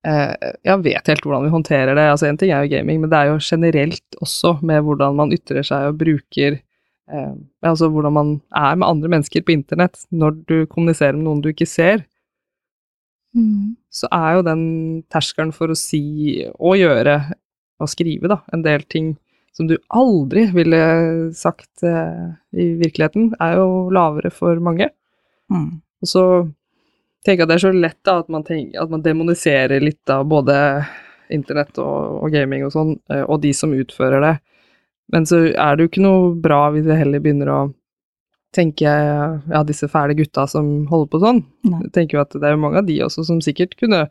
eh, 0.08 0.52
ja, 0.68 0.78
vet 0.82 1.08
helt 1.12 1.26
hvordan 1.26 1.46
vi 1.48 1.54
håndterer 1.54 1.96
det. 1.98 2.08
Altså 2.14 2.30
En 2.30 2.40
ting 2.40 2.54
er 2.54 2.66
jo 2.66 2.74
gaming, 2.76 3.02
men 3.02 3.12
det 3.12 3.20
er 3.20 3.32
jo 3.32 3.40
generelt 3.42 4.22
også 4.22 4.58
med 4.66 4.84
hvordan 4.86 5.18
man 5.18 5.34
ytrer 5.36 5.66
seg 5.68 5.90
og 5.92 6.00
bruker 6.02 6.60
eh, 6.60 7.34
Altså 7.68 7.90
hvordan 7.92 8.16
man 8.18 8.32
er 8.56 8.80
med 8.80 8.88
andre 8.88 9.12
mennesker 9.16 9.46
på 9.46 9.56
internett 9.56 10.06
når 10.12 10.40
du 10.48 10.58
kommuniserer 10.66 11.18
med 11.18 11.28
noen 11.28 11.44
du 11.44 11.52
ikke 11.54 11.70
ser. 11.70 12.06
Mm. 13.32 13.78
så 13.88 14.10
er 14.12 14.34
jo 14.36 14.42
den 14.44 14.64
terskelen 15.08 15.54
for 15.56 15.72
å 15.72 15.76
si 15.80 16.44
og 16.52 16.74
gjøre 16.76 17.14
og 17.80 17.88
skrive, 17.88 18.28
da, 18.28 18.42
en 18.52 18.64
del 18.66 18.84
ting 18.92 19.14
som 19.56 19.70
du 19.70 19.78
aldri 19.88 20.46
ville 20.56 20.80
sagt 21.36 21.84
eh, 21.88 22.28
i 22.56 22.72
virkeligheten, 22.80 23.32
er 23.40 23.58
jo 23.60 23.90
lavere 23.94 24.32
for 24.34 24.60
mange. 24.64 24.90
Mm. 25.52 25.82
Og 26.02 26.12
så 26.12 26.24
tenker 27.26 27.46
at 27.46 27.52
det 27.52 27.58
er 27.58 27.66
så 27.66 27.74
lett 27.76 28.00
da, 28.08 28.20
at 28.22 28.32
man, 28.34 28.46
tenker, 28.48 28.80
at 28.82 28.92
man 28.92 29.04
demoniserer 29.06 29.84
litt 29.84 30.10
av 30.10 30.26
både 30.30 30.56
internett 31.32 31.78
og, 31.80 32.24
og 32.26 32.34
gaming 32.34 32.66
og 32.68 32.74
sånn, 32.74 32.96
eh, 33.14 33.24
og 33.24 33.42
de 33.44 33.54
som 33.56 33.76
utfører 33.76 34.24
det. 34.26 34.34
Men 35.12 35.28
så 35.28 35.44
er 35.50 35.76
det 35.76 35.86
jo 35.86 35.92
ikke 35.92 36.04
noe 36.06 36.34
bra 36.40 36.66
hvis 36.74 36.88
vi 36.88 36.98
heller 36.98 37.24
begynner 37.24 37.52
å 37.52 37.62
tenke 38.56 38.92
ja, 38.92 39.62
disse 39.68 39.88
fæle 39.92 40.16
gutta 40.18 40.46
som 40.50 40.70
holder 40.92 41.10
på 41.12 41.22
sånn. 41.24 41.42
Nei. 41.68 41.86
Jeg 41.86 41.94
tenker 41.96 42.18
jo 42.18 42.24
at 42.26 42.36
det 42.36 42.48
er 42.48 42.56
jo 42.56 42.64
mange 42.64 42.82
av 42.82 42.88
de 42.88 42.98
også 43.06 43.24
som 43.28 43.40
sikkert 43.44 43.78
kunne 43.80 44.06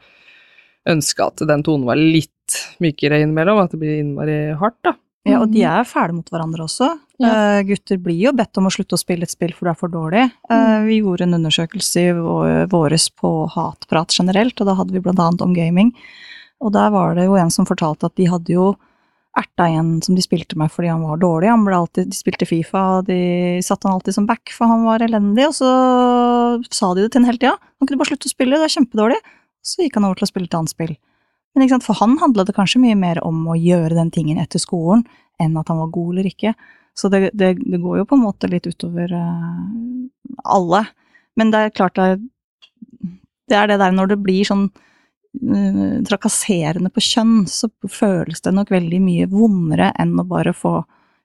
ønske 0.88 1.24
at 1.26 1.42
den 1.48 1.64
tonen 1.64 1.86
var 1.88 2.00
litt 2.00 2.56
mykere 2.80 3.20
innimellom, 3.20 3.60
at 3.60 3.74
det 3.74 3.80
blir 3.82 4.00
innmari 4.00 4.38
hardt, 4.60 4.80
da. 4.86 4.94
Ja, 5.28 5.42
og 5.42 5.50
de 5.52 5.62
er 5.68 5.84
fæle 5.84 6.14
mot 6.16 6.30
hverandre 6.32 6.64
også. 6.64 6.94
Ja. 7.20 7.30
Uh, 7.30 7.62
gutter 7.68 7.98
blir 8.00 8.16
jo 8.16 8.32
bedt 8.36 8.56
om 8.56 8.68
å 8.68 8.72
slutte 8.72 8.96
å 8.96 9.00
spille 9.00 9.26
et 9.28 9.32
spill 9.32 9.52
for 9.52 9.68
du 9.68 9.72
er 9.72 9.78
for 9.78 9.92
dårlig. 9.92 10.26
Uh, 10.48 10.80
vi 10.86 11.02
gjorde 11.02 11.26
en 11.26 11.36
undersøkelse 11.36 12.04
i 12.06 12.14
våres 12.72 13.10
på 13.12 13.32
hatprat 13.52 14.16
generelt, 14.16 14.56
og 14.56 14.70
da 14.70 14.78
hadde 14.78 14.96
vi 14.96 15.02
blant 15.04 15.20
annet 15.20 15.44
om 15.44 15.52
gaming. 15.56 15.92
Og 16.64 16.72
der 16.76 16.92
var 16.92 17.16
det 17.16 17.26
jo 17.28 17.36
en 17.40 17.52
som 17.52 17.68
fortalte 17.68 18.08
at 18.08 18.16
de 18.16 18.28
hadde 18.32 18.56
jo 18.56 18.72
erta 19.38 19.68
en 19.70 20.00
som 20.02 20.16
de 20.16 20.24
spilte 20.24 20.58
med 20.58 20.72
fordi 20.72 20.90
han 20.90 21.04
var 21.06 21.20
dårlig. 21.20 21.50
Han 21.52 21.66
ble 21.66 21.76
alltid, 21.78 22.10
de 22.10 22.16
spilte 22.16 22.48
Fifa, 22.48 22.82
og 22.98 23.10
de 23.10 23.60
satte 23.64 23.86
han 23.86 23.98
alltid 23.98 24.16
som 24.16 24.26
back 24.28 24.52
for 24.56 24.70
han 24.72 24.86
var 24.88 25.04
elendig, 25.04 25.46
og 25.50 25.54
så 25.60 25.70
sa 26.72 26.94
de 26.94 27.04
det 27.04 27.12
til 27.12 27.22
en 27.22 27.28
hele 27.28 27.40
tida. 27.40 27.54
Han 27.78 27.88
kunne 27.88 28.00
bare 28.00 28.12
slutte 28.12 28.30
å 28.30 28.34
spille, 28.34 28.58
det 28.58 28.66
er 28.66 28.76
kjempedårlig. 28.78 29.20
Så 29.60 29.84
gikk 29.84 29.98
han 29.98 30.08
over 30.08 30.18
til 30.18 30.26
å 30.26 30.32
spille 30.32 30.48
et 30.48 30.56
annet 30.56 30.72
spill. 30.72 30.94
Men 31.54 31.80
for 31.82 31.98
han 31.98 32.18
handla 32.20 32.44
det 32.46 32.54
kanskje 32.56 32.80
mye 32.82 32.98
mer 32.98 33.20
om 33.26 33.42
å 33.50 33.56
gjøre 33.58 33.96
den 33.96 34.10
tingen 34.14 34.38
etter 34.38 34.62
skolen, 34.62 35.02
enn 35.40 35.56
at 35.58 35.68
han 35.72 35.80
var 35.80 35.90
god 35.94 36.12
eller 36.14 36.28
ikke. 36.30 36.54
Så 36.94 37.08
det, 37.10 37.30
det, 37.34 37.54
det 37.58 37.80
går 37.80 38.00
jo 38.00 38.06
på 38.06 38.18
en 38.18 38.24
måte 38.26 38.50
litt 38.50 38.68
utover 38.68 39.10
uh, 39.14 39.64
alle. 40.44 40.84
Men 41.38 41.50
det 41.50 41.64
er 41.64 41.74
klart 41.74 41.96
det 41.98 42.06
er, 42.06 42.22
det 43.50 43.58
er 43.58 43.70
det 43.70 43.80
der 43.82 43.94
når 43.96 44.12
det 44.12 44.20
blir 44.22 44.46
sånn 44.46 44.68
uh, 44.70 45.98
trakasserende 46.06 46.92
på 46.94 47.02
kjønn, 47.02 47.44
så 47.50 47.70
føles 47.88 48.44
det 48.44 48.54
nok 48.54 48.70
veldig 48.74 49.00
mye 49.02 49.28
vondere 49.30 49.90
enn 49.98 50.14
å 50.20 50.26
bare 50.28 50.54
få 50.54 50.80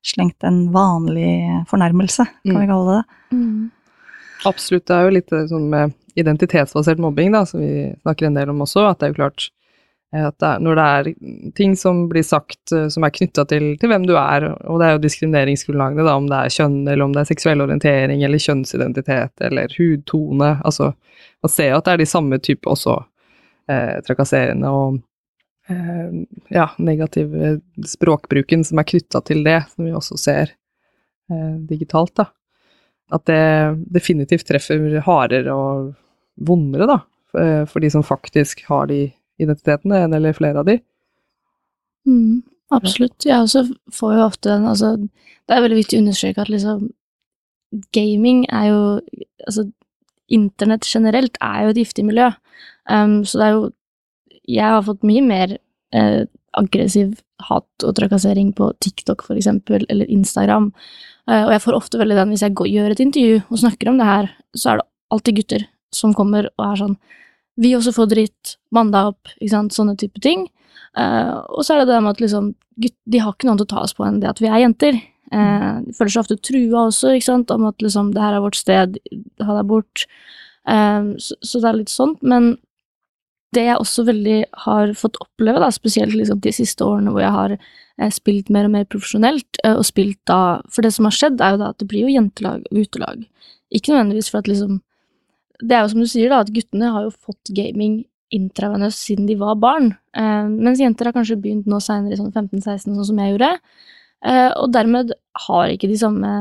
slengt 0.06 0.46
en 0.46 0.68
vanlig 0.74 1.66
fornærmelse, 1.70 2.28
kan 2.46 2.56
Mm. 2.56 2.62
vi 2.62 2.68
kalle 2.70 2.98
det. 2.98 3.06
Mm. 3.34 3.72
Absolutt. 4.46 4.86
Det 4.86 4.94
er 4.96 5.04
jo 5.08 5.14
litt 5.16 5.32
eh, 5.34 5.48
sånn 5.50 5.70
med 5.70 5.94
identitetsbasert 6.16 7.02
mobbing, 7.02 7.32
da, 7.34 7.42
som 7.50 7.60
vi 7.60 7.90
snakker 8.04 8.28
en 8.28 8.38
del 8.38 8.52
om 8.54 8.62
også, 8.62 8.86
at 8.86 9.00
det 9.00 9.08
er 9.08 9.14
jo 9.14 9.18
klart 9.24 9.48
det 10.16 10.48
er, 10.48 10.62
når 10.64 10.78
det 10.78 10.84
er 10.86 11.08
ting 11.58 11.74
som 11.80 12.06
blir 12.12 12.24
sagt 12.26 12.72
eh, 12.76 12.88
som 12.94 13.04
er 13.04 13.14
knytta 13.16 13.46
til, 13.50 13.72
til 13.82 13.92
hvem 13.92 14.06
du 14.08 14.14
er, 14.20 14.48
og 14.70 14.80
det 14.80 14.88
er 14.88 14.96
jo 14.96 15.02
diskrimineringsgrunnlagene, 15.04 16.06
da, 16.06 16.14
om 16.20 16.30
det 16.30 16.38
er 16.40 16.54
kjønn, 16.56 16.78
eller 16.86 17.06
om 17.08 17.16
det 17.16 17.24
er 17.24 17.32
seksuell 17.32 17.64
orientering, 17.66 18.24
eller 18.24 18.44
kjønnsidentitet, 18.44 19.34
eller 19.50 19.76
hudtone, 19.80 20.52
altså 20.64 20.94
man 21.46 21.54
ser 21.54 21.72
jo 21.72 21.82
at 21.82 21.88
det 21.88 21.96
er 21.96 22.04
de 22.04 22.10
samme 22.10 22.40
type 22.44 22.70
også 22.70 22.96
eh, 23.72 23.98
trakasserende 24.06 24.72
og 24.74 25.02
eh, 25.70 26.22
ja, 26.54 26.70
negative 26.78 27.58
språkbruken 27.86 28.64
som 28.66 28.82
er 28.82 28.90
knytta 28.94 29.22
til 29.26 29.44
det, 29.46 29.60
som 29.74 29.86
vi 29.86 29.94
også 29.96 30.18
ser 30.22 30.56
eh, 31.32 31.54
digitalt, 31.70 32.16
da. 32.22 32.30
At 33.14 33.28
det 33.30 33.44
definitivt 33.94 34.48
treffer 34.50 34.98
hardere 35.06 35.54
og 35.54 35.92
vondere, 36.42 36.88
da, 36.90 36.98
for 37.70 37.84
de 37.84 37.90
som 37.94 38.02
faktisk 38.04 38.64
har 38.66 38.88
de 38.90 39.12
identitetene, 39.42 40.04
en 40.06 40.14
eller 40.18 40.36
flere 40.38 40.62
av 40.62 40.70
de. 40.70 40.80
Mm, 42.08 42.44
absolutt. 42.76 43.18
Jeg 43.26 43.42
også 43.42 43.66
får 43.94 44.14
jo 44.18 44.28
ofte 44.28 44.52
den 44.52 44.68
altså, 44.70 44.96
Det 45.46 45.56
er 45.56 45.64
veldig 45.64 45.80
viktig 45.80 45.98
å 45.98 46.04
understreke 46.04 46.44
at 46.44 46.52
liksom 46.54 46.88
Gaming 47.96 48.46
er 48.54 48.70
jo 48.70 48.82
Altså, 49.46 49.66
internett 50.32 50.86
generelt 50.86 51.38
er 51.44 51.66
jo 51.66 51.74
et 51.74 51.80
giftig 51.82 52.06
miljø. 52.06 52.32
Um, 52.90 53.24
så 53.26 53.42
det 53.42 53.48
er 53.48 53.56
jo 53.56 53.66
Jeg 54.46 54.70
har 54.76 54.86
fått 54.86 55.06
mye 55.06 55.22
mer 55.26 55.58
eh, 55.96 56.26
aggressiv 56.56 57.18
hat 57.50 57.84
og 57.84 57.96
trakassering 57.98 58.54
på 58.56 58.70
TikTok, 58.80 59.24
for 59.26 59.36
eksempel, 59.36 59.84
eller 59.90 60.06
Instagram. 60.06 60.70
Uh, 61.26 61.48
og 61.48 61.52
jeg 61.56 61.64
får 61.64 61.78
ofte 61.78 62.00
veldig 62.00 62.18
den 62.20 62.32
hvis 62.32 62.44
jeg 62.46 62.54
går, 62.54 62.70
gjør 62.70 62.94
et 62.94 63.02
intervju 63.02 63.40
og 63.42 63.62
snakker 63.64 63.90
om 63.90 63.98
det 63.98 64.06
her, 64.06 64.30
så 64.54 64.70
er 64.70 64.80
det 64.80 64.86
alltid 65.16 65.40
gutter 65.40 65.66
som 65.96 66.14
kommer 66.14 66.48
og 66.54 66.66
er 66.68 66.80
sånn 66.84 66.96
Vi 67.62 67.72
også 67.78 67.94
får 67.96 68.12
dritt, 68.12 68.56
mann 68.76 68.92
deg 68.92 69.14
opp, 69.14 69.32
ikke 69.40 69.54
sant, 69.54 69.76
sånne 69.76 69.96
type 70.00 70.22
ting. 70.24 70.48
Uh, 70.96 71.44
og 71.52 71.66
så 71.66 71.76
er 71.76 71.84
det 71.84 71.92
det 71.92 72.02
med 72.04 72.16
at 72.16 72.22
liksom, 72.24 72.54
gutt, 72.84 72.96
de 73.12 73.22
har 73.24 73.36
ikke 73.36 73.50
noen 73.50 73.60
til 73.60 73.68
å 73.68 73.74
ta 73.74 73.84
oss 73.84 73.96
på 73.96 74.06
enn 74.08 74.22
det 74.24 74.32
at 74.32 74.42
vi 74.44 74.52
er 74.52 74.64
jenter. 74.64 75.00
Uh, 75.34 75.82
de 75.84 75.96
føler 75.96 76.14
seg 76.14 76.24
ofte 76.24 76.40
trua 76.44 76.86
også, 76.88 77.16
ikke 77.16 77.30
sant, 77.30 77.52
om 77.52 77.68
at 77.70 77.84
liksom, 77.84 78.14
det 78.16 78.24
her 78.24 78.38
er 78.38 78.44
vårt 78.44 78.60
sted, 78.60 79.00
ha 79.44 79.58
deg 79.58 79.72
bort. 79.72 80.06
Uh, 80.68 81.16
så, 81.22 81.38
så, 81.42 81.60
det 81.60 81.72
er 81.72 81.82
litt 81.82 81.94
sånt, 81.94 82.24
men 82.24 82.56
det 83.56 83.70
jeg 83.70 83.80
også 83.80 84.04
veldig 84.08 84.40
har 84.66 84.92
fått 85.00 85.20
oppleve, 85.24 85.62
da, 85.64 85.72
spesielt 85.72 86.16
liksom, 86.16 86.42
de 86.44 86.52
siste 86.56 86.84
årene 86.84 87.14
hvor 87.14 87.24
jeg 87.24 87.36
har 87.36 87.56
spilt 88.12 88.50
mer 88.52 88.68
og 88.68 88.74
mer 88.74 88.88
profesjonelt, 88.92 89.62
og 89.70 89.86
spilt 89.88 90.20
da 90.28 90.60
For 90.68 90.84
det 90.84 90.90
som 90.92 91.08
har 91.08 91.16
skjedd, 91.16 91.40
er 91.40 91.54
jo 91.54 91.62
da 91.62 91.70
at 91.72 91.80
det 91.80 91.88
blir 91.88 92.04
jo 92.04 92.12
jentelag 92.12 92.66
og 92.68 92.82
gutelag. 92.82 93.22
Ikke 93.72 93.94
nødvendigvis 93.94 94.28
for 94.34 94.44
at 94.44 94.50
liksom 94.52 94.82
Det 95.62 95.76
er 95.76 95.86
jo 95.86 95.94
som 95.94 96.04
du 96.04 96.10
sier, 96.10 96.32
da, 96.32 96.42
at 96.44 96.52
guttene 96.54 96.92
har 96.94 97.08
jo 97.08 97.14
fått 97.16 97.54
gaming 97.56 98.04
intravenøst 98.34 99.06
siden 99.06 99.28
de 99.30 99.38
var 99.40 99.56
barn, 99.62 99.94
eh, 100.18 100.48
mens 100.50 100.82
jenter 100.82 101.08
har 101.08 101.16
kanskje 101.16 101.38
begynt 101.40 101.68
nå 101.70 101.80
seinere, 101.84 102.16
i 102.16 102.20
sånn 102.20 102.34
15-16, 102.34 102.96
sånn 102.96 103.10
som 103.12 103.22
jeg 103.22 103.36
gjorde, 103.36 103.52
eh, 104.26 104.52
og 104.58 104.72
dermed 104.74 105.14
har 105.46 105.72
ikke 105.72 105.92
de 105.92 106.00
samme 106.02 106.32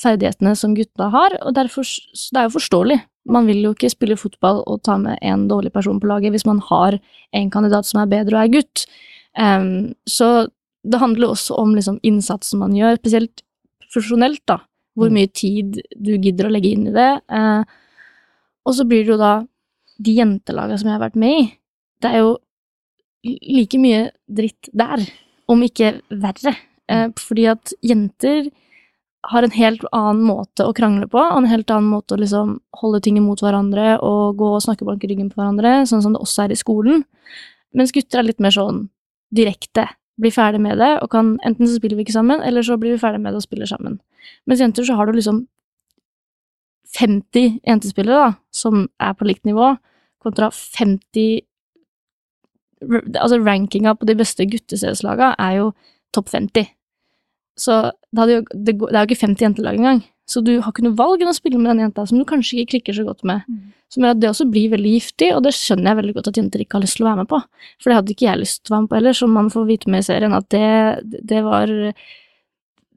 ferdighetene 0.00 0.52
som 0.58 0.74
gutta 0.76 1.08
har, 1.12 1.38
og 1.42 1.54
derfor, 1.56 1.88
det 2.12 2.40
er 2.40 2.48
jo 2.48 2.56
forståelig. 2.58 2.98
Man 3.32 3.48
vil 3.48 3.62
jo 3.64 3.72
ikke 3.74 3.90
spille 3.90 4.18
fotball 4.18 4.62
og 4.68 4.82
ta 4.86 4.98
med 5.00 5.18
en 5.24 5.46
dårlig 5.50 5.72
person 5.74 5.98
på 6.00 6.10
laget 6.10 6.34
hvis 6.34 6.46
man 6.46 6.60
har 6.68 6.98
en 7.34 7.50
kandidat 7.50 7.88
som 7.88 8.02
er 8.02 8.10
bedre 8.12 8.36
og 8.36 8.44
er 8.44 8.52
gutt. 8.58 8.84
Um, 9.34 9.96
så 10.06 10.46
det 10.86 11.00
handler 11.02 11.32
også 11.32 11.56
om 11.58 11.74
liksom, 11.74 11.98
innsatsen 12.06 12.60
man 12.60 12.76
gjør, 12.76 13.00
spesielt 13.00 13.42
profesjonelt, 13.88 14.44
da. 14.46 14.60
Hvor 14.96 15.10
mye 15.12 15.28
tid 15.28 15.80
du 15.92 16.14
gidder 16.14 16.46
å 16.48 16.52
legge 16.54 16.70
inn 16.72 16.86
i 16.88 16.94
det. 16.94 17.10
Uh, 17.32 17.66
og 18.66 18.74
så 18.74 18.86
blir 18.88 19.04
det 19.04 19.14
jo 19.14 19.20
da 19.20 19.34
de 20.02 20.12
jentelagene 20.18 20.78
som 20.80 20.90
jeg 20.90 20.98
har 20.98 21.04
vært 21.06 21.18
med 21.20 21.38
i, 21.38 21.46
det 22.02 22.12
er 22.12 22.22
jo 22.24 22.34
like 23.24 23.80
mye 23.80 24.06
dritt 24.28 24.70
der, 24.76 25.02
om 25.50 25.62
ikke 25.64 25.96
verre. 26.10 26.54
Eh, 26.90 27.08
fordi 27.18 27.46
at 27.50 27.72
jenter 27.82 28.50
har 29.26 29.42
en 29.42 29.54
helt 29.56 29.82
annen 29.96 30.22
måte 30.26 30.66
å 30.66 30.74
krangle 30.76 31.08
på, 31.10 31.18
og 31.18 31.40
en 31.40 31.50
helt 31.50 31.70
annen 31.72 31.90
måte 31.90 32.14
å 32.14 32.20
liksom 32.20 32.58
holde 32.82 33.00
ting 33.02 33.18
imot 33.18 33.42
hverandre 33.42 33.96
og 34.04 34.36
gå 34.38 34.52
og 34.54 34.62
snakke 34.62 34.86
bak 34.86 35.02
ryggen 35.02 35.30
på 35.32 35.40
hverandre, 35.40 35.80
sånn 35.88 36.04
som 36.04 36.14
det 36.14 36.22
også 36.22 36.44
er 36.44 36.54
i 36.54 36.58
skolen. 36.60 37.02
Mens 37.76 37.94
gutter 37.94 38.22
er 38.22 38.28
litt 38.28 38.42
mer 38.42 38.54
sånn 38.54 38.86
direkte. 39.34 39.88
Blir 40.20 40.32
ferdig 40.32 40.62
med 40.62 40.78
det, 40.80 40.92
og 41.02 41.10
kan 41.12 41.34
enten 41.44 41.66
så 41.66 41.80
spiller 41.80 41.98
vi 41.98 42.06
ikke 42.06 42.16
sammen, 42.16 42.44
eller 42.46 42.64
så 42.64 42.78
blir 42.80 42.94
vi 42.94 43.02
ferdig 43.02 43.20
med 43.24 43.34
det 43.34 43.42
og 43.42 43.48
spiller 43.48 43.68
sammen. 43.68 43.98
Mens 44.46 44.62
jenter 44.62 44.86
så 44.86 44.96
har 44.96 45.08
du 45.08 45.16
liksom 45.16 45.44
50 46.94 47.60
jentespillere, 47.66 48.30
da, 48.30 48.32
som 48.54 48.86
er 49.02 49.14
på 49.16 49.26
likt 49.28 49.46
nivå, 49.48 49.74
kontra 50.22 50.50
50 50.52 51.44
Altså, 52.86 53.38
rankinga 53.40 53.94
på 53.96 54.04
de 54.04 54.12
beste 54.18 54.44
gutteserieslagene 54.52 55.30
er 55.40 55.54
jo 55.56 55.70
topp 56.12 56.28
50. 56.28 56.66
Så 57.56 57.78
det, 58.12 58.26
jo, 58.28 58.42
det, 58.52 58.74
det, 58.76 58.90
er 58.92 58.98
jo 58.98 59.08
ikke 59.08 59.22
50 59.22 59.46
jentelag 59.46 59.78
engang. 59.80 60.02
Så 60.28 60.42
du 60.44 60.58
har 60.58 60.74
ikke 60.74 60.84
noe 60.84 60.98
valg 60.98 61.22
enn 61.22 61.30
å 61.30 61.34
spille 61.36 61.56
med 61.56 61.70
den 61.70 61.86
jenta 61.86 62.04
som 62.04 62.20
du 62.20 62.26
kanskje 62.28 62.60
ikke 62.60 62.74
klikker 62.74 62.98
så 62.98 63.06
godt 63.06 63.24
med. 63.26 63.46
Mm. 63.48 63.72
Som 63.94 64.04
gjør 64.04 64.16
at 64.16 64.20
det 64.20 64.28
også 64.28 64.48
blir 64.50 64.72
veldig 64.74 64.92
giftig, 64.96 65.30
og 65.32 65.44
det 65.46 65.54
skjønner 65.56 65.92
jeg 65.92 66.00
veldig 66.02 66.14
godt 66.18 66.30
at 66.32 66.40
jenter 66.42 66.62
ikke 66.62 66.76
har 66.76 66.84
lyst 66.84 66.98
til 66.98 67.06
å 67.06 67.08
være 67.08 67.22
med 67.22 67.30
på. 67.30 67.40
For 67.80 67.88
det 67.88 67.98
hadde 68.00 68.14
ikke 68.16 68.28
jeg 68.28 68.42
lyst 68.42 68.60
til 68.60 68.72
å 68.72 68.76
være 68.76 68.84
med 68.84 68.92
på 68.92 68.98
heller, 69.00 69.18
som 69.22 69.36
man 69.38 69.50
får 69.54 69.68
vite 69.70 69.92
med 69.94 70.04
i 70.04 70.08
serien, 70.10 70.36
at 70.36 70.48
det, 70.52 71.20
det 71.32 71.42
var 71.46 71.72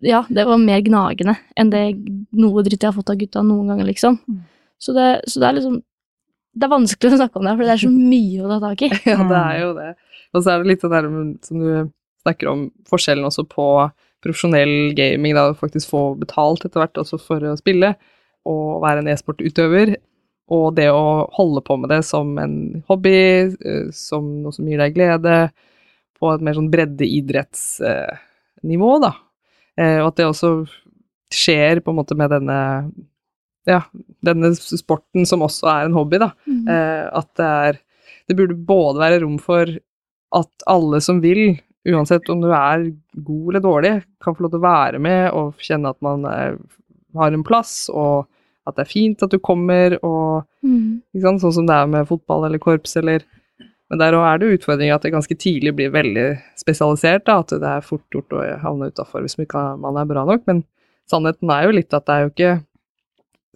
ja, 0.05 0.23
det 0.29 0.45
var 0.47 0.61
mer 0.61 0.81
gnagende 0.85 1.35
enn 1.59 1.71
det 1.73 1.83
noe 2.39 2.63
dritt 2.65 2.83
jeg 2.83 2.91
har 2.91 2.97
fått 2.97 3.13
av 3.13 3.19
gutta 3.19 3.43
noen 3.45 3.71
ganger, 3.71 3.87
liksom. 3.89 4.13
Mm. 4.27 4.41
Så, 4.79 4.95
det, 4.95 5.07
så, 5.27 5.41
det, 5.41 5.47
er 5.47 5.55
liksom 5.57 5.79
Det 6.55 6.65
er 6.65 6.71
vanskelig 6.71 7.11
å 7.11 7.19
snakke 7.19 7.39
om 7.39 7.47
det, 7.47 7.55
for 7.57 7.65
det 7.65 7.73
er 7.73 7.81
så 7.83 7.93
mye 7.93 8.43
å 8.43 8.51
ta 8.51 8.59
tak 8.67 8.79
i. 8.85 8.89
ja, 9.11 9.19
det 9.31 9.39
er 9.39 9.55
jo 9.63 9.71
det. 9.77 9.89
Og 10.29 10.43
så 10.43 10.47
er 10.53 10.61
det 10.61 10.71
litt 10.71 10.85
det 10.85 10.93
der 10.93 11.05
som 11.47 11.63
du 11.63 11.71
snakker 12.23 12.45
om, 12.51 12.59
forskjellen 12.89 13.27
også 13.27 13.43
på 13.49 13.65
profesjonell 14.23 14.75
gaming, 14.97 15.33
da 15.35 15.43
faktisk 15.55 15.89
få 15.93 16.01
betalt 16.19 16.65
etter 16.67 16.79
hvert 16.81 16.99
også 16.99 17.17
for 17.23 17.39
å 17.47 17.59
spille, 17.59 17.89
og 18.49 18.81
være 18.83 18.99
en 19.03 19.11
e-sportutøver, 19.13 19.87
og 20.49 20.75
det 20.79 20.89
å 20.91 21.29
holde 21.35 21.61
på 21.65 21.73
med 21.79 21.89
det 21.93 22.03
som 22.07 22.27
en 22.41 22.55
hobby, 22.89 23.19
eh, 23.53 23.87
som 23.95 24.23
noe 24.43 24.53
som 24.55 24.67
gir 24.67 24.79
deg 24.81 24.95
glede, 24.97 25.35
på 26.19 26.25
et 26.33 26.43
mer 26.43 26.55
sånn 26.57 26.73
breddeidrettsnivå, 26.73 28.91
da. 29.05 29.11
Eh, 29.79 29.99
og 30.01 30.11
at 30.11 30.19
det 30.19 30.27
også 30.27 30.53
skjer 31.33 31.79
på 31.83 31.93
en 31.93 31.99
måte 32.01 32.17
med 32.17 32.33
denne 32.33 32.59
ja, 33.69 33.83
denne 34.25 34.51
sporten 34.57 35.27
som 35.29 35.43
også 35.45 35.67
er 35.71 35.87
en 35.87 35.95
hobby, 35.97 36.19
da. 36.21 36.31
Mm. 36.49 36.65
Eh, 36.73 37.05
at 37.21 37.29
det 37.39 37.53
er 37.69 37.85
Det 38.29 38.35
burde 38.37 38.53
både 38.53 39.01
være 39.01 39.19
rom 39.23 39.39
for 39.41 39.65
at 40.37 40.65
alle 40.69 40.99
som 41.01 41.17
vil, 41.17 41.55
uansett 41.89 42.27
om 42.29 42.43
du 42.43 42.51
er 42.53 42.83
god 43.25 43.47
eller 43.49 43.63
dårlig, 43.63 43.93
kan 44.21 44.35
få 44.35 44.43
lov 44.45 44.51
til 44.53 44.59
å 44.59 44.67
være 44.67 44.99
med 45.01 45.31
og 45.33 45.63
kjenne 45.65 45.89
at 45.89 45.97
man 46.05 46.27
er, 46.29 46.59
har 47.17 47.33
en 47.33 47.45
plass, 47.47 47.89
og 47.89 48.27
at 48.69 48.77
det 48.77 48.85
er 48.85 48.91
fint 48.91 49.25
at 49.25 49.33
du 49.33 49.39
kommer, 49.41 49.97
og 50.05 50.45
mm. 50.61 51.01
Sånn 51.17 51.41
som 51.41 51.65
det 51.65 51.73
er 51.73 51.89
med 51.89 52.05
fotball 52.05 52.45
eller 52.45 52.61
korps 52.61 52.93
eller 53.01 53.25
men 53.89 54.01
der 54.01 54.13
òg 54.13 54.25
er 54.27 54.41
det 54.41 54.51
utfordringer 54.59 54.99
at 54.99 55.05
det 55.05 55.13
ganske 55.15 55.35
tidlig 55.41 55.73
blir 55.77 55.93
veldig 55.93 56.25
spesialisert. 56.59 57.25
Da, 57.25 57.39
at 57.41 57.53
det 57.57 57.69
er 57.69 57.85
fort 57.85 58.05
gjort 58.13 58.35
å 58.37 58.43
havne 58.61 58.91
utafor 58.93 59.25
hvis 59.25 59.37
man 59.41 59.97
er 59.97 60.09
bra 60.09 60.25
nok. 60.29 60.43
Men 60.49 60.61
sannheten 61.09 61.49
er 61.49 61.65
jo 61.65 61.73
litt 61.73 61.95
at 61.97 62.05
det 62.05 62.15
er 62.15 62.25
jo 62.25 62.33
ikke 62.33 62.51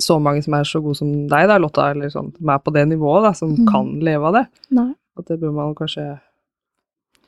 så 0.01 0.17
mange 0.17 0.41
som 0.41 0.55
er 0.57 0.65
så 0.65 0.81
gode 0.81 0.97
som 0.97 1.11
deg, 1.29 1.47
da, 1.51 1.59
Lotta, 1.61 1.91
eller 1.93 2.09
sånn, 2.09 2.31
som 2.33 2.49
er 2.49 2.61
på 2.65 2.73
det 2.73 2.87
nivået, 2.89 3.27
da, 3.27 3.33
som 3.37 3.53
mm. 3.53 3.67
kan 3.69 3.91
leve 4.03 4.29
av 4.29 4.39
det. 4.39 4.45
Nei. 4.73 4.89
At 5.21 5.29
det 5.29 5.37
bør 5.43 5.53
man 5.53 5.75
kanskje 5.77 6.07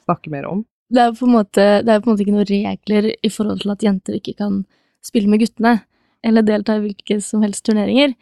snakke 0.07 0.33
mer 0.33 0.49
om. 0.49 0.65
Det 0.89 1.01
er, 1.01 1.13
på 1.17 1.27
en 1.27 1.35
måte, 1.35 1.65
det 1.85 1.93
er 1.93 2.01
på 2.01 2.09
en 2.09 2.15
måte 2.15 2.25
ikke 2.25 2.33
noen 2.33 2.49
regler 2.49 3.11
i 3.13 3.31
forhold 3.33 3.61
til 3.61 3.73
at 3.73 3.85
jenter 3.85 4.17
ikke 4.17 4.35
kan 4.41 4.63
spille 5.05 5.29
med 5.29 5.41
guttene, 5.45 5.79
eller 6.25 6.45
delta 6.45 6.77
i 6.77 6.87
hvilke 6.87 7.19
som 7.21 7.45
helst 7.45 7.65
turneringer. 7.69 8.15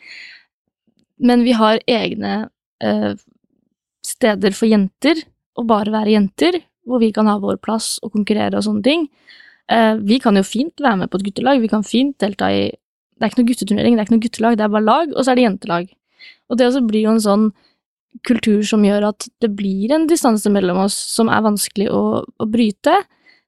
Men 1.24 1.48
vi 1.48 1.56
har 1.56 1.80
egne 1.88 2.34
eh, 2.84 3.13
steder 4.06 4.56
for 4.56 4.70
jenter, 4.70 5.20
å 5.58 5.66
bare 5.68 5.94
være 5.94 6.16
jenter, 6.16 6.60
hvor 6.88 7.00
vi 7.00 7.12
kan 7.16 7.30
ha 7.30 7.38
vår 7.39 7.60
plass 7.63 7.98
og 8.04 8.13
konkurrere 8.16 8.60
og 8.60 8.66
sånne 8.66 8.86
ting. 8.86 9.08
Eh, 9.72 9.96
vi 10.04 10.20
kan 10.20 10.36
jo 10.36 10.44
fint 10.44 10.82
være 10.84 11.04
med 11.04 11.12
på 11.12 11.20
et 11.20 11.28
guttelag, 11.30 11.62
vi 11.63 11.72
kan 11.72 11.86
fint 11.88 12.18
delta 12.20 12.52
i 12.52 12.72
Det 13.13 13.28
er 13.28 13.30
ikke 13.30 13.39
noe 13.44 13.48
gutteturnering, 13.48 13.94
det 13.94 14.02
er 14.02 14.08
ikke 14.08 14.16
noe 14.16 14.24
guttelag, 14.24 14.56
det 14.58 14.63
er 14.66 14.72
bare 14.74 14.84
lag, 14.84 15.12
og 15.13 15.22
så 15.24 15.32
er 15.32 15.38
det 15.38 15.44
jentelag. 15.46 15.92
Og 16.50 16.58
det 16.58 16.66
også 16.66 16.82
blir 16.84 17.06
jo 17.06 17.12
en 17.13 17.22
sånn 17.24 17.46
kultur 18.28 18.63
som 18.68 18.84
gjør 18.84 19.06
at 19.12 19.28
det 19.39 19.52
blir 19.56 19.94
en 19.96 20.08
distanse 20.10 20.50
mellom 20.52 20.82
oss 20.84 20.98
som 21.13 21.30
er 21.32 21.46
vanskelig 21.46 21.88
å, 21.94 22.02
å 22.26 22.48
bryte, 22.50 22.98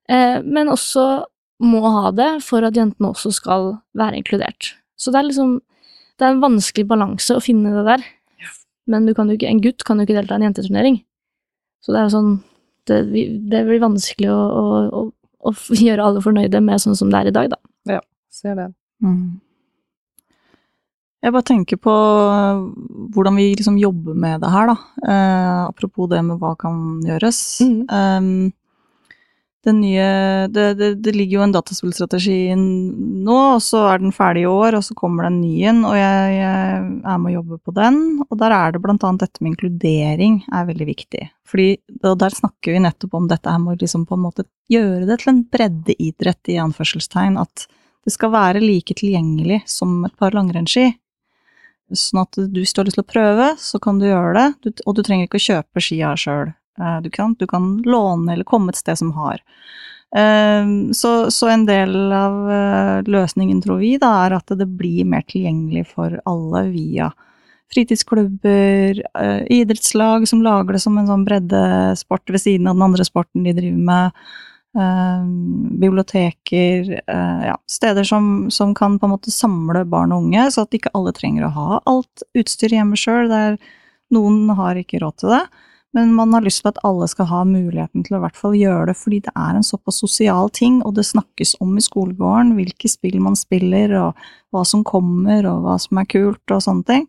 eh, 0.08 0.38
men 0.46 0.72
også 0.72 1.26
må 1.65 1.82
ha 1.82 2.12
det 2.15 2.30
for 2.46 2.65
at 2.68 2.78
jentene 2.78 3.12
også 3.12 3.34
skal 3.36 3.74
være 3.98 4.22
inkludert. 4.22 4.76
Så 4.96 5.12
det 5.12 5.22
er 5.22 5.32
liksom 5.32 5.62
Det 6.15 6.24
er 6.24 6.32
en 6.32 6.39
vanskelig 6.39 6.86
balanse 6.88 7.36
å 7.36 7.41
finne 7.44 7.74
det 7.76 7.82
der. 7.84 8.04
Men 8.91 9.08
ikke, 9.10 9.50
en 9.50 9.62
gutt 9.63 9.86
kan 9.86 9.98
jo 9.98 10.06
ikke 10.06 10.17
delta 10.17 10.36
i 10.36 10.41
en 10.41 10.50
jenteturnering. 10.50 11.00
Så 11.84 11.93
det 11.93 12.02
er 12.02 12.08
jo 12.08 12.15
sånn 12.15 12.36
Det, 12.86 13.00
det 13.50 13.63
blir 13.65 13.82
vanskelig 13.82 14.30
å, 14.30 14.38
å, 14.38 14.65
å, 14.93 15.00
å, 15.50 15.54
gjøre 15.86 16.06
alle 16.06 16.21
fornøyde 16.21 16.62
med 16.62 16.84
sånn 16.84 16.98
som 16.98 17.10
det 17.10 17.24
er 17.24 17.32
i 17.32 17.34
dag, 17.34 17.50
da. 17.56 17.58
Ja, 17.95 18.04
ser 18.30 18.60
det. 18.60 18.67
Mm. 19.02 19.39
Jeg 21.26 21.34
bare 21.34 21.48
tenker 21.48 21.80
på 21.82 21.93
hvordan 23.15 23.39
vi 23.39 23.48
liksom 23.58 23.80
jobber 23.82 24.13
med 24.13 24.43
det 24.45 24.52
her, 24.54 24.69
da. 24.69 24.76
Eh, 25.02 25.62
apropos 25.71 26.12
det 26.12 26.21
med 26.28 26.38
hva 26.38 26.52
kan 26.62 27.02
gjøres. 27.08 27.39
Mm. 27.65 27.80
Um, 27.89 28.54
nye 29.73 30.47
det, 30.54 30.65
det, 30.78 30.89
det 31.01 31.13
ligger 31.15 31.39
jo 31.39 31.43
en 31.45 31.54
dataspillstrategi 31.56 32.38
nå, 32.56 33.38
og 33.56 33.62
så 33.63 33.82
er 33.89 34.04
den 34.04 34.13
ferdig 34.13 34.43
i 34.43 34.49
år, 34.49 34.78
og 34.78 34.84
så 34.86 34.93
kommer 34.97 35.25
det 35.25 35.32
en 35.34 35.80
og 35.86 35.95
jeg, 35.97 36.36
jeg 36.36 36.82
er 37.01 37.21
med 37.21 37.32
å 37.32 37.36
jobbe 37.39 37.58
på 37.65 37.73
den. 37.78 38.01
Og 38.28 38.38
der 38.41 38.54
er 38.54 38.75
det 38.75 38.82
blant 38.84 39.06
annet 39.08 39.25
dette 39.25 39.41
med 39.41 39.54
inkludering 39.54 40.41
er 40.54 40.67
veldig 40.69 40.89
viktig. 40.91 41.23
Fordi 41.49 41.69
og 42.01 42.19
der 42.21 42.36
snakker 42.36 42.75
vi 42.75 42.84
nettopp 42.84 43.17
om 43.17 43.30
dette 43.32 43.49
her 43.49 43.62
med 43.62 43.75
å 43.75 43.82
liksom 43.82 44.06
på 44.10 44.17
en 44.17 44.25
måte 44.25 44.45
gjøre 44.71 45.08
det 45.10 45.19
til 45.21 45.34
en 45.34 45.41
breddeidrett 45.56 46.54
i 46.54 46.60
anførselstegn. 46.62 47.39
At 47.41 47.65
det 48.06 48.13
skal 48.13 48.34
være 48.36 48.62
like 48.63 48.97
tilgjengelig 48.97 49.63
som 49.69 50.04
et 50.06 50.15
par 50.19 50.36
langrennsski. 50.38 50.91
Sånn 51.93 52.23
at 52.23 52.38
du, 52.38 52.60
hvis 52.60 52.73
du 52.73 52.82
har 52.82 52.88
lyst 52.89 52.97
til 52.97 53.06
å 53.06 53.13
prøve, 53.13 53.49
så 53.62 53.82
kan 53.82 53.99
du 54.01 54.08
gjøre 54.08 54.34
det, 54.63 54.80
og 54.86 54.95
du 54.97 55.04
trenger 55.06 55.28
ikke 55.28 55.41
å 55.41 55.47
kjøpe 55.47 55.84
skia 55.84 56.13
sjøl. 56.17 56.56
Eh, 56.80 57.02
du 57.02 57.10
kan, 57.10 57.34
du 57.34 57.48
kan 57.48 57.78
låne 57.78 58.34
eller 58.34 58.44
komme 58.44 58.70
et 58.70 58.80
sted 58.80 58.98
som 58.98 59.12
har. 59.12 59.42
Eh, 60.16 60.66
så, 60.94 61.32
så, 61.32 61.50
en 61.50 61.66
del 61.66 61.96
av 62.14 62.52
eh, 62.52 63.04
løsningen, 63.08 63.62
tror 63.64 63.82
vi, 63.84 63.96
da, 64.02 64.12
er 64.26 64.38
at 64.40 64.58
det 64.60 64.68
blir 64.68 65.08
mer 65.10 65.26
tilgjengelig 65.28 65.88
for 65.96 66.20
alle 66.26 66.68
via 66.74 67.14
fritidsklubber, 67.74 69.00
idrettslag 69.52 70.28
som 70.30 70.44
lager 70.46 70.76
det 70.76 70.80
som 70.84 71.00
en 71.02 71.08
sånn 71.10 71.24
breddesport 71.26 72.30
ved 72.30 72.44
siden 72.44 72.70
av 72.70 72.78
den 72.78 72.86
andre 72.86 73.04
sporten 73.08 73.44
de 73.44 73.56
driver 73.58 73.88
med. 73.90 74.20
biblioteker, 75.82 76.92
ja, 77.10 77.56
steder 77.66 78.06
som, 78.06 78.52
som, 78.54 78.76
kan 78.78 79.00
på 79.00 79.10
en 79.10 79.16
måte 79.16 79.34
samle 79.34 79.82
barn 79.90 80.14
og 80.14 80.28
unge, 80.28 80.46
så 80.54 80.62
at 80.62 80.78
ikke 80.78 80.94
alle 80.94 81.16
trenger 81.18 81.48
å 81.48 81.54
ha 81.58 81.82
alt 81.90 82.24
utstyr 82.38 82.78
hjemme 82.78 82.96
sjøl. 82.96 83.34
Noen 84.14 84.54
har 84.62 84.78
ikke 84.78 85.02
råd 85.02 85.18
til 85.24 85.34
det. 85.34 85.44
Men 85.95 86.12
man 86.12 86.34
har 86.36 86.43
lyst 86.43 86.60
til 86.63 86.73
at 86.73 86.81
alle 86.84 87.08
skal 87.08 87.29
ha 87.29 87.41
muligheten 87.47 88.03
til 88.03 88.17
å 88.17 88.19
i 88.19 88.23
hvert 88.25 88.39
fall 88.39 88.55
gjøre 88.60 88.89
det, 88.89 88.97
fordi 88.99 89.21
det 89.23 89.31
er 89.39 89.55
en 89.55 89.63
såpass 89.63 90.01
sosial 90.03 90.49
ting, 90.51 90.81
og 90.84 90.97
det 90.97 91.05
snakkes 91.08 91.55
om 91.63 91.71
i 91.79 91.84
skolegården 91.84 92.51
hvilke 92.58 92.91
spill 92.91 93.15
man 93.23 93.38
spiller, 93.39 93.93
og 94.01 94.25
hva 94.51 94.65
som 94.67 94.84
kommer, 94.88 95.47
og 95.47 95.63
hva 95.63 95.77
som 95.79 96.01
er 96.01 96.10
kult, 96.12 96.43
og 96.51 96.63
sånne 96.65 96.88
ting. 96.89 97.05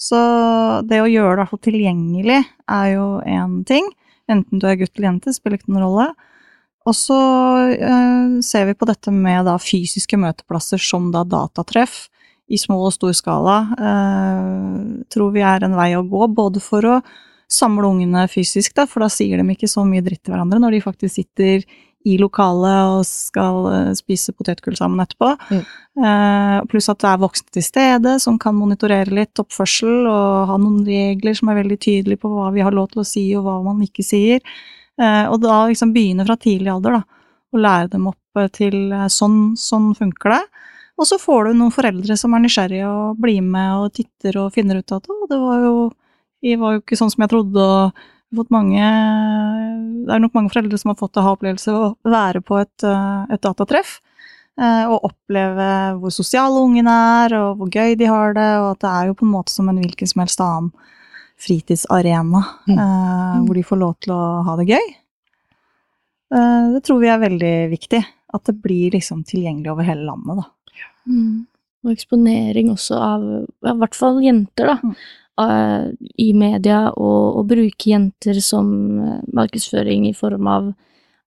Så 0.00 0.18
det 0.90 0.98
å 0.98 1.10
gjøre 1.10 1.30
det 1.30 1.38
i 1.38 1.42
hvert 1.44 1.52
fall 1.52 1.64
tilgjengelig 1.68 2.40
er 2.74 2.88
jo 2.96 3.06
én 3.22 3.60
ting. 3.68 3.86
Enten 4.30 4.58
du 4.58 4.66
er 4.66 4.80
gutt 4.80 4.96
eller 4.96 5.12
jente, 5.12 5.34
spiller 5.36 5.60
ikke 5.60 5.70
noen 5.70 5.84
rolle. 5.86 6.08
Og 6.84 6.96
så 6.96 7.18
eh, 7.72 8.40
ser 8.44 8.66
vi 8.68 8.74
på 8.76 8.88
dette 8.88 9.12
med 9.14 9.46
da 9.48 9.54
fysiske 9.62 10.18
møteplasser 10.20 10.82
som 10.82 11.12
da 11.14 11.22
datatreff 11.24 12.08
i 12.52 12.58
små 12.60 12.80
og 12.88 12.92
stor 12.96 13.14
skala. 13.16 13.60
Eh, 13.78 15.06
tror 15.12 15.32
vi 15.36 15.44
er 15.46 15.64
en 15.64 15.78
vei 15.78 15.92
å 15.96 16.02
gå, 16.04 16.26
både 16.34 16.60
for 16.64 16.90
å 16.90 16.98
samle 17.54 17.88
ungene 17.88 18.26
fysisk, 18.30 18.74
da, 18.76 18.86
for 18.90 19.04
da 19.04 19.10
sier 19.12 19.40
de 19.40 19.54
ikke 19.54 19.70
så 19.70 19.84
mye 19.86 20.04
dritt 20.04 20.24
til 20.24 20.34
hverandre 20.34 20.60
når 20.62 20.76
de 20.76 20.84
faktisk 20.84 21.20
sitter 21.20 21.64
i 22.04 22.18
lokalet 22.20 22.98
og 22.98 23.06
skal 23.08 23.58
uh, 23.64 23.92
spise 23.96 24.34
potetgull 24.36 24.76
sammen 24.76 25.00
etterpå. 25.00 25.30
Mm. 25.48 25.62
Eh, 26.04 26.56
pluss 26.68 26.90
at 26.92 26.98
det 27.00 27.08
er 27.08 27.22
voksne 27.22 27.54
til 27.54 27.64
stede 27.64 28.16
som 28.20 28.36
kan 28.40 28.56
monitorere 28.58 29.14
litt 29.14 29.40
oppførsel 29.40 30.08
og 30.10 30.50
ha 30.50 30.58
noen 30.60 30.82
regler 30.84 31.36
som 31.38 31.48
er 31.48 31.62
veldig 31.62 31.78
tydelige 31.80 32.20
på 32.20 32.32
hva 32.32 32.50
vi 32.52 32.64
har 32.66 32.74
lov 32.76 32.90
til 32.92 33.04
å 33.04 33.06
si 33.08 33.24
og 33.38 33.46
hva 33.46 33.56
man 33.64 33.80
ikke 33.86 34.04
sier. 34.04 34.44
Eh, 35.00 35.24
og 35.30 35.38
da 35.46 35.62
liksom 35.70 35.94
begynne 35.94 36.26
fra 36.28 36.36
tidlig 36.36 36.74
alder, 36.74 36.98
da, 36.98 37.32
og 37.54 37.64
lære 37.64 37.94
dem 37.94 38.10
opp 38.12 38.20
til 38.52 38.92
sånn, 39.14 39.54
sånn 39.56 39.92
funker 39.96 40.34
det. 40.34 40.42
Og 40.98 41.08
så 41.08 41.18
får 41.18 41.48
du 41.48 41.58
noen 41.58 41.74
foreldre 41.74 42.16
som 42.18 42.34
er 42.34 42.44
nysgjerrige 42.44 42.90
og 42.90 43.20
blir 43.22 43.42
med 43.42 43.86
og 43.86 43.94
titter 43.96 44.42
og 44.42 44.52
finner 44.54 44.82
ut 44.82 44.94
at 44.94 45.08
å, 45.10 45.20
det 45.30 45.38
var 45.40 45.62
jo 45.62 45.74
vi 46.44 46.56
var 46.60 46.76
jo 46.76 46.82
ikke 46.82 46.98
sånn 47.00 47.12
som 47.12 47.24
jeg 47.24 47.32
trodde, 47.32 47.64
og 47.64 48.04
fått 48.34 48.50
mange 48.52 48.80
Det 50.04 50.12
er 50.12 50.22
nok 50.22 50.34
mange 50.36 50.50
foreldre 50.52 50.78
som 50.80 50.90
har 50.90 50.98
fått 50.98 51.16
aha-opplevelse 51.20 51.72
å 51.72 51.92
være 52.04 52.42
på 52.44 52.58
et, 52.60 52.84
eh, 52.84 53.22
et 53.32 53.42
datatreff. 53.44 54.00
Eh, 54.54 54.84
og 54.86 55.06
oppleve 55.08 55.68
hvor 55.98 56.12
sosiale 56.14 56.60
ungene 56.62 56.92
er, 57.24 57.34
og 57.40 57.58
hvor 57.58 57.70
gøy 57.70 57.96
de 57.98 58.10
har 58.10 58.34
det, 58.36 58.50
og 58.60 58.74
at 58.74 58.82
det 58.84 58.90
er 58.90 59.08
jo 59.08 59.16
på 59.18 59.26
en 59.26 59.32
måte 59.32 59.54
som 59.54 59.70
en 59.70 59.80
hvilken 59.80 60.10
som 60.10 60.22
helst 60.22 60.42
annen 60.44 60.68
fritidsarena, 61.42 62.42
mm. 62.68 62.76
eh, 62.76 63.40
hvor 63.46 63.58
de 63.58 63.64
får 63.66 63.80
lov 63.80 63.96
til 64.04 64.14
å 64.14 64.20
ha 64.46 64.58
det 64.60 64.68
gøy. 64.70 64.92
Eh, 66.34 66.68
det 66.76 66.84
tror 66.86 67.02
vi 67.02 67.10
er 67.10 67.24
veldig 67.24 67.56
viktig. 67.72 68.04
At 68.34 68.46
det 68.48 68.56
blir 68.62 68.94
liksom 68.94 69.22
tilgjengelig 69.26 69.70
over 69.70 69.86
hele 69.86 70.06
landet, 70.08 70.42
da. 70.42 70.78
Mm. 71.06 71.44
Og 71.84 71.92
eksponering 71.92 72.70
også 72.72 72.96
av 72.98 73.26
i 73.44 73.74
hvert 73.82 73.98
fall 73.98 74.22
jenter, 74.24 74.72
da. 74.72 74.78
Mm. 74.82 74.94
Uh, 75.34 75.90
i 76.22 76.28
media 76.30 76.92
og, 76.92 77.40
og, 77.40 77.46
bruke 77.50 77.88
jenter 77.90 78.36
som 78.38 78.68
uh, 79.02 79.22
markedsføring 79.34 80.04
i 80.06 80.12
form 80.14 80.46
av 80.46 80.68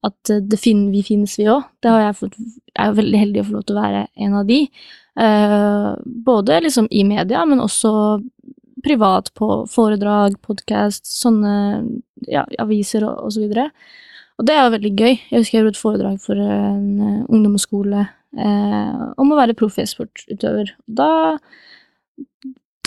at 0.07 0.31
uh, 0.31 0.55
fin 0.55 0.85
vi 0.93 1.01
finnes, 1.03 1.33
vi 1.35 1.49
òg. 1.51 1.65
Det 1.83 1.91
har 1.91 2.05
jeg 2.05 2.15
fått 2.21 2.37
Jeg 2.39 2.85
er 2.85 2.95
veldig 3.01 3.19
heldig 3.25 3.41
å 3.41 3.47
få 3.49 3.55
lov 3.57 3.65
til 3.67 3.75
å 3.75 3.83
være 3.83 4.05
en 4.23 4.37
av 4.39 4.47
de. 4.47 4.61
både 6.23 6.59
liksom 6.61 6.87
i 6.93 7.03
media, 7.03 7.43
men 7.49 7.59
også 7.59 7.91
privat 8.85 9.31
på 9.33 9.65
foredrag, 9.67 10.37
podkast, 10.45 11.07
sånne 11.09 11.53
ja, 12.29 12.45
aviser 12.61 13.03
og, 13.03 13.25
og, 13.25 13.33
så 13.33 13.41
videre. 13.43 13.71
Og 14.37 14.47
det 14.47 14.55
er 14.55 14.63
jo 14.63 14.75
veldig 14.77 14.93
gøy. 14.93 15.15
Jeg 15.17 15.41
husker 15.41 15.57
jeg 15.57 15.63
gjorde 15.65 15.75
et 15.75 15.81
foredrag 15.81 16.21
for 16.21 16.37
en 16.39 17.25
ungdomsskole 17.27 18.07
om 18.37 19.33
å 19.33 19.39
være 19.41 19.57
proff 19.57 19.81
e-sportutøver. 19.81 20.75
Da 20.85 21.09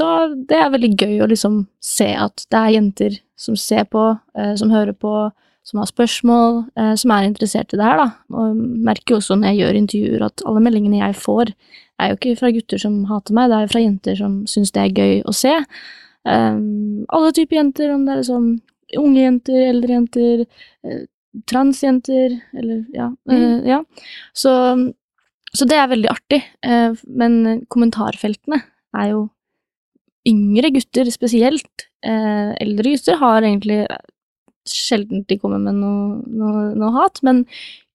da 0.01 0.11
Det 0.35 0.57
er 0.57 0.73
veldig 0.73 0.91
gøy 0.97 1.21
å 1.23 1.29
liksom 1.31 1.63
se 1.85 2.09
at 2.17 2.47
det 2.51 2.59
er 2.61 2.75
jenter 2.77 3.21
som 3.41 3.57
ser 3.57 3.87
på, 3.89 4.11
eh, 4.37 4.55
som 4.61 4.73
hører 4.73 4.97
på, 4.97 5.31
som 5.67 5.81
har 5.81 5.89
spørsmål, 5.89 6.65
eh, 6.77 6.95
som 6.99 7.13
er 7.15 7.29
interessert 7.29 7.73
i 7.73 7.79
det 7.79 7.87
her, 7.87 8.01
da. 8.01 8.09
Og 8.35 8.57
merker 8.57 9.15
jo 9.15 9.21
også 9.21 9.37
når 9.39 9.53
jeg 9.53 9.61
gjør 9.61 9.79
intervjuer 9.81 10.27
at 10.27 10.45
alle 10.49 10.65
meldingene 10.65 11.01
jeg 11.01 11.17
får, 11.21 11.53
er 12.01 12.11
jo 12.11 12.19
ikke 12.19 12.37
fra 12.41 12.53
gutter 12.55 12.81
som 12.81 13.01
hater 13.11 13.37
meg, 13.37 13.51
det 13.51 13.57
er 13.57 13.67
jo 13.67 13.73
fra 13.75 13.85
jenter 13.85 14.19
som 14.19 14.37
syns 14.51 14.73
det 14.77 14.83
er 14.83 14.97
gøy 14.97 15.23
å 15.29 15.35
se. 15.37 15.55
Um, 16.29 17.07
alle 17.17 17.33
typer 17.37 17.61
jenter, 17.61 17.93
om 17.95 18.05
det 18.07 18.15
er 18.15 18.23
liksom 18.23 18.49
unge 19.01 19.21
jenter, 19.23 19.61
eldre 19.71 19.97
jenter, 19.97 20.47
eh, 20.85 21.03
transjenter, 21.49 22.41
eller 22.57 22.81
ja. 22.97 23.11
Mm. 23.31 23.37
Uh, 23.37 23.69
ja. 23.69 23.83
Så, 24.35 24.53
så, 25.53 25.69
det 25.69 25.79
er 25.79 25.93
veldig 25.93 26.11
artig. 26.11 26.41
Uh, 26.67 26.97
men 27.07 27.65
kommentarfeltene 27.73 28.63
er 28.97 29.13
jo 29.13 29.29
yngre 30.31 30.71
gutter 30.75 31.11
spesielt, 31.13 31.87
eh, 32.07 32.55
eldre 32.63 32.95
gutter, 32.95 33.21
har 33.21 33.43
egentlig 33.43 33.85
sjelden 34.69 35.25
de 35.29 35.39
kommer 35.41 35.61
med 35.63 35.79
noe, 35.81 36.19
noe, 36.27 36.65
noe, 36.79 36.91
hat, 36.99 37.21
men 37.27 37.45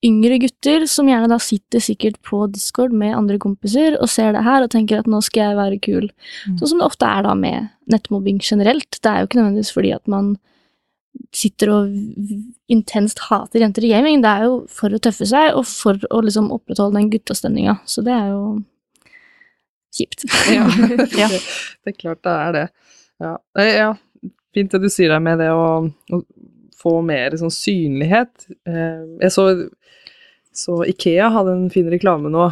yngre 0.06 0.38
gutter 0.42 0.86
som 0.90 1.08
gjerne 1.10 1.30
da 1.32 1.38
sitter 1.42 1.82
sikkert 1.82 2.18
på 2.26 2.44
Discord 2.54 2.94
med 2.94 3.16
andre 3.16 3.38
kompiser 3.42 3.96
og 4.00 4.10
ser 4.12 4.36
det 4.36 4.44
her 4.46 4.66
og 4.66 4.74
tenker 4.74 5.02
at 5.02 5.10
nå 5.10 5.22
skal 5.26 5.50
jeg 5.50 5.60
være 5.60 5.80
kul. 5.86 6.10
Mm. 6.46 6.58
Sånn 6.60 6.74
som 6.74 6.82
det 6.82 6.90
ofte 6.90 7.10
er 7.10 7.26
da 7.26 7.34
med 7.38 7.72
nettmobbing 7.92 8.42
generelt. 8.44 9.00
Det 9.00 9.12
er 9.12 9.22
jo 9.22 9.30
ikke 9.30 9.42
nødvendigvis 9.42 9.74
fordi 9.74 9.96
at 9.96 10.12
man 10.12 10.36
sitter 11.36 11.72
og 11.72 11.96
intenst 12.72 13.22
hater 13.30 13.64
jenter 13.64 13.86
i 13.88 13.92
gaming, 13.94 14.22
det 14.24 14.32
er 14.32 14.48
jo 14.50 14.56
for 14.72 14.94
å 14.94 15.00
tøffe 15.02 15.28
seg 15.30 15.56
og 15.56 15.66
for 15.70 16.00
å 16.12 16.22
liksom 16.26 16.52
opprettholde 16.54 17.00
den 17.00 17.12
guttastemninga. 17.14 17.80
Så 17.90 18.04
det 18.06 18.14
er 18.16 18.34
jo 18.34 18.42
kjipt. 19.96 20.26
ja, 20.54 20.66
ja. 21.22 21.30
Det, 21.30 21.94
er 21.94 21.98
klart 21.98 22.24
det 22.26 22.36
er 22.36 22.58
det. 22.58 22.66
Ja. 23.24 23.38
ja. 23.64 23.94
Fint 24.56 24.76
det 24.76 24.84
du 24.86 24.92
sier 24.92 25.12
der 25.12 25.24
med 25.24 25.42
det 25.44 25.52
å, 25.52 25.88
å 25.88 26.22
få 26.80 27.00
mer 27.06 27.36
sånn 27.40 27.54
synlighet. 27.54 28.48
Eh, 28.68 29.02
jeg 29.24 29.34
så, 29.34 29.48
så, 30.56 30.80
Ikea 30.88 31.32
hadde 31.34 31.58
en 31.58 31.68
fin 31.74 31.90
reklame 31.92 32.32
nå. 32.34 32.48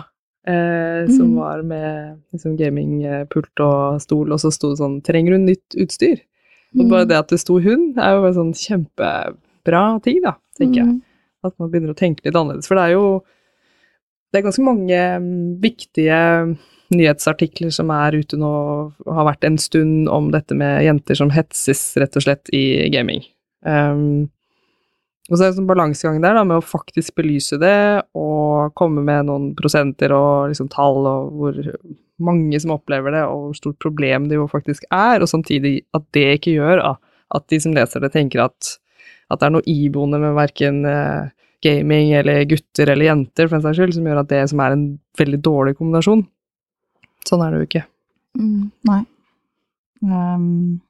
Eh, 0.47 1.05
mm. 1.07 1.13
Som 1.15 1.37
var 1.39 1.63
med 1.67 2.19
liksom, 2.35 2.57
gamingpult 2.59 3.63
og 3.63 4.01
stol, 4.03 4.33
og 4.35 4.41
så 4.43 4.51
sto 4.51 4.73
det 4.73 4.81
sånn 4.81 4.99
'Trenger 5.05 5.37
du 5.37 5.45
nytt 5.45 5.79
utstyr?' 5.79 6.23
Og 6.73 6.87
bare 6.89 7.05
mm. 7.05 7.09
det 7.11 7.17
at 7.21 7.29
det 7.29 7.37
sto 7.37 7.59
hund, 7.61 7.99
er 8.01 8.15
jo 8.15 8.25
en 8.25 8.35
sånn 8.39 8.53
kjempebra 8.57 9.83
ting, 10.01 10.23
da, 10.23 10.33
tenker 10.57 10.81
jeg. 10.81 10.89
Mm. 10.89 11.01
At 11.45 11.53
man 11.61 11.69
begynner 11.69 11.93
å 11.93 11.99
tenke 11.99 12.25
litt 12.25 12.33
annerledes. 12.39 12.65
For 12.65 12.79
det 12.79 12.87
er 12.87 12.95
jo 12.95 13.05
det 14.33 14.39
er 14.39 14.47
ganske 14.47 14.65
mange 14.65 14.99
mm, 15.21 15.49
viktige 15.61 16.19
nyhetsartikler 16.97 17.73
som 17.73 17.91
er 17.93 18.19
ute 18.19 18.37
nå 18.39 18.53
har 19.05 19.27
vært 19.27 19.47
en 19.47 19.59
stund 19.61 20.09
om 20.11 20.31
dette 20.33 20.55
med 20.57 20.83
jenter 20.85 21.19
som 21.19 21.33
hetses, 21.33 21.81
rett 21.99 22.17
og 22.19 22.25
slett, 22.25 22.51
i 22.55 22.89
gaming. 22.93 23.23
Um, 23.65 24.29
og 25.29 25.37
så 25.37 25.43
er 25.43 25.45
det 25.47 25.51
en 25.53 25.59
sånn 25.61 25.69
balansegang 25.69 26.21
der 26.23 26.35
da, 26.35 26.43
med 26.47 26.59
å 26.59 26.65
faktisk 26.65 27.15
belyse 27.19 27.57
det 27.61 28.03
og 28.19 28.73
komme 28.77 29.05
med 29.05 29.29
noen 29.29 29.51
prosenter 29.55 30.11
og 30.15 30.51
liksom 30.51 30.67
tall 30.73 30.99
og 31.07 31.37
hvor 31.39 31.59
mange 32.23 32.59
som 32.59 32.75
opplever 32.75 33.15
det, 33.15 33.23
og 33.25 33.47
hvor 33.47 33.57
stort 33.57 33.79
problem 33.83 34.27
det 34.29 34.37
jo 34.37 34.49
faktisk 34.51 34.85
er, 34.93 35.23
og 35.23 35.31
samtidig 35.31 35.79
at 35.95 36.05
det 36.15 36.27
ikke 36.37 36.57
gjør 36.57 36.83
at 36.83 37.47
de 37.49 37.59
som 37.63 37.73
leser 37.75 38.03
det, 38.03 38.11
tenker 38.13 38.43
at, 38.43 38.75
at 39.31 39.39
det 39.39 39.47
er 39.47 39.55
noe 39.55 39.65
iboende 39.69 40.19
med 40.21 40.35
verken 40.37 40.83
uh, 40.85 41.31
gaming 41.63 42.13
eller 42.19 42.43
gutter 42.49 42.91
eller 42.91 43.09
jenter, 43.09 43.47
for 43.47 43.57
den 43.57 43.65
saks 43.65 43.79
skyld, 43.79 43.95
som 43.97 44.07
gjør 44.09 44.21
at 44.21 44.31
det 44.31 44.43
som 44.51 44.61
er 44.63 44.75
en 44.75 44.85
veldig 45.19 45.39
dårlig 45.45 45.77
kombinasjon. 45.79 46.25
Sånn 47.27 47.43
er 47.45 47.53
det 47.53 47.61
jo 47.61 47.67
ikke. 47.69 47.85
Mm, 48.39 48.71
nei. 48.89 49.01
Um, 50.03 50.81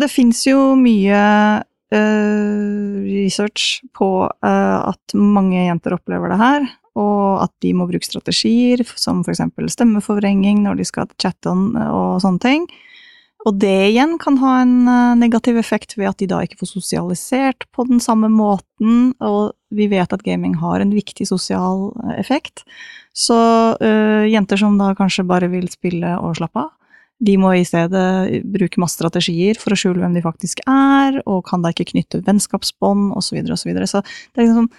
det 0.00 0.08
fins 0.08 0.40
jo 0.46 0.72
mye 0.78 1.22
uh, 1.60 2.94
research 3.04 3.82
på 3.96 4.10
uh, 4.28 4.78
at 4.88 5.16
mange 5.16 5.66
jenter 5.66 5.96
opplever 5.98 6.32
det 6.32 6.40
her, 6.40 6.70
og 6.96 7.42
at 7.44 7.52
de 7.64 7.72
må 7.76 7.88
bruke 7.88 8.06
strategier 8.06 8.84
som 8.96 9.22
eksempel 9.24 9.68
stemmeforvrenging 9.72 10.62
når 10.64 10.80
de 10.80 10.88
skal 10.88 11.12
chatte 11.20 11.52
om- 11.52 11.76
og 11.76 12.20
sånne 12.24 12.42
ting. 12.42 12.66
Og 13.42 13.56
det 13.58 13.90
igjen 13.90 14.14
kan 14.22 14.36
ha 14.38 14.60
en 14.62 14.74
eh, 14.86 15.14
negativ 15.18 15.56
effekt 15.58 15.96
ved 15.98 16.12
at 16.12 16.20
de 16.22 16.28
da 16.30 16.42
ikke 16.44 16.60
får 16.60 16.76
sosialisert 16.76 17.66
på 17.74 17.86
den 17.88 17.98
samme 18.02 18.30
måten, 18.30 19.10
og 19.18 19.56
vi 19.74 19.88
vet 19.90 20.12
at 20.14 20.22
gaming 20.22 20.54
har 20.60 20.82
en 20.82 20.92
viktig 20.94 21.26
sosial 21.26 21.88
eh, 22.04 22.20
effekt. 22.20 22.62
Så 23.12 23.36
øh, 23.82 24.30
jenter 24.30 24.60
som 24.60 24.78
da 24.78 24.92
kanskje 24.98 25.26
bare 25.26 25.50
vil 25.52 25.66
spille 25.72 26.14
og 26.20 26.38
slappe 26.38 26.62
av, 26.62 26.70
de 27.22 27.34
må 27.38 27.52
i 27.54 27.66
stedet 27.66 28.42
bruke 28.50 28.80
masse 28.82 28.98
strategier 28.98 29.58
for 29.60 29.74
å 29.74 29.78
skjule 29.78 30.02
hvem 30.02 30.14
de 30.16 30.24
faktisk 30.24 30.62
er, 30.66 31.20
og 31.26 31.44
kan 31.46 31.62
da 31.62 31.70
ikke 31.70 31.92
knytte 31.92 32.22
vennskapsbånd, 32.26 33.12
osv., 33.18 33.42
osv. 33.44 33.58
Så, 33.58 33.68
videre. 33.68 33.90
så 33.90 34.02
det 34.02 34.42
er 34.42 34.48
liksom, 34.48 34.70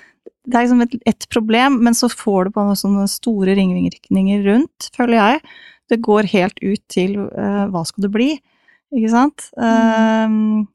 det 0.48 0.58
er 0.58 0.66
liksom 0.66 0.84
et, 0.84 0.98
et 1.14 1.28
problem, 1.32 1.78
men 1.86 1.96
så 1.96 2.10
får 2.12 2.50
det 2.50 2.56
noen 2.58 2.80
sånne 2.80 3.06
store 3.12 3.56
ringvirkninger 3.60 4.44
rundt, 4.48 4.90
føler 4.96 5.20
jeg. 5.20 5.46
Det 5.92 6.02
går 6.04 6.32
helt 6.34 6.60
ut 6.64 6.84
til 6.92 7.16
øh, 7.28 7.64
hva 7.72 7.86
skal 7.88 8.08
det 8.08 8.12
bli, 8.12 8.32
ikke 8.94 9.12
sant? 9.14 9.48
Um, 9.58 10.68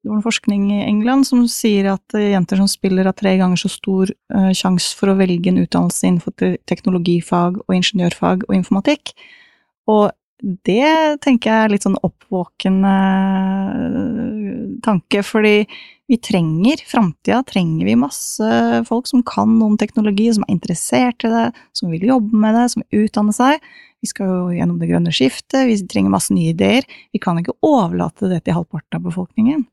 det 0.00 0.08
var 0.08 0.16
en 0.16 0.24
forskning 0.24 0.62
i 0.72 0.84
England 0.86 1.28
som 1.28 1.42
sier 1.50 1.90
at 1.92 2.16
eh, 2.16 2.30
jenter 2.32 2.56
som 2.56 2.68
spiller 2.70 3.04
har 3.04 3.16
tre 3.18 3.34
ganger 3.36 3.60
så 3.60 3.68
stor 3.68 4.08
uh, 4.32 4.52
sjanse 4.56 4.94
for 4.96 5.12
å 5.12 5.18
velge 5.18 5.52
en 5.52 5.60
utdannelse 5.60 6.06
innenfor 6.08 6.36
te- 6.40 6.56
teknologifag 6.70 7.60
og 7.66 7.76
ingeniørfag 7.76 8.46
og 8.48 8.56
informatikk. 8.56 9.12
Og 9.90 10.08
det 10.40 11.20
tenker 11.20 11.50
jeg 11.50 11.66
er 11.66 11.72
litt 11.74 11.84
sånn 11.84 11.98
oppvåkende 12.00 12.94
eh, 13.76 14.60
tanke, 14.84 15.20
fordi 15.26 15.66
vi 16.10 16.18
trenger, 16.18 16.80
framtida 16.88 17.42
trenger 17.46 17.86
vi 17.86 17.98
masse 18.00 18.48
folk 18.88 19.06
som 19.10 19.22
kan 19.26 19.52
noe 19.58 19.74
om 19.74 19.76
teknologi, 19.78 20.30
som 20.34 20.46
er 20.46 20.56
interessert 20.56 21.28
i 21.28 21.30
det, 21.30 21.44
som 21.76 21.92
vil 21.92 22.08
jobbe 22.08 22.40
med 22.40 22.56
det, 22.56 22.64
som 22.72 22.82
vil 22.82 23.04
utdanne 23.04 23.36
seg. 23.36 23.68
Vi 24.00 24.08
skal 24.08 24.30
jo 24.30 24.44
gjennom 24.56 24.78
det 24.80 24.88
grønne 24.88 25.12
skiftet, 25.12 25.66
vi 25.68 25.76
trenger 25.84 26.12
masse 26.12 26.32
nye 26.32 26.54
ideer. 26.54 26.86
Vi 27.12 27.20
kan 27.20 27.38
ikke 27.40 27.58
overlate 27.66 28.30
det 28.30 28.42
til 28.46 28.56
halvparten 28.56 28.96
av 28.96 29.04
befolkningen. 29.04 29.66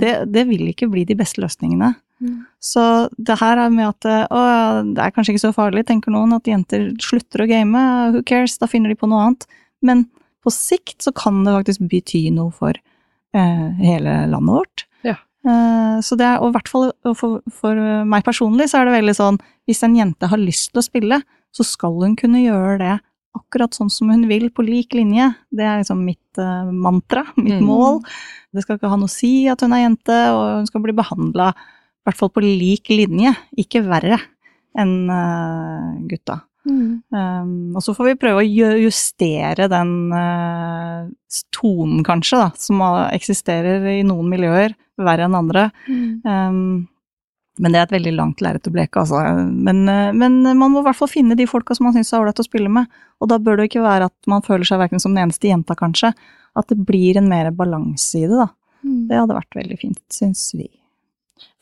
Det, 0.00 0.14
det 0.32 0.46
vil 0.48 0.66
ikke 0.72 0.88
bli 0.90 1.04
de 1.06 1.16
beste 1.18 1.42
løsningene. 1.44 1.92
Mm. 2.22 2.40
Så 2.62 2.82
det 3.18 3.36
her 3.40 3.60
er 3.62 3.70
med 3.74 3.90
at 3.90 4.08
å, 4.30 4.42
det 4.86 5.02
er 5.02 5.14
kanskje 5.14 5.34
ikke 5.34 5.44
så 5.44 5.54
farlig, 5.54 5.84
tenker 5.88 6.14
noen, 6.14 6.34
at 6.36 6.48
jenter 6.50 6.90
slutter 7.02 7.44
å 7.44 7.48
game. 7.50 7.84
Who 8.14 8.22
cares? 8.26 8.58
Da 8.58 8.70
finner 8.70 8.92
de 8.92 8.98
på 8.98 9.10
noe 9.10 9.28
annet. 9.28 9.46
Men 9.82 10.06
på 10.42 10.50
sikt 10.54 11.02
så 11.06 11.14
kan 11.14 11.42
det 11.46 11.54
faktisk 11.54 11.86
bety 11.90 12.24
noe 12.34 12.50
for 12.54 12.74
eh, 12.74 13.68
hele 13.82 14.16
landet 14.30 14.56
vårt. 14.58 14.86
Ja. 15.06 15.16
Eh, 15.46 15.96
så 16.02 16.18
det 16.18 16.26
er, 16.26 16.42
og 16.42 16.50
i 16.50 16.56
hvert 16.56 16.70
fall 16.70 16.90
for, 17.18 17.42
for 17.54 17.78
meg 18.08 18.26
personlig, 18.26 18.70
så 18.70 18.80
er 18.80 18.90
det 18.90 18.98
veldig 18.98 19.16
sånn 19.18 19.40
hvis 19.70 19.82
en 19.86 19.96
jente 19.98 20.30
har 20.30 20.40
lyst 20.40 20.72
til 20.72 20.82
å 20.82 20.86
spille, 20.86 21.22
så 21.52 21.66
skal 21.66 21.98
hun 22.00 22.14
kunne 22.18 22.42
gjøre 22.42 22.78
det 22.82 22.98
akkurat 23.36 23.72
sånn 23.74 23.90
som 23.90 24.10
hun 24.12 24.26
vil, 24.28 24.50
på 24.52 24.64
lik 24.66 24.94
linje. 24.94 25.30
Det 25.50 25.64
er 25.64 25.80
liksom 25.80 26.04
mitt 26.04 26.38
uh, 26.40 26.68
mantra, 26.72 27.24
mitt 27.36 27.60
Mm. 27.60 27.66
mål. 27.68 28.02
Det 28.52 28.62
skal 28.64 28.76
ikke 28.76 28.90
ha 28.92 28.96
noe 29.00 29.08
å 29.08 29.12
si 29.12 29.48
at 29.48 29.60
hun 29.64 29.72
er 29.72 29.86
jente, 29.86 30.18
og 30.34 30.58
hun 30.60 30.66
skal 30.68 30.82
bli 30.84 30.92
behandla 30.92 31.52
i 31.52 32.04
hvert 32.04 32.18
fall 32.18 32.32
på 32.34 32.42
lik 32.44 32.90
linje, 32.92 33.32
ikke 33.56 33.84
verre 33.86 34.18
enn 34.76 35.08
uh, 35.08 36.00
gutta. 36.10 36.42
Mm. 36.66 37.02
Um, 37.10 37.74
og 37.74 37.82
så 37.82 37.94
får 37.96 38.12
vi 38.12 38.18
prøve 38.22 38.42
å 38.42 38.46
justere 38.78 39.66
den 39.70 40.12
uh, 40.14 41.08
tonen, 41.54 42.04
kanskje, 42.06 42.38
da, 42.38 42.50
som 42.58 42.82
eksisterer 43.10 43.86
i 43.96 44.02
noen 44.06 44.28
miljøer, 44.30 44.76
verre 45.02 45.26
enn 45.26 45.34
andre. 45.38 45.70
Mm. 45.88 46.20
Um, 46.22 46.88
men 47.60 47.74
det 47.74 47.80
er 47.80 47.86
et 47.86 47.94
veldig 47.98 48.12
langt 48.16 48.40
lerret 48.44 48.68
å 48.68 48.72
bleke, 48.72 49.02
altså. 49.02 49.20
Men, 49.52 49.82
eh, 49.88 50.12
men 50.16 50.40
man 50.56 50.72
må 50.72 50.80
i 50.80 50.86
hvert 50.86 50.96
fall 50.96 51.10
finne 51.12 51.36
de 51.36 51.46
folka 51.48 51.76
som 51.76 51.84
man 51.88 51.96
syns 51.96 52.12
er 52.12 52.22
ålreit 52.22 52.40
å 52.40 52.46
spille 52.46 52.70
med. 52.72 52.88
Og 53.20 53.28
da 53.28 53.36
bør 53.38 53.60
det 53.60 53.68
ikke 53.68 53.84
være 53.84 54.08
at 54.08 54.30
man 54.30 54.44
føler 54.46 54.64
seg 54.68 54.80
verken 54.80 55.02
som 55.02 55.12
den 55.12 55.26
eneste 55.26 55.50
jenta, 55.50 55.76
kanskje. 55.76 56.14
At 56.56 56.72
det 56.72 56.80
blir 56.88 57.20
en 57.20 57.28
mer 57.28 57.50
balanse 57.56 58.22
i 58.22 58.24
det, 58.24 58.38
da. 58.40 58.48
Mm. 58.82 59.02
Det 59.10 59.20
hadde 59.20 59.36
vært 59.36 59.58
veldig 59.60 59.78
fint, 59.82 60.00
syns 60.12 60.46
vi. 60.56 60.70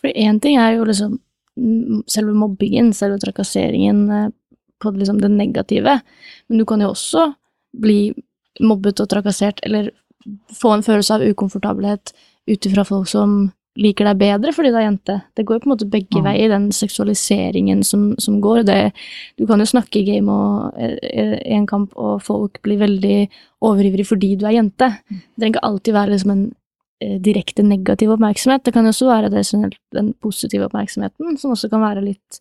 For 0.01 0.15
én 0.15 0.39
ting 0.41 0.61
er 0.63 0.77
jo 0.79 0.87
liksom 0.89 1.19
mm, 1.59 2.05
selve 2.11 2.39
mobbingen, 2.39 2.95
selve 2.97 3.19
trakasseringen 3.23 4.05
eh, 4.15 4.29
på 4.81 4.95
liksom 4.95 5.19
det 5.21 5.29
negative, 5.35 5.99
men 6.49 6.61
du 6.61 6.65
kan 6.65 6.81
jo 6.81 6.95
også 6.95 7.33
bli 7.77 8.15
mobbet 8.65 9.03
og 9.03 9.11
trakassert, 9.11 9.61
eller 9.67 9.91
få 10.57 10.73
en 10.75 10.85
følelse 10.85 11.19
av 11.19 11.25
ukomfortabelhet 11.25 12.15
ut 12.51 12.67
ifra 12.67 12.85
folk 12.89 13.09
som 13.09 13.51
liker 13.79 14.05
deg 14.05 14.19
bedre 14.19 14.53
fordi 14.53 14.71
du 14.73 14.77
er 14.81 14.87
jente. 14.89 15.15
Det 15.39 15.45
går 15.47 15.57
jo 15.57 15.63
på 15.63 15.69
en 15.71 15.73
måte 15.77 15.91
begge 15.91 16.19
Mm. 16.21 16.25
veier, 16.27 16.49
den 16.51 16.71
seksualiseringen 16.73 17.85
som, 17.85 18.15
som 18.19 18.41
går. 18.43 18.65
Det, 18.67 18.93
du 19.39 19.47
kan 19.47 19.61
jo 19.63 19.65
snakke 19.71 20.03
game 20.05 20.29
og, 20.29 20.75
eh, 20.77 21.39
i 21.47 21.55
en 21.55 21.67
kamp, 21.67 21.93
og 21.97 22.23
folk 22.23 22.61
blir 22.63 22.79
veldig 22.83 23.29
overivrige 23.63 24.07
fordi 24.11 24.37
du 24.37 24.47
er 24.47 24.57
jente. 24.59 24.91
Det 25.09 25.39
trenger 25.39 25.55
ikke 25.55 25.69
alltid 25.71 25.95
være 25.95 26.11
liksom 26.17 26.31
en 26.35 26.43
eh, 27.01 27.19
direkte 27.21 27.63
negativ 27.63 28.11
oppmerksomhet. 28.11 28.65
Det 28.65 28.73
kan 28.75 28.85
jo 28.85 28.91
også 28.91 29.07
være 29.07 29.31
det 29.31 29.45
som 29.47 29.69
den 29.95 30.15
positive 30.21 30.67
oppmerksomheten, 30.67 31.39
som 31.39 31.53
også 31.55 31.71
kan 31.71 31.81
være 31.81 32.03
litt, 32.05 32.41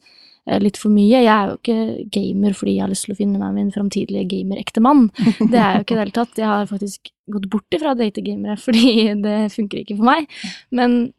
eh, 0.49 0.57
litt 0.59 0.77
for 0.81 0.89
mye. 0.89 1.21
Jeg 1.21 1.29
er 1.29 1.53
jo 1.53 1.59
ikke 1.61 2.09
gamer 2.11 2.57
fordi 2.57 2.73
jeg 2.75 2.81
har 2.87 2.89
lyst 2.91 3.05
til 3.05 3.13
å 3.13 3.19
finne 3.21 3.37
meg 3.39 3.53
min 3.53 3.71
framtidige 3.71 4.25
gamerektemann. 4.27 5.11
Det 5.53 5.61
er 5.61 5.77
jo 5.77 5.85
ikke 5.85 5.93
i 5.93 5.99
det 5.99 6.03
hele 6.07 6.17
tatt. 6.17 6.35
Jeg 6.41 6.49
har 6.49 6.65
faktisk 6.65 7.13
gått 7.29 7.47
bort 7.53 7.69
ifra 7.77 7.93
å 7.93 7.97
date 8.01 8.25
gamere 8.25 8.57
fordi 8.57 9.13
det 9.27 9.37
funker 9.53 9.83
ikke 9.85 9.95
for 10.01 10.09
meg. 10.09 10.25
Men, 10.73 11.13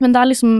men 0.00 0.14
det 0.14 0.20
er 0.20 0.30
liksom 0.30 0.54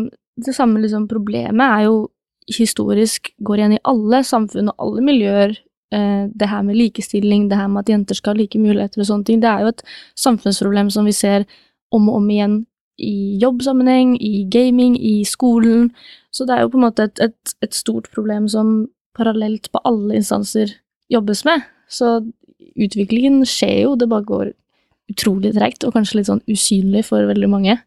det 0.45 0.55
samme 0.57 0.81
liksom 0.83 1.07
problemet 1.11 1.63
er 1.63 1.87
jo 1.87 2.09
historisk 2.51 3.31
går 3.47 3.61
igjen 3.61 3.77
i 3.77 3.85
alle 3.89 4.21
samfunn 4.27 4.73
og 4.73 4.83
alle 4.83 5.05
miljøer. 5.07 5.55
Eh, 5.95 6.27
det 6.35 6.49
her 6.51 6.65
med 6.67 6.77
likestilling, 6.77 7.49
det 7.49 7.59
her 7.59 7.71
med 7.71 7.85
at 7.85 7.93
jenter 7.93 8.19
skal 8.19 8.35
ha 8.35 8.41
like 8.43 8.59
muligheter 8.59 9.01
og 9.01 9.09
sånne 9.09 9.29
ting, 9.29 9.41
det 9.41 9.51
er 9.51 9.65
jo 9.65 9.73
et 9.73 9.85
samfunnsproblem 10.21 10.91
som 10.91 11.07
vi 11.09 11.15
ser 11.17 11.47
om 11.95 12.09
og 12.11 12.19
om 12.21 12.31
igjen 12.31 12.57
i 12.99 13.39
jobbsammenheng, 13.43 14.15
i 14.23 14.45
gaming, 14.51 14.97
i 14.99 15.25
skolen. 15.27 15.91
Så 16.35 16.47
det 16.47 16.57
er 16.57 16.65
jo 16.65 16.73
på 16.75 16.79
en 16.79 16.87
måte 16.87 17.09
et, 17.09 17.23
et, 17.23 17.55
et 17.63 17.75
stort 17.75 18.11
problem 18.15 18.49
som 18.51 18.89
parallelt 19.17 19.71
på 19.73 19.83
alle 19.87 20.19
instanser 20.19 20.75
jobbes 21.11 21.45
med. 21.47 21.63
Så 21.91 22.21
utviklingen 22.75 23.43
skjer 23.47 23.85
jo, 23.85 23.95
det 23.99 24.11
bare 24.11 24.27
går 24.27 24.53
utrolig 25.11 25.53
tregt, 25.55 25.85
og 25.85 25.95
kanskje 25.95 26.21
litt 26.21 26.31
sånn 26.31 26.45
usynlig 26.51 27.05
for 27.07 27.27
veldig 27.29 27.51
mange. 27.51 27.79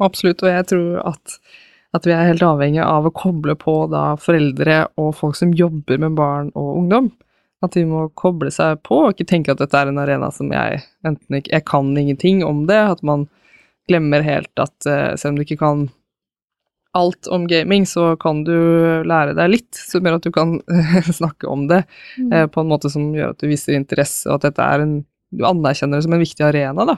Absolutt, 0.00 0.42
og 0.44 0.52
jeg 0.52 0.68
tror 0.72 1.00
at, 1.12 1.38
at 1.96 2.06
vi 2.08 2.14
er 2.16 2.30
helt 2.30 2.44
avhengig 2.44 2.82
av 2.84 3.08
å 3.08 3.14
koble 3.14 3.56
på 3.60 3.74
da 3.92 4.14
foreldre 4.20 4.84
og 5.00 5.12
folk 5.18 5.36
som 5.38 5.52
jobber 5.56 6.00
med 6.00 6.16
barn 6.18 6.48
og 6.54 6.78
ungdom. 6.82 7.10
At 7.60 7.76
de 7.76 7.84
må 7.84 8.06
koble 8.16 8.48
seg 8.54 8.80
på, 8.88 9.02
og 9.04 9.12
ikke 9.12 9.28
tenke 9.28 9.52
at 9.52 9.60
dette 9.60 9.76
er 9.76 9.90
en 9.90 10.00
arena 10.00 10.30
som 10.32 10.48
jeg 10.48 10.80
enten 11.04 11.36
ikke 11.36 11.52
Jeg 11.52 11.66
kan 11.68 11.90
ingenting 11.92 12.44
om 12.46 12.64
det, 12.70 12.78
at 12.94 13.02
man 13.04 13.26
glemmer 13.90 14.24
helt 14.24 14.62
at 14.62 14.86
eh, 14.88 15.16
selv 15.20 15.34
om 15.34 15.40
du 15.40 15.44
ikke 15.44 15.60
kan 15.60 15.88
alt 16.96 17.28
om 17.30 17.44
gaming, 17.46 17.84
så 17.86 18.16
kan 18.18 18.42
du 18.46 18.56
lære 19.06 19.36
deg 19.38 19.52
litt, 19.52 19.76
som 19.76 20.02
gjør 20.02 20.18
at 20.18 20.26
du 20.26 20.32
kan 20.34 20.56
snakke 21.20 21.46
om 21.50 21.68
det 21.70 21.84
eh, 22.32 22.46
på 22.50 22.64
en 22.64 22.70
måte 22.70 22.90
som 22.90 23.12
gjør 23.14 23.34
at 23.34 23.42
du 23.42 23.50
viser 23.50 23.76
interesse, 23.78 24.26
og 24.28 24.40
at 24.40 24.50
dette 24.50 24.66
er 24.66 24.86
en 24.86 25.00
Du 25.30 25.44
anerkjenner 25.46 26.00
det 26.00 26.02
som 26.08 26.14
en 26.16 26.24
viktig 26.24 26.42
arena, 26.42 26.82
da. 26.88 26.96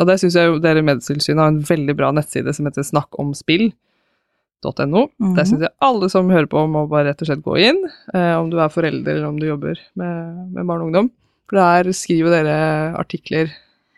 Og 0.00 0.04
det 0.08 0.16
syns 0.22 0.36
jeg 0.38 0.48
jo 0.48 0.60
dere 0.62 0.80
i 0.80 0.84
Medietilsynet 0.86 1.42
har 1.42 1.50
en 1.52 1.64
veldig 1.68 1.94
bra 1.98 2.08
nettside 2.16 2.50
som 2.56 2.64
heter 2.68 2.84
snakkomspill.no. 2.88 5.02
Mhm. 5.20 5.34
Der 5.36 5.44
syns 5.48 5.62
jeg 5.66 5.74
alle 5.82 6.06
som 6.12 6.30
hører 6.32 6.48
på, 6.48 6.58
må 6.70 6.80
bare 6.88 7.06
rett 7.10 7.22
og 7.22 7.28
slett 7.28 7.44
gå 7.44 7.54
inn, 7.60 7.80
eh, 8.14 8.34
om 8.38 8.48
du 8.50 8.56
er 8.60 8.68
forelder 8.72 9.12
eller 9.18 9.28
om 9.28 9.38
du 9.40 9.46
jobber 9.50 9.76
med, 9.98 10.14
med 10.54 10.66
barn 10.66 10.80
og 10.80 10.86
ungdom. 10.90 11.10
For 11.50 11.54
der 11.60 11.92
skriver 11.92 12.30
dere 12.32 12.56
artikler. 12.96 13.48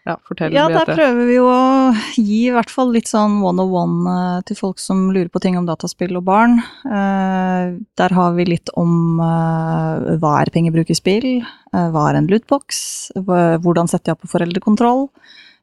Ja, 0.04 0.18
fortell, 0.20 0.52
Ja, 0.52 0.66
der 0.68 0.84
prøver 0.84 1.24
vi 1.30 1.34
jo 1.38 1.46
å 1.48 1.94
gi 2.18 2.40
i 2.48 2.52
hvert 2.52 2.68
fall 2.68 2.90
litt 2.92 3.08
sånn 3.08 3.38
one-on-one 3.40 4.04
eh, 4.12 4.40
til 4.44 4.56
folk 4.58 4.78
som 4.82 5.06
lurer 5.14 5.30
på 5.32 5.40
ting 5.40 5.56
om 5.56 5.64
dataspill 5.64 6.16
og 6.18 6.26
barn. 6.26 6.58
Eh, 6.84 7.78
Der 7.96 8.12
har 8.12 8.34
vi 8.36 8.44
litt 8.44 8.68
om 8.76 9.16
eh, 9.22 10.18
hva 10.20 10.34
er 10.42 10.50
pengebruk 10.52 10.90
i 10.90 10.94
spill, 10.98 11.30
hva 11.72 12.02
er 12.10 12.16
en 12.18 12.26
lootbox, 12.28 13.12
hvordan 13.16 13.88
setter 13.88 14.10
jeg 14.12 14.18
opp 14.18 14.26
på 14.26 14.32
foreldrekontroll. 14.34 15.08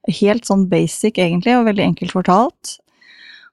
Helt 0.10 0.48
sånn 0.48 0.66
basic 0.72 1.20
egentlig, 1.22 1.54
og 1.58 1.68
veldig 1.68 1.84
enkelt 1.92 2.16
fortalt. 2.16 2.78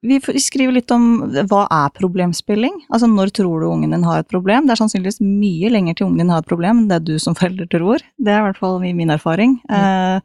Vi 0.06 0.20
skriver 0.38 0.76
litt 0.76 0.92
om 0.94 1.24
hva 1.50 1.64
er 1.74 1.90
problemspilling? 1.96 2.84
Altså 2.86 3.08
når 3.10 3.32
tror 3.34 3.62
du 3.62 3.66
ungen 3.66 3.90
din 3.90 4.06
har 4.06 4.22
et 4.22 4.30
problem? 4.30 4.68
Det 4.68 4.76
er 4.76 4.80
sannsynligvis 4.84 5.18
mye 5.24 5.72
lenger 5.74 5.98
til 5.98 6.06
ungen 6.06 6.22
din 6.22 6.30
har 6.30 6.44
et 6.44 6.50
problem 6.50 6.84
enn 6.84 6.92
det 6.92 7.00
du 7.08 7.16
som 7.18 7.34
forelder 7.38 7.66
tror. 7.72 8.04
Det 8.14 8.30
er 8.30 8.38
i 8.38 8.46
hvert 8.46 8.60
fall 8.60 8.78
min 8.84 9.10
erfaring. 9.10 9.58
Eh, 9.66 10.20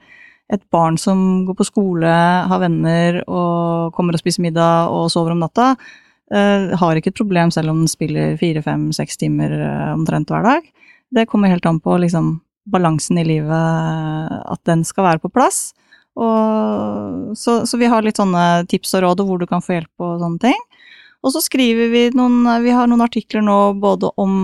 et 0.53 0.63
barn 0.69 0.99
som 1.01 1.17
går 1.47 1.57
på 1.57 1.65
skole, 1.65 2.13
har 2.45 2.61
venner 2.61 3.23
og 3.25 3.95
kommer 3.97 4.13
og 4.13 4.21
spiser 4.21 4.45
middag 4.45 4.93
og 4.93 5.09
sover 5.09 5.33
om 5.33 5.41
natta, 5.41 5.73
eh, 6.29 6.69
har 6.77 6.99
ikke 6.99 7.09
et 7.09 7.17
problem 7.17 7.49
selv 7.49 7.73
om 7.73 7.81
den 7.81 7.89
spiller 7.89 8.37
fire, 8.37 8.61
fem, 8.61 8.91
seks 8.93 9.17
timer 9.17 9.57
eh, 9.57 9.93
omtrent 9.95 10.29
hver 10.29 10.45
dag. 10.45 10.73
Det 11.13 11.27
kommer 11.31 11.49
helt 11.49 11.65
an 11.65 11.81
på 11.81 11.97
liksom 11.97 12.35
balansen 12.69 13.17
i 13.17 13.25
livet, 13.25 13.49
at 13.49 14.61
den 14.69 14.85
skal 14.85 15.09
være 15.09 15.23
på 15.23 15.33
plass. 15.33 15.73
Og, 16.13 17.33
så, 17.39 17.63
så 17.65 17.79
vi 17.81 17.89
har 17.89 18.05
litt 18.05 18.19
sånne 18.21 18.65
tips 18.69 18.93
og 18.99 19.05
råd 19.07 19.23
og 19.23 19.29
hvor 19.29 19.41
du 19.41 19.47
kan 19.49 19.63
få 19.65 19.79
hjelp 19.79 20.05
og 20.05 20.21
sånne 20.21 20.43
ting. 20.43 20.61
Og 21.23 21.33
så 21.33 21.41
skriver 21.43 21.89
vi 21.93 22.03
noen 22.17 22.43
Vi 22.65 22.73
har 22.75 22.89
noen 22.91 23.05
artikler 23.05 23.43
nå 23.45 23.57
både 23.81 24.11
om 24.19 24.35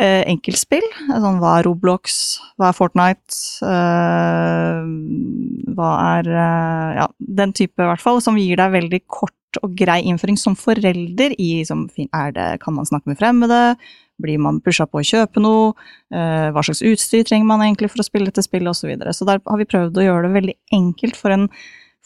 eh, 0.00 0.22
enkeltspill. 0.28 0.86
Sånn 1.08 1.40
hva 1.40 1.58
er 1.58 1.68
Roblox, 1.68 2.20
hva 2.60 2.70
er 2.70 2.76
Fortnite, 2.76 3.40
eh, 3.66 4.80
hva 5.76 5.90
er 6.18 6.30
eh, 6.30 6.88
Ja, 7.00 7.10
den 7.42 7.54
type, 7.56 7.80
i 7.80 7.88
hvert 7.88 8.04
fall, 8.04 8.20
som 8.24 8.38
gir 8.40 8.60
deg 8.60 8.76
veldig 8.76 9.02
kort 9.08 9.34
og 9.64 9.74
grei 9.74 9.98
innføring 10.06 10.38
som 10.38 10.54
forelder 10.54 11.34
i 11.34 11.48
liksom, 11.62 11.88
er 12.14 12.36
det, 12.36 12.50
Kan 12.62 12.76
man 12.76 12.86
snakke 12.86 13.10
med 13.10 13.18
fremmede? 13.18 13.62
Blir 14.20 14.40
man 14.42 14.60
pusha 14.64 14.86
på 14.88 15.00
å 15.00 15.06
kjøpe 15.06 15.42
noe? 15.42 15.74
Eh, 16.12 16.48
hva 16.54 16.64
slags 16.66 16.82
utstyr 16.86 17.26
trenger 17.26 17.48
man 17.48 17.64
egentlig 17.64 17.90
for 17.92 18.02
å 18.02 18.06
spille 18.06 18.30
dette 18.30 18.44
spillet, 18.46 18.70
osv. 18.70 18.84
Så, 18.84 18.90
videre. 18.90 19.14
så 19.16 19.28
der 19.28 19.42
har 19.44 19.60
vi 19.60 19.68
prøvd 19.68 20.00
å 20.00 20.06
gjøre 20.06 20.26
det 20.26 20.34
veldig 20.38 20.56
enkelt 20.76 21.18
for 21.18 21.34
en 21.34 21.46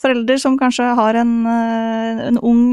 forelder 0.01 0.41
som 0.43 0.59
kanskje 0.59 0.89
har 0.99 1.17
en, 1.21 1.35
eh, 1.47 2.25
en, 2.29 2.39
ung 2.43 2.65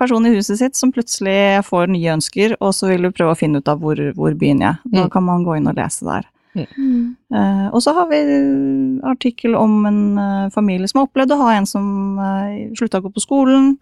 person 0.00 0.26
i 0.26 0.34
huset 0.34 0.58
sitt 0.58 0.76
som 0.78 0.92
plutselig 0.92 1.62
får 1.66 1.92
nye 1.92 2.16
ønsker, 2.16 2.56
og 2.60 2.74
så 2.74 2.90
vil 2.90 3.04
du 3.06 3.12
prøve 3.12 3.36
å 3.36 3.38
finne 3.38 3.60
ut 3.60 3.68
av 3.68 3.82
hvor, 3.82 4.00
hvor 4.16 4.34
begynner 4.34 4.70
jeg. 4.70 4.92
Da 4.96 5.06
mm. 5.06 5.14
kan 5.14 5.26
man 5.28 5.44
gå 5.46 5.58
inn 5.58 5.70
og 5.70 5.78
lese 5.78 6.08
der. 6.08 6.28
Mm. 6.54 7.14
Uh, 7.30 7.68
og 7.70 7.82
så 7.82 7.92
har 7.94 8.08
vi 8.10 8.18
artikkel 9.06 9.54
om 9.54 9.84
en 9.86 10.00
uh, 10.18 10.50
familie 10.50 10.88
som 10.90 11.00
har 11.00 11.08
opplevd 11.08 11.34
å 11.34 11.40
ha 11.44 11.52
en 11.54 11.68
som 11.68 12.18
uh, 12.18 12.74
slutta 12.78 12.98
å 12.98 13.04
gå 13.04 13.12
på 13.14 13.22
skolen, 13.22 13.76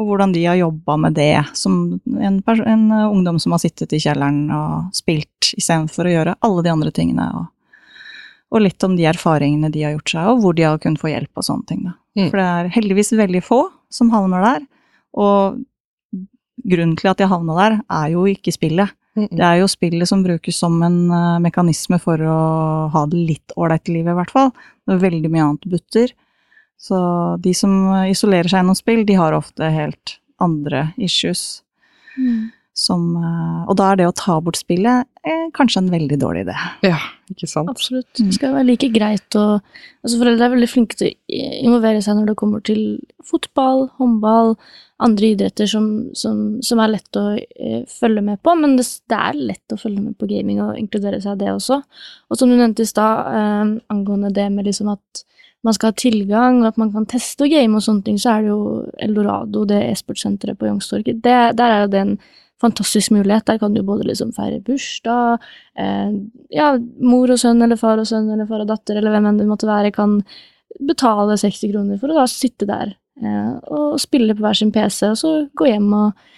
og 0.00 0.08
hvordan 0.08 0.32
de 0.32 0.46
har 0.48 0.56
jobba 0.56 0.96
med 0.96 1.16
det 1.18 1.34
som 1.58 2.00
en, 2.08 2.38
en, 2.40 2.84
ungdom 2.92 3.38
som 3.42 3.52
har 3.52 3.60
sittet 3.60 3.92
i 3.92 4.00
kjelleren 4.00 4.46
og 4.56 4.94
spilt 4.96 5.50
istedenfor 5.58 6.08
å 6.08 6.14
gjøre 6.14 6.36
alle 6.46 6.64
de 6.64 6.72
andre 6.72 6.92
tingene. 6.96 7.26
Og, 7.36 7.50
og, 8.54 8.62
litt 8.64 8.86
om 8.86 8.94
de 8.96 9.04
erfaringene 9.10 9.68
de 9.74 9.84
har 9.84 9.92
gjort 9.98 10.14
seg, 10.14 10.30
og 10.30 10.40
hvor 10.40 10.56
de 10.56 10.64
har 10.64 10.80
kunnet 10.80 11.02
få 11.02 11.12
hjelp 11.12 11.42
og 11.42 11.46
sånne 11.46 11.68
ting. 11.68 11.82
Mm. 12.16 12.30
For 12.30 12.40
det 12.40 12.46
er 12.46 12.72
heldigvis 12.78 13.12
veldig 13.20 13.42
få 13.44 13.60
som 13.92 14.12
havner 14.14 14.46
der. 14.46 14.64
Og 15.20 15.60
grunnen 16.70 16.96
til 16.96 17.12
at 17.12 17.20
de 17.20 17.28
havna 17.28 17.58
der, 17.58 17.78
er 18.00 18.08
jo 18.14 18.24
ikke 18.30 18.56
spillet. 18.56 18.96
Mm 19.16 19.26
-mm. 19.26 19.36
Det 19.36 19.44
er 19.44 19.56
jo 19.60 19.68
spillet 19.68 20.08
som 20.08 20.22
brukes 20.22 20.56
som 20.56 20.82
en 20.82 21.10
uh, 21.10 21.38
mekanisme 21.38 21.98
for 21.98 22.16
å 22.16 22.88
ha 22.88 23.06
det 23.06 23.16
litt 23.16 23.52
ålreit 23.56 23.88
i 23.88 23.92
livet, 23.92 24.12
i 24.12 24.14
hvert 24.14 24.30
fall. 24.30 24.50
Det 24.86 24.94
er 24.94 25.10
veldig 25.10 25.30
mye 25.30 25.42
annet 25.42 25.66
butter. 25.66 26.08
Så 26.80 26.96
de 27.44 27.52
som 27.56 27.74
isolerer 28.08 28.48
seg 28.48 28.62
gjennom 28.62 28.78
spill, 28.78 29.04
de 29.06 29.18
har 29.20 29.36
ofte 29.36 29.68
helt 29.68 30.16
andre 30.40 30.88
issues. 30.96 31.60
Mm. 32.16 32.48
Som, 32.80 33.10
eh, 33.18 33.64
og 33.68 33.76
da 33.76 33.90
er 33.90 33.98
det 34.00 34.06
å 34.08 34.14
ta 34.16 34.38
bort 34.40 34.56
spillet 34.56 35.04
eh, 35.26 35.48
kanskje 35.52 35.82
en 35.82 35.90
veldig 35.92 36.16
dårlig 36.22 36.46
idé. 36.46 36.54
Ja, 36.86 37.00
ikke 37.28 37.48
sant? 37.50 37.68
Absolutt. 37.68 38.08
Det 38.16 38.32
skal 38.38 38.54
være 38.54 38.70
like 38.70 38.88
greit 38.94 39.36
å 39.36 39.58
altså 39.58 40.20
Foreldre 40.20 40.46
er 40.46 40.54
veldig 40.54 40.68
flinke 40.70 40.96
til 40.96 41.10
å 41.10 41.40
involvere 41.66 42.00
seg 42.04 42.16
når 42.16 42.30
det 42.30 42.36
kommer 42.40 42.62
til 42.64 42.80
fotball, 43.26 43.90
håndball, 44.00 44.54
andre 45.04 45.32
idretter 45.34 45.68
som, 45.68 45.90
som, 46.16 46.40
som 46.64 46.80
er 46.80 46.94
lett 46.94 47.20
å 47.20 47.26
eh, 47.36 47.82
følge 47.90 48.24
med 48.24 48.40
på. 48.44 48.54
Men 48.56 48.78
det, 48.78 48.86
det, 49.10 49.18
er 49.18 49.42
lett 49.52 49.76
å 49.76 49.80
følge 49.80 50.06
med 50.06 50.16
på 50.20 50.30
gaming 50.30 50.62
og 50.64 50.78
inkludere 50.80 51.20
seg 51.20 51.36
i 51.36 51.44
det 51.44 51.52
også. 51.52 51.82
Og 52.30 52.40
som 52.40 52.48
du 52.48 52.56
nevnte 52.56 52.86
i 52.86 52.88
stad, 52.88 53.34
eh, 53.34 53.74
angående 53.92 54.32
det 54.36 54.48
med 54.54 54.70
liksom 54.70 54.94
at 54.94 55.26
man 55.66 55.76
skal 55.76 55.92
ha 55.92 55.96
tilgang, 56.00 56.62
og 56.62 56.70
at 56.70 56.78
man 56.80 56.92
kan 56.94 57.06
teste 57.08 57.44
og 57.44 57.52
game 57.52 57.76
og 57.76 57.84
sånne 57.84 58.04
ting, 58.06 58.18
så 58.20 58.34
er 58.34 58.44
det 58.44 58.52
jo 58.52 58.60
Eldorado, 59.06 59.64
det 59.68 59.80
e-sportsenteret 59.90 60.58
på 60.58 60.68
Youngstorget. 60.70 61.20
Der 61.24 61.64
er 61.66 61.82
jo 61.82 61.90
det 61.92 62.00
en 62.00 62.14
fantastisk 62.60 63.12
mulighet. 63.16 63.46
Der 63.48 63.58
kan 63.60 63.74
du 63.74 63.82
både 63.84 64.06
liksom 64.08 64.32
feire 64.36 64.60
bursdag, 64.64 65.40
eh, 65.76 66.16
ja, 66.52 66.70
mor 67.00 67.32
og 67.32 67.40
sønn, 67.40 67.62
eller 67.64 67.80
far 67.80 68.00
og 68.00 68.08
sønn, 68.08 68.30
eller 68.32 68.48
far 68.48 68.64
og 68.64 68.72
datter, 68.72 69.00
eller 69.00 69.16
hvem 69.16 69.30
enn 69.30 69.40
det 69.40 69.48
måtte 69.48 69.68
være, 69.68 69.92
kan 69.96 70.20
betale 70.86 71.36
60 71.40 71.72
kroner 71.72 72.00
for 72.00 72.12
å 72.12 72.20
da 72.20 72.26
sitte 72.30 72.68
der 72.68 72.94
eh, 73.20 73.54
og 73.68 73.98
spille 74.00 74.36
på 74.36 74.44
hver 74.44 74.56
sin 74.56 74.72
PC, 74.72 75.02
og 75.10 75.18
så 75.20 75.34
gå 75.56 75.72
hjem 75.72 75.90
og 75.92 76.28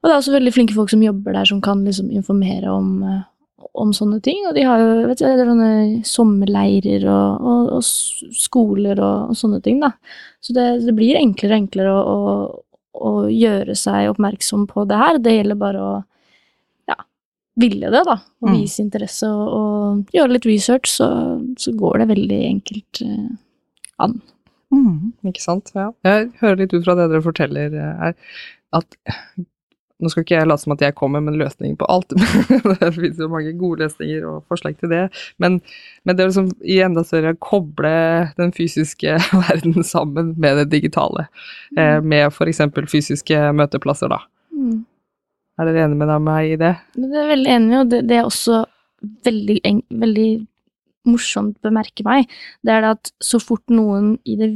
og 0.00 0.08
det 0.08 0.14
er 0.14 0.20
også 0.22 0.32
veldig 0.32 0.52
flinke 0.54 0.72
folk 0.72 0.88
som 0.88 1.02
jobber 1.04 1.34
der, 1.36 1.44
som 1.44 1.58
kan 1.60 1.82
liksom 1.84 2.06
informere 2.08 2.72
om, 2.72 3.02
eh, 3.04 3.24
om 3.72 3.92
sånne 3.94 4.20
ting. 4.24 4.42
Og 4.48 4.56
de 4.56 4.64
har 4.66 4.82
jo 4.82 4.88
vet 5.10 5.22
du, 5.22 6.00
sommerleirer 6.06 7.06
og, 7.10 7.46
og, 7.52 7.70
og 7.78 8.36
skoler 8.36 9.00
og, 9.00 9.30
og, 9.30 9.38
sånne 9.38 9.60
ting, 9.64 9.80
da. 9.82 9.92
Så 10.40 10.56
det, 10.56 10.66
det 10.86 10.96
blir 10.96 11.18
enklere 11.20 11.54
og 11.54 11.62
enklere 11.62 11.94
å, 11.94 12.04
å, 12.04 12.62
å, 13.00 13.12
gjøre 13.32 13.76
seg 13.78 14.10
oppmerksom 14.12 14.66
på 14.70 14.86
det 14.90 15.00
her. 15.02 15.20
Det 15.22 15.36
gjelder 15.36 15.60
bare 15.60 15.84
å 15.84 15.92
ja, 16.90 16.98
ville 17.60 17.92
det, 17.92 18.04
da. 18.08 18.18
Og 18.42 18.50
mm. 18.50 18.56
vise 18.56 18.82
interesse 18.84 19.30
og, 19.30 20.02
gjøre 20.16 20.36
litt 20.36 20.48
research, 20.48 20.90
så, 21.00 21.10
så 21.60 21.76
går 21.76 22.02
det 22.02 22.10
veldig 22.14 22.42
enkelt 22.54 23.04
eh, 23.06 23.30
an. 24.00 24.20
Mm, 24.70 25.12
ikke 25.26 25.42
sant. 25.42 25.72
Ja. 25.74 25.90
Jeg 26.06 26.30
hører 26.40 26.62
litt 26.62 26.74
ut 26.76 26.84
fra 26.86 26.96
det 26.98 27.10
dere 27.10 27.24
forteller, 27.24 27.74
her, 27.74 28.18
at 28.76 29.00
nå 30.00 30.10
skal 30.10 30.24
ikke 30.24 30.36
jeg 30.38 30.48
late 30.48 30.64
som 30.64 30.74
at 30.74 30.84
jeg 30.84 30.96
kommer 30.98 31.22
med 31.22 31.34
en 31.34 31.42
løsning 31.42 31.76
på 31.80 31.88
alt, 31.92 32.14
det 32.80 32.90
finnes 32.96 33.20
jo 33.20 33.30
mange 33.32 33.52
gode 33.60 33.84
løsninger 33.84 34.26
og 34.28 34.42
forslag 34.50 34.76
til 34.80 34.92
det. 34.92 35.02
Men, 35.42 35.60
men 36.04 36.16
det 36.16 36.24
er 36.24 36.32
liksom 36.32 36.50
i 36.64 36.80
enda 36.84 37.04
større 37.06 37.34
å 37.34 37.40
koble 37.42 37.94
den 38.40 38.54
fysiske 38.56 39.16
verden 39.46 39.80
sammen 39.86 40.34
med 40.40 40.62
det 40.62 40.68
digitale. 40.74 41.28
Eh, 41.76 41.98
mm. 41.98 42.10
med 42.12 42.28
f.eks. 42.30 42.62
fysiske 42.90 43.42
møteplasser, 43.56 44.12
da. 44.12 44.22
Mm. 44.56 44.84
Er 45.60 45.68
dere 45.68 45.86
enige 45.86 46.00
med 46.00 46.14
meg 46.24 46.54
i 46.54 46.60
det? 46.60 46.74
Det 46.96 47.10
er 47.20 47.34
veldig 47.34 47.56
enig, 47.56 47.74
og 47.82 47.90
det, 47.92 48.04
det 48.08 48.16
er 48.16 48.28
også 48.28 48.62
veldig, 49.24 49.60
veldig 50.00 50.30
morsomt 51.08 51.56
bemerke 51.64 52.04
meg, 52.04 52.28
det 52.66 52.74
er 52.74 52.84
det 52.84 52.92
at 52.98 53.10
så 53.24 53.40
fort 53.40 53.64
noen 53.72 54.14
i 54.28 54.36
det 54.40 54.50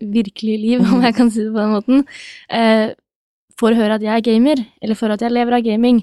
virkelige 0.00 0.60
liv, 0.62 0.84
om 0.92 1.04
jeg 1.04 1.16
kan 1.18 1.32
si 1.32 1.44
det 1.44 1.52
på 1.52 1.60
den 1.60 1.74
måten, 1.76 2.04
eh, 2.48 2.92
får 3.62 3.78
høre 3.78 3.96
at 3.98 4.04
jeg 4.04 4.12
er 4.14 4.26
gamer, 4.26 4.64
eller 4.82 4.98
får 4.98 5.16
at 5.16 5.24
jeg 5.24 5.34
lever 5.34 5.58
av 5.58 5.64
gaming, 5.66 6.02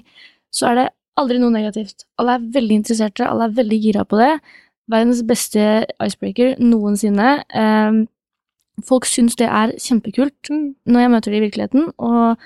så 0.54 0.70
er 0.70 0.78
det 0.78 0.88
aldri 1.20 1.40
noe 1.40 1.52
negativt. 1.54 2.06
Alle 2.20 2.38
er 2.38 2.48
veldig 2.56 2.80
interesserte, 2.80 3.26
alle 3.26 3.48
er 3.48 3.58
veldig 3.58 3.80
gira 3.82 4.06
på 4.08 4.18
det. 4.20 4.32
Verdens 4.90 5.20
beste 5.26 5.66
icebreaker 6.02 6.56
noensinne. 6.62 7.36
Um, 7.54 8.02
folk 8.86 9.06
syns 9.08 9.36
det 9.38 9.50
er 9.50 9.74
kjempekult 9.78 10.50
når 10.50 11.04
jeg 11.04 11.12
møter 11.12 11.34
det 11.34 11.40
i 11.40 11.44
virkeligheten, 11.46 11.92
og 12.00 12.40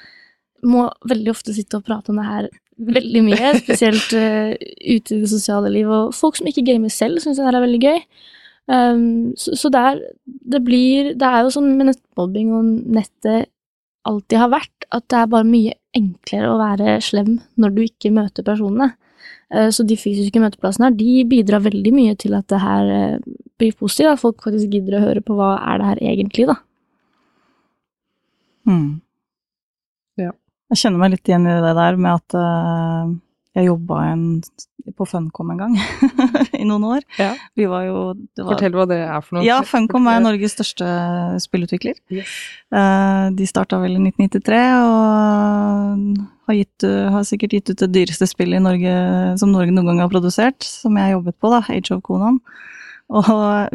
må 0.64 0.88
veldig 1.08 1.32
ofte 1.32 1.54
sitte 1.54 1.78
og 1.78 1.86
prate 1.86 2.12
om 2.12 2.20
det 2.20 2.28
her 2.28 2.50
veldig 2.94 3.24
mye, 3.26 3.54
spesielt 3.64 4.14
uh, 4.18 4.52
ute 4.54 5.16
i 5.16 5.22
det 5.22 5.30
sosiale 5.30 5.72
liv. 5.72 5.88
Og 5.88 6.14
folk 6.16 6.40
som 6.40 6.48
ikke 6.50 6.66
gamer 6.66 6.92
selv, 6.92 7.22
syns 7.22 7.40
det 7.40 7.46
her 7.46 7.60
er 7.60 7.66
veldig 7.66 7.82
gøy. 7.84 8.00
Um, 8.64 9.34
så, 9.36 9.54
så 9.60 9.68
det, 9.68 9.80
er, 9.80 9.98
det 10.24 10.62
blir 10.64 11.10
Det 11.20 11.28
er 11.28 11.42
jo 11.44 11.50
sånn 11.52 11.74
med 11.76 11.90
nettmobbing 11.90 12.54
og 12.56 12.70
nettet 12.96 13.50
alltid 14.09 14.40
har 14.40 14.52
vært, 14.52 14.86
at 14.94 15.07
det 15.11 15.20
er 15.20 15.32
bare 15.32 15.48
mye 15.48 15.74
enklere 15.96 16.50
å 16.50 16.61
være 16.61 16.98
slem 17.05 17.38
når 17.61 17.74
du 17.74 17.82
ikke 17.86 18.12
møter 18.14 18.46
personene. 18.46 18.92
Eh, 19.55 19.70
så 19.74 19.86
de 19.86 19.96
fysiske 19.98 20.40
møteplassene 20.42 20.90
her, 20.90 20.98
de 20.98 21.24
bidrar 21.30 21.64
veldig 21.64 21.92
mye 21.94 22.14
til 22.20 22.36
at 22.36 22.48
det 22.52 22.61
her 22.62 22.92
eh, 22.92 23.26
blir 23.61 23.74
positivt, 23.78 24.12
at 24.12 24.22
folk 24.22 24.44
faktisk 24.44 24.72
gidder 24.72 24.98
å 24.98 25.05
høre 25.07 25.24
på 25.24 25.36
hva 25.38 25.55
er 25.72 25.80
det 25.80 25.90
her 25.90 26.05
egentlig, 26.12 26.48
da. 26.50 26.59
Mm. 28.68 28.88
Ja. 30.20 30.32
Jeg 30.72 30.80
kjenner 30.80 31.02
meg 31.02 31.14
litt 31.14 31.28
igjen 31.28 31.46
i 31.48 31.59
det 31.62 31.74
der 31.76 31.98
med 32.00 32.22
at 32.22 32.36
uh, 32.40 33.12
jeg 33.55 33.68
jobba 33.68 34.00
på 34.98 35.07
Funcom 35.09 35.52
en 35.55 35.61
gang, 35.61 35.76
i 36.61 36.64
noen 36.66 36.84
år. 36.96 37.05
Ja. 37.20 37.30
Vi 37.57 37.68
var 37.70 37.86
jo 37.86 37.96
var, 38.12 38.50
Fortell 38.50 38.74
hva 38.74 38.86
det 38.90 38.98
er 39.05 39.22
for 39.24 39.38
noe. 39.38 39.44
Ja, 39.46 39.61
Funcom 39.66 40.09
er 40.11 40.20
Norges 40.24 40.57
største 40.57 40.88
spillutvikler. 41.42 41.96
Yes. 42.12 42.34
Uh, 42.74 43.30
de 43.36 43.46
starta 43.48 43.78
vel 43.82 43.96
i 43.96 44.02
1993, 44.02 44.61
og 44.82 46.28
har, 46.50 46.59
gitt, 46.59 46.88
har, 47.14 47.24
sikkert 47.28 47.57
gitt 47.57 47.72
ut 47.72 47.86
det 47.86 47.92
dyreste 47.94 48.28
spillet 48.28 48.61
i 48.61 48.64
Norge 48.64 48.98
som 49.40 49.55
Norge 49.55 49.72
noen 49.72 49.92
gang 49.92 50.05
har 50.05 50.12
produsert, 50.12 50.66
som 50.66 50.98
jeg 51.00 51.14
jobbet 51.14 51.38
på, 51.38 51.55
da, 51.55 51.62
Age 51.72 51.94
of 51.94 52.05
Conan. 52.05 52.42
Og 53.14 53.26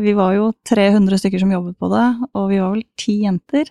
vi 0.02 0.14
var 0.18 0.36
jo 0.36 0.52
300 0.68 1.22
stykker 1.22 1.42
som 1.42 1.52
jobbet 1.54 1.78
på 1.80 1.90
det, 1.94 2.08
og 2.34 2.50
vi 2.52 2.62
var 2.62 2.74
vel 2.76 2.86
ti 3.00 3.22
jenter. 3.24 3.70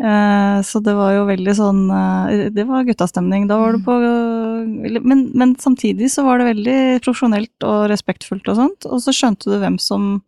Eh, 0.00 0.62
så 0.62 0.80
det 0.80 0.94
var 0.96 1.12
jo 1.12 1.26
veldig 1.28 1.52
sånn 1.58 1.80
eh, 1.92 2.46
Det 2.56 2.64
var 2.64 2.86
guttastemning. 2.88 3.44
Da 3.50 3.58
var 3.60 3.74
det 3.76 3.82
mm. 3.82 3.84
på 3.84 3.96
men, 5.04 5.26
men, 5.36 5.54
samtidig 5.60 6.08
så 6.12 6.24
var 6.24 6.40
det 6.40 6.50
veldig 6.54 6.80
profesjonelt 7.04 7.66
og 7.68 7.88
respektfullt 7.92 8.48
og 8.48 8.60
sånt. 8.62 8.88
Og 8.88 9.02
så 9.04 9.14
skjønte 9.16 9.52
du 9.52 9.58
hvem 9.60 9.76
som 9.80 10.22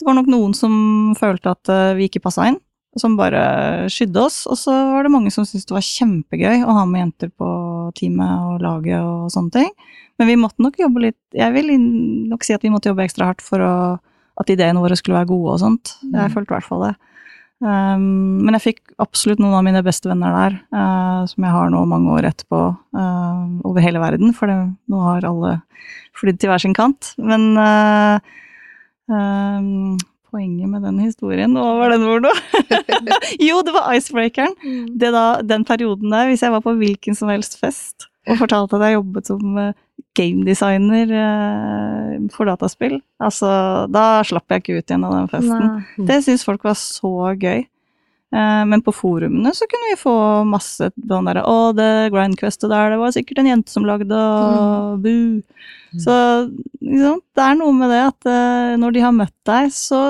Det 0.00 0.08
var 0.08 0.16
nok 0.16 0.30
noen 0.32 0.54
som 0.56 0.72
følte 1.18 1.52
at 1.52 1.72
eh, 1.72 1.96
vi 1.98 2.08
ikke 2.08 2.24
passa 2.24 2.48
inn, 2.48 2.58
som 2.98 3.18
bare 3.18 3.90
skydde 3.92 4.24
oss. 4.24 4.40
Og 4.48 4.58
så 4.58 4.72
var 4.72 5.04
det 5.04 5.12
mange 5.12 5.34
som 5.34 5.44
syntes 5.44 5.68
det 5.68 5.76
var 5.76 5.84
kjempegøy 5.84 6.64
å 6.64 6.78
ha 6.80 6.88
med 6.88 7.04
jenter 7.04 7.30
på 7.30 7.50
teamet 7.98 8.48
og 8.48 8.64
laget 8.64 9.04
og 9.04 9.28
sånne 9.34 9.58
ting. 9.58 9.70
Men 10.18 10.30
vi 10.30 10.40
måtte 10.40 10.62
nok 10.62 10.76
jobbe 10.78 11.08
litt 11.08 11.34
Jeg 11.34 11.50
vil 11.56 11.72
nok 12.30 12.44
si 12.46 12.54
at 12.54 12.62
vi 12.62 12.70
måtte 12.70 12.86
jobbe 12.86 13.02
ekstra 13.04 13.32
hardt 13.32 13.42
for 13.44 13.60
å, 13.60 13.72
at 14.40 14.50
ideene 14.50 14.80
våre 14.80 14.96
skulle 14.96 15.20
være 15.20 15.34
gode 15.34 15.58
og 15.58 15.60
sånt. 15.60 15.98
Jeg 16.06 16.14
mm. 16.16 16.32
følte 16.32 16.54
i 16.54 16.56
hvert 16.56 16.72
fall 16.72 16.88
det. 16.88 16.94
Um, 17.62 18.42
men 18.44 18.56
jeg 18.58 18.64
fikk 18.64 18.94
absolutt 19.00 19.40
noen 19.40 19.54
av 19.56 19.62
mine 19.66 19.82
beste 19.86 20.10
venner 20.10 20.34
der, 20.34 20.56
uh, 20.74 21.22
som 21.30 21.46
jeg 21.46 21.54
har 21.54 21.70
nå 21.72 21.84
mange 21.88 22.16
år 22.16 22.26
etterpå 22.28 22.62
uh, 22.74 23.44
over 23.64 23.84
hele 23.84 24.02
verden, 24.02 24.34
for 24.36 24.50
det, 24.50 24.58
nå 24.90 25.04
har 25.06 25.28
alle 25.28 25.58
flydd 26.18 26.40
til 26.42 26.50
hver 26.50 26.64
sin 26.64 26.74
kant. 26.76 27.14
Men 27.22 27.54
uh, 27.56 28.18
um, 29.08 29.94
poenget 30.34 30.70
med 30.70 30.82
den 30.84 30.98
historien? 31.04 31.54
Hva 31.54 31.76
var 31.78 31.94
den 31.94 32.08
for 32.08 32.24
noe? 32.24 32.34
jo, 33.48 33.60
det 33.64 33.76
var 33.76 33.94
icebreakeren. 33.94 34.58
Mm. 34.64 34.90
Det 35.00 35.14
da, 35.14 35.26
den 35.46 35.66
perioden 35.68 36.10
der, 36.10 36.28
hvis 36.30 36.42
jeg 36.44 36.54
var 36.54 36.64
på 36.64 36.74
hvilken 36.80 37.16
som 37.18 37.30
helst 37.32 37.60
fest 37.62 38.10
og 38.24 38.38
fortalte 38.40 38.78
at 38.78 38.86
jeg 38.86 38.96
jobbet 38.96 39.28
som 39.28 39.58
eh, 39.60 39.74
gamedesigner 40.18 41.12
eh, 41.20 42.16
for 42.34 42.48
dataspill, 42.48 42.98
altså, 43.22 43.50
da 43.92 44.22
slapp 44.26 44.50
jeg 44.54 44.62
ikke 44.62 44.78
ut 44.78 44.90
igjen 44.92 45.06
av 45.06 45.14
den 45.18 45.30
festen. 45.32 45.64
Nei. 45.68 46.06
Det 46.08 46.18
syns 46.24 46.46
folk 46.46 46.64
var 46.66 46.76
så 46.80 47.12
gøy. 47.36 47.64
Eh, 48.34 48.62
Men 48.70 48.82
på 48.82 48.94
forumene 48.96 49.52
så 49.54 49.68
kunne 49.70 49.92
vi 49.92 50.00
få 50.00 50.14
masse 50.48 50.88
sånn 50.90 51.28
derre 51.28 51.44
Å, 51.46 51.72
det 51.76 51.90
Grindquestet 52.14 52.72
der, 52.72 52.94
det 52.94 53.00
var 53.02 53.14
sikkert 53.14 53.42
en 53.42 53.50
jente 53.52 53.74
som 53.74 53.86
lagde, 53.86 54.14
og 54.14 55.04
bu. 55.04 55.42
Så 56.02 56.14
liksom, 56.80 57.20
det 57.36 57.44
er 57.44 57.58
noe 57.60 57.74
med 57.76 57.92
det 57.92 58.00
at 58.08 58.30
når 58.82 58.96
de 58.96 59.04
har 59.04 59.14
møtt 59.14 59.36
deg, 59.46 59.68
så 59.70 60.00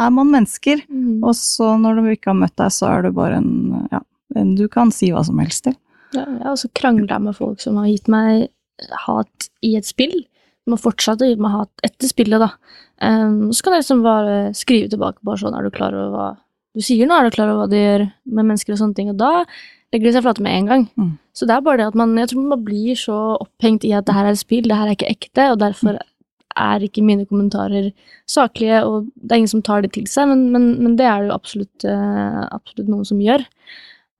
er 0.00 0.10
man 0.10 0.32
mennesker. 0.32 0.82
Mm. 0.88 1.20
Og 1.22 1.36
så 1.38 1.74
når 1.78 2.00
de 2.00 2.16
ikke 2.16 2.32
har 2.32 2.40
møtt 2.40 2.56
deg, 2.58 2.72
så 2.74 2.88
er 2.90 3.06
du 3.06 3.12
bare 3.14 3.38
en 3.38 3.86
Ja, 3.92 4.00
en 4.34 4.54
du 4.58 4.64
kan 4.72 4.90
si 4.94 5.12
hva 5.12 5.22
som 5.26 5.38
helst 5.42 5.66
til. 5.68 5.76
Ja, 6.12 6.26
jeg 6.26 6.44
har 6.44 6.52
også 6.52 6.70
krangla 6.76 7.18
med 7.22 7.36
folk 7.38 7.62
som 7.62 7.78
har 7.80 7.88
gitt 7.90 8.10
meg 8.12 8.48
hat 9.06 9.48
i 9.64 9.74
et 9.78 9.88
spill. 9.88 10.14
De 10.62 10.74
har 10.74 10.80
fortsatt 10.80 11.22
å 11.22 11.28
gi 11.28 11.38
meg 11.40 11.54
hat 11.56 11.86
etter 11.86 12.10
spillet, 12.10 12.42
da. 12.42 12.52
Um, 13.02 13.50
så 13.50 13.64
kan 13.64 13.76
jeg 13.76 13.84
liksom 13.84 14.02
bare 14.04 14.36
skrive 14.54 14.90
tilbake 14.92 15.24
bare 15.26 15.40
sånn 15.40 15.56
Er 15.58 15.64
du 15.66 15.74
klar 15.74 15.94
over 15.96 16.12
hva 16.14 16.26
du 16.76 16.82
sier 16.84 17.08
nå? 17.08 17.16
Er 17.16 17.26
du 17.26 17.34
klar 17.34 17.50
over 17.50 17.64
hva 17.64 17.70
du 17.72 17.74
gjør 17.76 18.04
med 18.30 18.46
mennesker 18.46 18.76
og 18.76 18.78
sånne 18.80 18.96
ting? 18.98 19.10
Og 19.10 19.18
da 19.18 19.32
legger 19.92 20.08
de 20.08 20.14
seg 20.14 20.24
flate 20.24 20.44
med 20.44 20.54
en 20.56 20.70
gang. 20.70 20.86
Mm. 20.96 21.10
Så 21.36 21.48
det 21.48 21.56
er 21.56 21.66
bare 21.66 21.82
det 21.82 21.90
at 21.90 21.98
man 21.98 22.14
Jeg 22.20 22.30
tror 22.30 22.48
man 22.52 22.64
blir 22.64 22.98
så 22.98 23.18
opphengt 23.42 23.84
i 23.88 23.92
at 23.96 24.06
det 24.08 24.16
her 24.16 24.28
er 24.28 24.36
et 24.36 24.40
spill, 24.40 24.68
det 24.68 24.78
her 24.78 24.88
er 24.88 24.96
ikke 24.96 25.12
ekte, 25.12 25.50
og 25.52 25.60
derfor 25.60 25.98
er 26.52 26.84
ikke 26.84 27.04
mine 27.04 27.24
kommentarer 27.28 27.90
saklige, 28.28 28.82
og 28.84 29.08
det 29.16 29.32
er 29.32 29.40
ingen 29.42 29.54
som 29.54 29.64
tar 29.64 29.84
det 29.84 29.94
til 29.94 30.04
seg, 30.10 30.28
men, 30.28 30.50
men, 30.52 30.66
men 30.84 30.98
det 30.98 31.06
er 31.08 31.22
det 31.22 31.30
jo 31.30 31.36
absolutt, 31.38 31.86
eh, 31.88 32.42
absolutt 32.52 32.90
noen 32.92 33.08
som 33.08 33.22
gjør. 33.24 33.44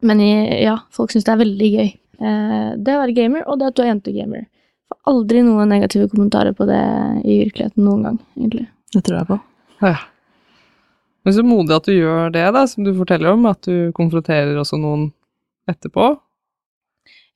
Men 0.02 0.20
i- 0.20 0.62
ja, 0.64 0.78
folk 0.90 1.10
syns 1.12 1.24
det 1.24 1.32
er 1.34 1.44
veldig 1.44 1.70
gøy. 1.76 1.90
Eh, 2.22 2.70
det 2.76 2.94
å 2.96 3.02
være 3.02 3.14
gamer, 3.16 3.44
og 3.48 3.58
det 3.58 3.66
at 3.68 3.74
du 3.76 3.82
er 3.82 3.92
jentegamer. 3.94 4.46
Får 4.90 4.98
aldri 5.12 5.42
noen 5.42 5.68
negative 5.68 6.08
kommentarer 6.10 6.54
på 6.54 6.66
det 6.66 6.80
i 7.24 7.38
virkeligheten 7.44 7.84
noen 7.86 8.02
gang, 8.02 8.18
egentlig. 8.38 8.66
Det 8.92 9.04
tror 9.04 9.18
jeg 9.18 9.26
på. 9.30 9.40
Ja. 9.82 9.96
Men 11.24 11.34
så 11.34 11.44
modig 11.46 11.76
at 11.76 11.86
du 11.86 11.92
gjør 11.94 12.32
det, 12.34 12.52
da, 12.52 12.66
som 12.66 12.84
du 12.84 12.92
forteller 12.94 13.32
om, 13.32 13.46
at 13.46 13.62
du 13.62 13.92
konfronterer 13.94 14.58
også 14.58 14.78
noen 14.80 15.12
etterpå. 15.70 16.18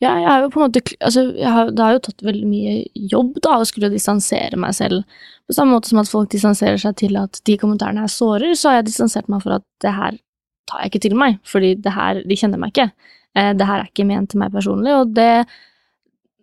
Ja, 0.02 0.10
jeg 0.20 0.28
har 0.28 0.42
jo 0.42 0.50
på 0.52 0.60
en 0.60 0.66
måte 0.66 0.82
altså, 1.00 1.22
jeg 1.38 1.48
har, 1.48 1.70
Det 1.72 1.80
har 1.80 1.94
jo 1.94 2.00
tatt 2.04 2.20
veldig 2.26 2.46
mye 2.50 2.72
jobb 3.08 3.38
da, 3.40 3.54
å 3.56 3.64
skulle 3.64 3.88
distansere 3.88 4.58
meg 4.60 4.74
selv. 4.76 5.06
På 5.48 5.54
samme 5.56 5.72
måte 5.72 5.88
som 5.88 6.02
at 6.02 6.10
folk 6.10 6.28
distanserer 6.34 6.76
seg 6.82 6.98
til 7.00 7.16
at 7.16 7.40
de 7.48 7.56
kommentarene 7.56 8.04
her 8.04 8.12
sårer, 8.12 8.52
så 8.58 8.68
har 8.68 8.80
jeg 8.82 8.90
distansert 8.90 9.30
meg 9.32 9.40
for 9.46 9.56
at 9.56 9.64
det 9.80 9.94
her 9.96 10.18
tar 10.66 10.82
jeg 10.82 10.92
ikke 10.92 11.04
til 11.08 11.16
meg, 11.18 11.38
fordi 11.46 11.74
det 11.78 11.92
her, 11.94 12.22
de 12.26 12.36
kjenner 12.38 12.58
meg 12.62 12.72
ikke. 12.74 12.90
Eh, 13.36 13.52
det 13.54 13.66
her 13.68 13.82
er 13.82 13.90
ikke 13.90 14.06
ment 14.08 14.30
til 14.32 14.40
meg 14.42 14.52
personlig, 14.54 14.92
og 14.94 15.12
det, 15.16 15.46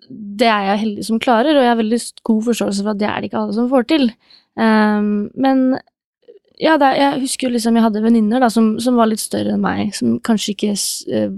det 0.09 0.47
er 0.47 0.69
jeg 0.71 0.83
heldig 0.83 1.05
som 1.07 1.19
klarer, 1.23 1.55
og 1.57 1.63
jeg 1.65 1.71
har 1.73 1.79
veldig 1.81 1.99
god 2.29 2.43
forståelse 2.49 2.83
for 2.85 2.93
at 2.93 3.01
det 3.01 3.09
er 3.09 3.17
det 3.19 3.29
ikke 3.31 3.41
alle 3.41 3.57
som 3.57 3.69
får 3.71 3.87
til. 3.91 4.09
Ehm, 4.59 5.13
men 5.35 5.63
ja, 6.61 6.75
det, 6.77 6.91
jeg 6.99 7.21
husker 7.23 7.47
jo 7.47 7.53
liksom 7.55 7.75
jeg 7.79 7.83
hadde 7.87 8.03
venninner 8.03 8.45
som, 8.53 8.75
som 8.83 8.95
var 8.99 9.09
litt 9.09 9.23
større 9.23 9.55
enn 9.55 9.63
meg, 9.63 9.93
som 9.97 10.19
kanskje 10.23 10.53
ikke 10.53 10.73
eh, 11.17 11.31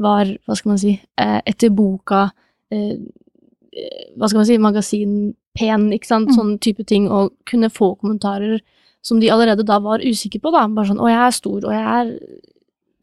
var, 0.00 0.28
hva 0.46 0.56
skal 0.58 0.74
man 0.74 0.80
si, 0.82 0.94
eh, 1.20 1.38
etter 1.48 1.72
boka 1.74 2.26
eh, 2.72 2.98
eh, 3.72 4.04
Hva 4.18 4.28
skal 4.28 4.42
man 4.42 4.48
si, 4.48 4.58
magasin 4.60 5.14
pen, 5.56 5.88
ikke 5.96 6.06
sant, 6.06 6.28
Mm. 6.30 6.36
sånn 6.36 6.52
type 6.62 6.84
ting, 6.86 7.08
og 7.10 7.32
kunne 7.48 7.70
få 7.72 7.94
kommentarer 7.98 8.60
som 9.02 9.20
de 9.20 9.30
allerede 9.32 9.66
da 9.66 9.78
var 9.82 10.04
usikre 10.04 10.40
på, 10.42 10.52
da. 10.54 10.66
Bare 10.68 10.90
sånn 10.90 11.00
'Å, 11.00 11.08
jeg 11.08 11.20
er 11.26 11.36
stor, 11.36 11.58
og 11.64 11.72
jeg 11.72 11.86
er 11.98 12.16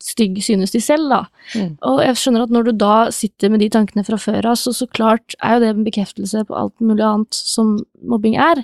stygg', 0.07 0.41
synes 0.43 0.71
de 0.71 0.79
selv, 0.81 1.09
da. 1.09 1.21
Mm. 1.55 1.77
Og 1.81 2.01
jeg 2.05 2.15
skjønner 2.15 2.43
at 2.43 2.53
når 2.53 2.63
du 2.63 2.71
da 2.71 3.09
sitter 3.11 3.49
med 3.49 3.59
de 3.59 3.69
tankene 3.69 4.05
fra 4.05 4.19
før 4.21 4.51
av, 4.53 4.55
så, 4.55 4.73
så 4.73 4.87
klart 4.87 5.35
er 5.41 5.57
jo 5.57 5.63
det 5.63 5.69
en 5.73 5.87
bekreftelse 5.87 6.45
på 6.47 6.55
alt 6.55 6.77
mulig 6.79 7.03
annet 7.03 7.33
som 7.33 7.79
mobbing 8.03 8.37
er. 8.37 8.63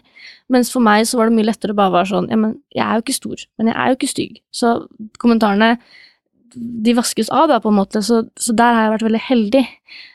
Mens 0.49 0.71
for 0.71 0.79
meg 0.79 1.07
så 1.09 1.17
var 1.17 1.29
det 1.29 1.37
mye 1.37 1.49
lettere 1.49 1.73
å 1.73 1.79
bare 1.79 1.95
være 1.97 2.11
sånn 2.13 2.29
Ja, 2.29 2.37
men 2.37 2.59
jeg 2.75 2.85
er 2.85 2.95
jo 2.95 3.05
ikke 3.05 3.19
stor, 3.19 3.45
men 3.57 3.67
jeg 3.67 3.75
er 3.75 3.87
jo 3.87 3.97
ikke 3.97 4.13
stygg. 4.13 4.41
Så 4.53 4.87
kommentarene 5.19 5.77
de 6.55 6.93
vaskes 6.97 7.31
av, 7.33 7.47
da, 7.51 7.59
på 7.63 7.71
en 7.71 7.79
måte, 7.79 8.01
så, 8.05 8.23
så 8.39 8.55
der 8.57 8.75
har 8.75 8.85
jeg 8.85 8.93
vært 8.95 9.07
veldig 9.07 9.21
heldig. 9.27 9.63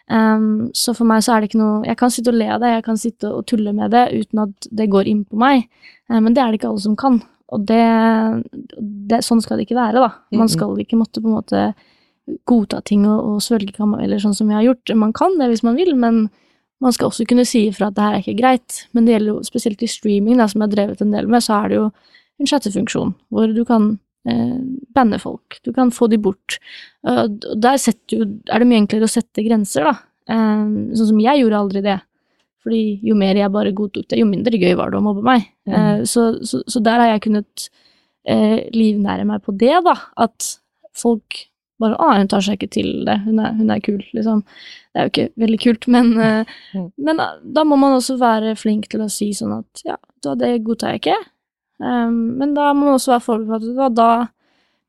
Um, 0.08 0.48
så 0.76 0.94
for 0.96 1.08
meg 1.08 1.20
så 1.24 1.34
er 1.34 1.42
det 1.44 1.50
ikke 1.50 1.58
noe 1.60 1.82
Jeg 1.84 1.98
kan 2.00 2.12
sitte 2.14 2.32
og 2.32 2.38
le 2.40 2.46
av 2.48 2.62
det, 2.62 2.70
jeg 2.72 2.84
kan 2.86 2.96
sitte 2.96 3.28
og 3.28 3.42
tulle 3.50 3.74
med 3.76 3.92
det 3.92 4.06
uten 4.14 4.40
at 4.46 4.68
det 4.80 4.86
går 4.88 5.10
inn 5.10 5.20
på 5.28 5.36
meg, 5.36 5.66
Eh, 6.08 6.20
men 6.20 6.34
det 6.34 6.42
er 6.42 6.50
det 6.50 6.60
ikke 6.60 6.72
alle 6.72 6.84
som 6.84 6.96
kan. 6.98 7.20
Og 7.54 7.64
det, 7.68 7.84
det 9.08 9.22
Sånn 9.24 9.40
skal 9.44 9.58
det 9.58 9.68
ikke 9.68 9.78
være, 9.78 10.02
da. 10.04 10.10
Man 10.36 10.50
skal 10.52 10.76
ikke 10.80 10.98
måtte 11.00 11.22
på 11.24 11.30
en 11.30 11.38
måte 11.38 11.62
godta 12.48 12.82
ting 12.84 13.06
og, 13.08 13.20
og 13.24 13.38
svelge 13.40 13.72
kamameller 13.72 14.20
sånn 14.20 14.36
som 14.36 14.50
vi 14.50 14.56
har 14.56 14.66
gjort. 14.66 14.92
Man 15.00 15.14
kan 15.16 15.38
det 15.40 15.48
hvis 15.48 15.64
man 15.64 15.78
vil, 15.78 15.94
men 15.96 16.26
man 16.84 16.94
skal 16.94 17.08
også 17.08 17.24
kunne 17.28 17.46
si 17.48 17.64
ifra 17.70 17.88
at 17.88 17.96
det 17.96 18.04
her 18.04 18.18
er 18.18 18.24
ikke 18.24 18.40
greit. 18.42 18.82
Men 18.92 19.06
det 19.06 19.16
gjelder 19.16 19.32
jo 19.32 19.46
spesielt 19.48 19.82
i 19.82 19.88
streaming, 19.90 20.36
da, 20.38 20.48
som 20.50 20.60
jeg 20.60 20.68
har 20.68 20.76
drevet 20.76 21.00
en 21.02 21.16
del 21.16 21.30
med, 21.30 21.44
så 21.44 21.62
er 21.62 21.72
det 21.72 21.80
jo 21.80 21.88
en 22.38 22.50
chattefunksjon 22.50 23.16
hvor 23.34 23.50
du 23.50 23.64
kan 23.66 23.96
banne 24.94 25.18
folk. 25.22 25.60
Du 25.64 25.70
kan 25.72 25.90
få 25.94 26.08
de 26.10 26.18
bort. 26.20 26.58
Og 27.06 27.38
der 27.62 27.78
jo, 28.12 28.26
er 28.50 28.58
det 28.60 28.66
mye 28.68 28.82
enklere 28.82 29.06
å 29.06 29.12
sette 29.12 29.44
grenser, 29.46 29.86
da. 29.88 29.94
Eh, 30.28 30.64
sånn 30.98 31.10
som 31.14 31.20
jeg 31.22 31.40
gjorde 31.40 31.60
aldri 31.62 31.80
det. 31.86 31.98
Fordi 32.64 32.80
jo 33.06 33.14
mer 33.16 33.38
jeg 33.38 33.52
bare 33.54 33.72
godtok 33.72 34.08
det, 34.10 34.18
jo 34.18 34.26
mindre 34.28 34.58
gøy 34.60 34.74
var 34.76 34.90
det 34.90 34.98
å 34.98 35.04
mobbe 35.06 35.22
meg. 35.24 35.46
Eh, 35.70 36.02
så, 36.04 36.30
så, 36.44 36.60
så 36.68 36.82
der 36.84 36.98
har 37.00 37.12
jeg 37.14 37.22
kunnet 37.28 37.68
eh, 38.28 38.66
livnære 38.74 39.24
meg 39.28 39.44
på 39.46 39.54
det, 39.56 39.76
da. 39.86 39.94
At 40.18 40.56
folk 40.98 41.44
bare 41.78 41.94
Å, 42.02 42.08
hun 42.18 42.26
tar 42.26 42.42
seg 42.42 42.56
ikke 42.58 42.72
til 42.74 42.88
det. 43.06 43.14
Hun 43.22 43.38
er, 43.38 43.52
hun 43.54 43.68
er 43.70 43.78
kul, 43.86 44.00
liksom. 44.10 44.40
Det 44.90 44.98
er 44.98 45.04
jo 45.06 45.10
ikke 45.12 45.26
veldig 45.44 45.58
kult, 45.62 45.86
men, 45.94 46.08
eh, 46.18 46.54
Mm. 46.74 46.88
men 47.06 47.20
eh, 47.22 47.36
da 47.54 47.62
må 47.64 47.78
man 47.78 47.94
også 47.94 48.16
være 48.18 48.56
flink 48.58 48.88
til 48.90 49.00
å 49.04 49.06
si 49.08 49.30
sånn 49.32 49.54
at 49.60 49.84
ja, 49.86 49.94
da, 50.26 50.34
det 50.34 50.56
godtar 50.66 50.96
jeg 50.96 51.04
ikke. 51.04 51.18
Um, 51.78 52.38
men 52.40 52.56
da 52.56 52.72
må 52.74 52.88
man 52.88 52.96
også 52.96 53.14
være 53.14 53.26
forberedt 53.26 53.76
på 53.76 53.86
at 53.86 53.96
da, 53.98 54.10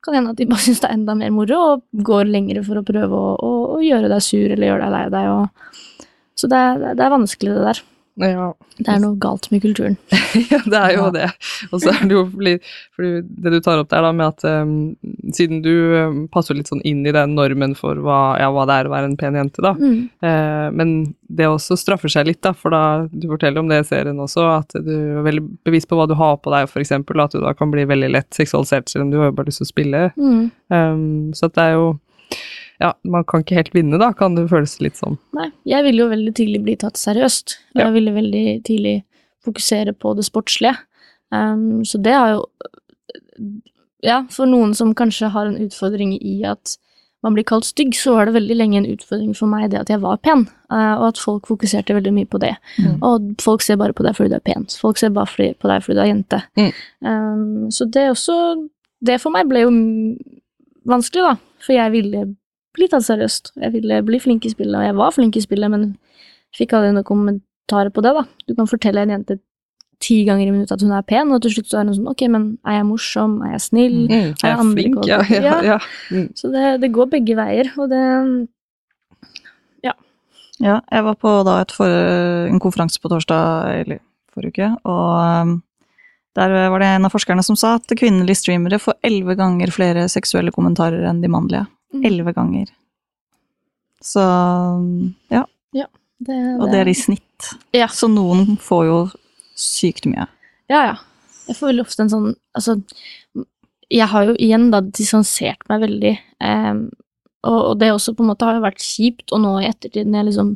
kan 0.04 0.16
hende 0.16 0.32
at 0.34 0.40
de 0.40 0.48
bare 0.50 0.64
syns 0.66 0.82
det 0.82 0.90
er 0.90 0.96
enda 0.98 1.16
mer 1.18 1.34
moro, 1.34 1.60
og 1.74 2.04
går 2.10 2.30
lengre 2.30 2.64
for 2.66 2.80
å 2.80 2.86
prøve 2.86 3.20
å, 3.20 3.36
å, 3.36 3.52
å 3.76 3.80
gjøre 3.84 4.10
deg 4.12 4.26
sur 4.26 4.46
eller 4.48 4.72
gjøre 4.72 4.88
deg 4.88 4.96
lei 4.96 5.04
deg. 5.14 5.30
Og, 5.36 6.10
så 6.40 6.50
det 6.50 6.64
det 6.98 7.04
er 7.04 7.14
vanskelig, 7.14 7.56
det 7.56 7.68
der. 7.68 7.82
Ja. 8.20 8.50
Det 8.80 8.88
er 8.88 9.00
noe 9.02 9.16
galt 9.20 9.46
med 9.52 9.60
kulturen. 9.64 9.96
ja, 10.52 10.58
det 10.64 10.78
er 10.78 10.92
jo 10.94 11.02
Ja. 11.06 11.10
det. 11.14 11.26
Og 11.70 11.82
så 11.82 11.90
er 11.92 12.02
det 12.08 12.14
jo 12.16 12.22
fordi, 12.32 12.52
fordi 12.96 13.10
det 13.44 13.52
du 13.52 13.58
tar 13.64 13.80
opp 13.82 13.90
der, 13.92 14.04
da, 14.06 14.12
med 14.16 14.26
at 14.30 14.44
um, 14.64 14.72
siden 15.36 15.60
du 15.64 15.72
um, 15.96 16.18
passer 16.32 16.56
litt 16.56 16.70
sånn 16.70 16.80
inn 16.88 17.02
i 17.08 17.12
den 17.16 17.34
normen 17.36 17.74
for 17.76 18.00
hva, 18.00 18.20
ja, 18.40 18.48
hva 18.54 18.64
det 18.68 18.78
er 18.80 18.88
å 18.90 18.94
være 18.94 19.10
en 19.10 19.16
pen 19.20 19.36
jente, 19.40 19.64
da. 19.64 19.74
Mm. 19.76 19.98
uh, 20.24 20.68
men 20.76 20.94
det 21.28 21.46
også 21.50 21.76
straffer 21.78 22.10
seg 22.12 22.26
litt, 22.30 22.40
da, 22.46 22.54
for 22.56 22.72
da 22.74 22.82
du 23.12 23.28
forteller 23.30 23.60
om 23.62 23.68
det 23.70 23.82
i 23.84 23.88
serien 23.90 24.18
også, 24.20 24.46
at 24.58 24.76
du 24.84 24.94
er 25.20 25.24
veldig 25.28 25.44
bevisst 25.68 25.88
på 25.90 25.98
hva 26.00 26.08
du 26.10 26.16
har 26.18 26.38
på 26.42 26.52
deg, 26.54 26.68
for 26.72 26.82
eksempel, 26.82 27.20
at 27.22 27.36
du 27.36 27.40
da 27.44 27.52
kan 27.56 27.72
bli 27.72 27.84
veldig 27.88 28.12
lett 28.16 28.30
seksualisert, 28.36 28.88
selv 28.90 29.06
om 29.06 29.12
du 29.12 29.20
har 29.20 29.30
jo 29.30 29.36
bare 29.38 29.52
lyst 29.52 29.62
til 29.62 29.68
å 29.68 29.74
spille. 29.74 30.06
Mm. 30.16 30.44
Um, 30.72 31.04
så 31.36 31.50
at 31.50 31.56
det 31.58 31.68
er 31.68 31.76
jo 31.78 31.90
Ja, 32.80 32.94
man 33.04 33.24
kan 33.28 33.42
ikke 33.44 33.58
helt 33.58 33.74
vinne, 33.76 33.98
da, 34.00 34.12
kan 34.16 34.34
det 34.38 34.46
føles 34.48 34.78
litt 34.80 34.96
sånn. 34.96 35.18
Nei, 35.36 35.50
jeg 35.68 35.84
ville 35.84 36.00
jo 36.04 36.10
veldig 36.10 36.32
tidlig 36.38 36.62
bli 36.64 36.76
tatt 36.80 36.96
seriøst. 36.96 37.58
Og 37.74 37.80
Ja. 37.80 37.84
jeg 37.88 37.92
ville 37.98 38.14
veldig 38.16 38.44
tidlig 38.64 38.94
fokusere 39.44 39.92
på 39.96 40.14
det 40.16 40.24
sportslige. 40.24 40.76
Um, 41.30 41.84
så 41.84 42.00
det 42.02 42.12
har 42.16 42.30
jo 42.38 42.46
Ja, 44.02 44.22
for 44.30 44.46
noen 44.46 44.74
som 44.74 44.94
kanskje 44.94 45.28
har 45.30 45.46
en 45.46 45.58
utfordring 45.60 46.14
i 46.24 46.42
at 46.48 46.78
man 47.22 47.34
blir 47.34 47.44
kalt 47.44 47.66
stygg, 47.68 47.92
så 47.92 48.14
var 48.16 48.24
det 48.26 48.32
veldig 48.34 48.56
lenge 48.56 48.78
en 48.78 48.86
utfordring 48.96 49.34
for 49.36 49.46
meg 49.46 49.70
det 49.70 49.80
at 49.82 49.90
jeg 49.92 50.00
var 50.00 50.16
pen, 50.24 50.46
eh, 50.72 50.94
og 50.96 51.08
at 51.10 51.18
folk 51.20 51.46
fokuserte 51.50 51.92
veldig 51.92 52.12
mye 52.16 52.24
på 52.24 52.40
det. 52.40 52.54
Mm. 52.78 52.94
Og 53.04 53.34
folk 53.44 53.60
ser 53.60 53.76
bare 53.76 53.92
på 53.92 54.02
deg 54.06 54.16
fordi 54.16 54.30
du 54.32 54.36
er 54.38 54.40
pen. 54.46 54.64
Folk 54.72 54.96
ser 54.96 55.10
bare 55.10 55.26
på 55.52 55.68
deg 55.68 55.84
fordi 55.84 55.98
du 55.98 56.00
er 56.00 56.08
jente. 56.14 56.42
Mm. 56.56 56.72
Um, 57.04 57.70
så 57.70 57.84
det 57.90 58.08
også 58.10 58.68
Det 59.04 59.18
for 59.20 59.30
meg 59.32 59.48
ble 59.48 59.60
jo 59.62 59.70
vanskelig, 60.88 61.22
da, 61.24 61.36
for 61.64 61.72
jeg 61.72 61.92
ville 61.92 62.36
bli 62.76 62.88
tatt 62.90 63.06
seriøst. 63.06 63.52
Jeg 63.60 63.74
ville 63.74 64.00
bli 64.06 64.20
flink 64.22 64.46
i 64.46 64.52
spillet, 64.52 64.78
og 64.78 64.86
jeg 64.86 64.96
var 64.98 65.14
flink 65.16 65.36
i 65.36 65.44
spillet, 65.44 65.72
men 65.72 65.86
fikk 66.56 66.74
aldri 66.76 66.92
noen 66.94 67.06
kommentarer 67.06 67.92
på 67.94 68.04
det, 68.06 68.14
da. 68.16 68.26
Du 68.48 68.54
kan 68.58 68.70
fortelle 68.70 69.02
en 69.04 69.14
jente 69.16 69.38
ti 70.00 70.22
ganger 70.24 70.48
i 70.48 70.52
minuttet 70.54 70.78
at 70.78 70.84
hun 70.86 70.94
er 70.96 71.04
pen, 71.04 71.32
og 71.34 71.42
til 71.44 71.52
slutt 71.58 71.68
så 71.68 71.80
er 71.80 71.90
hun 71.90 71.98
sånn 71.98 72.08
ok, 72.08 72.24
men 72.32 72.46
er 72.64 72.78
jeg 72.78 72.86
morsom, 72.88 73.34
er 73.44 73.52
jeg 73.58 73.64
snill? 73.66 73.98
Mm, 74.06 74.14
jeg 74.14 74.38
Er 74.46 74.54
er 74.54 74.62
andre 74.62 74.78
flink, 74.78 75.02
ja. 75.10 75.18
ja, 75.28 75.42
Ja. 75.44 75.58
ja. 75.74 75.78
Mm. 76.10 76.30
Så 76.38 76.48
det, 76.54 76.64
det 76.80 76.92
går 76.94 77.10
begge 77.12 77.36
veier, 77.36 77.72
og 77.76 77.92
det 77.92 78.04
Ja, 80.60 80.82
jeg 80.92 81.04
var 81.06 81.16
på 81.16 81.30
da 81.48 81.54
et 81.62 81.72
for, 81.72 81.88
en 81.88 82.60
konferanse 82.60 83.00
på 83.00 83.08
torsdag, 83.08 83.80
eller 83.80 84.00
forrige 84.34 84.52
uke, 84.52 84.66
og 84.84 85.46
um, 85.48 85.54
der 86.36 86.52
var 86.70 86.82
det 86.82 86.90
en 86.92 87.08
av 87.08 87.14
forskerne 87.14 87.42
som 87.42 87.56
sa 87.56 87.78
at 87.78 87.94
kvinnelige 87.96 88.42
streamere 88.42 88.78
får 88.78 88.98
elleve 89.08 89.38
ganger 89.40 89.72
flere 89.72 90.04
seksuelle 90.12 90.52
kommentarer 90.52 91.06
enn 91.08 91.22
de 91.24 91.30
mannlige. 91.32 91.64
Mm. 91.94 92.04
Elleve 92.06 92.32
ganger. 92.36 92.68
Så 94.00 94.22
ja, 95.28 95.44
det, 96.20 96.36
og 96.60 96.68
det 96.68 96.82
er 96.82 96.90
i 96.90 96.96
snitt. 96.96 97.52
Ja. 97.76 97.88
Så 97.92 98.08
noen 98.12 98.58
får 98.60 98.82
jo 98.88 98.98
sykt 99.56 100.08
mye. 100.08 100.26
Ja, 100.70 100.82
ja. 100.92 100.96
Jeg 101.48 101.56
får 101.56 101.72
veldig 101.72 101.86
ofte 101.86 102.04
en 102.04 102.12
sånn 102.12 102.26
Altså, 102.54 102.76
jeg 103.90 104.06
har 104.12 104.26
jo 104.28 104.34
igjen 104.38 104.68
da 104.70 104.82
distansert 104.84 105.64
meg 105.70 105.80
veldig. 105.86 106.12
Um, 106.44 106.82
og, 107.40 107.56
og, 107.56 107.72
det 107.80 107.88
også 107.94 108.12
på 108.14 108.22
en 108.22 108.28
måte 108.30 108.46
har 108.46 108.58
jo 108.58 108.66
vært 108.66 108.84
kjipt, 108.84 109.32
og 109.32 109.40
nå 109.42 109.54
i 109.58 109.68
ettertid, 109.70 110.06
når 110.06 110.20
jeg 110.20 110.28
liksom 110.28 110.50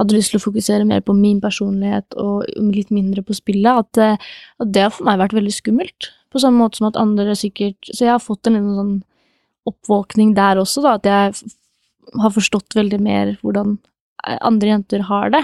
hadde 0.00 0.16
lyst 0.16 0.34
til 0.34 0.40
å 0.40 0.44
fokusere 0.44 0.88
mer 0.88 1.04
på 1.06 1.14
min 1.16 1.38
personlighet 1.40 2.16
og 2.20 2.42
litt 2.74 2.90
mindre 2.92 3.22
på 3.24 3.36
spillet, 3.38 3.84
at, 3.84 4.00
eh, 4.02 4.32
at 4.60 4.72
det 4.74 4.82
har 4.82 4.92
for 4.92 5.06
meg 5.06 5.20
vært 5.22 5.36
veldig 5.38 5.54
skummelt. 5.54 6.10
På 6.34 6.42
samme 6.42 6.64
måte 6.64 6.80
som 6.80 6.88
at 6.88 6.98
andre 6.98 7.36
sikkert 7.38 7.78
Så 7.86 8.02
jeg 8.02 8.10
har 8.10 8.18
fått 8.18 8.48
en 8.50 8.56
liten 8.56 8.74
sånn 8.74 8.94
oppvåkning 9.68 10.34
der 10.36 10.60
også, 10.60 10.84
da, 10.84 10.96
at 10.98 11.08
jeg 11.08 11.50
har 12.20 12.32
forstått 12.34 12.76
veldig 12.76 13.00
mer 13.02 13.34
hvordan 13.42 13.78
andre 14.24 14.70
jenter 14.70 15.04
har 15.08 15.32
det. 15.34 15.42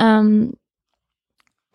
Um, 0.00 0.52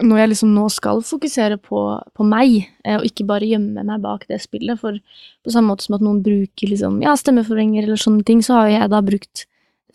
når 0.04 0.20
jeg 0.22 0.30
liksom 0.30 0.54
nå 0.54 0.68
skal 0.70 1.02
fokusere 1.06 1.58
på, 1.58 1.80
på 2.14 2.26
meg, 2.28 2.68
eh, 2.86 3.00
og 3.00 3.06
ikke 3.08 3.26
bare 3.30 3.48
gjemme 3.50 3.82
meg 3.86 4.04
bak 4.04 4.28
det 4.30 4.38
spillet, 4.44 4.78
for 4.78 4.98
på 5.42 5.54
samme 5.54 5.72
måte 5.72 5.88
som 5.88 5.98
at 5.98 6.04
noen 6.06 6.20
bruker 6.26 6.70
liksom, 6.70 7.00
ja, 7.02 7.16
stemmeforvrenger 7.18 7.88
eller 7.88 8.02
sånne 8.02 8.26
ting, 8.28 8.44
så 8.46 8.60
har 8.60 8.74
jeg 8.76 8.92
da 8.94 9.02
brukt 9.06 9.48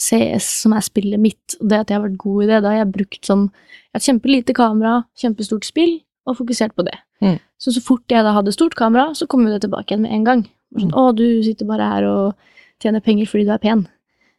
CS, 0.02 0.48
som 0.64 0.74
er 0.74 0.82
spillet 0.82 1.22
mitt, 1.22 1.56
og 1.60 1.70
det 1.70 1.78
at 1.84 1.92
jeg 1.92 2.00
har 2.00 2.06
vært 2.08 2.18
god 2.24 2.42
i 2.42 2.48
det, 2.50 2.58
da 2.64 2.72
har 2.72 2.80
jeg 2.80 2.94
brukt 2.96 3.30
sånn 3.30 3.46
et 3.94 4.02
kjempelite 4.02 4.56
kamera, 4.58 5.04
kjempestort 5.22 5.68
spill, 5.68 6.00
og 6.26 6.38
fokusert 6.38 6.74
på 6.78 6.86
det. 6.86 6.98
Mm. 7.22 7.38
Så 7.62 7.74
så 7.74 7.82
fort 7.82 8.10
jeg 8.10 8.26
da 8.26 8.34
hadde 8.34 8.54
stort 8.54 8.74
kamera, 8.78 9.12
så 9.14 9.28
kom 9.30 9.46
jo 9.46 9.54
det 9.54 9.62
tilbake 9.64 9.92
igjen 9.92 10.02
med 10.06 10.16
en 10.16 10.26
gang. 10.26 10.44
Sånn. 10.72 10.92
'Å, 10.92 11.10
du 11.16 11.42
sitter 11.44 11.68
bare 11.68 11.88
her 11.88 12.06
og 12.08 12.34
tjener 12.82 13.04
penger 13.04 13.28
fordi 13.28 13.44
du 13.48 13.52
er 13.52 13.62
pen'. 13.62 13.86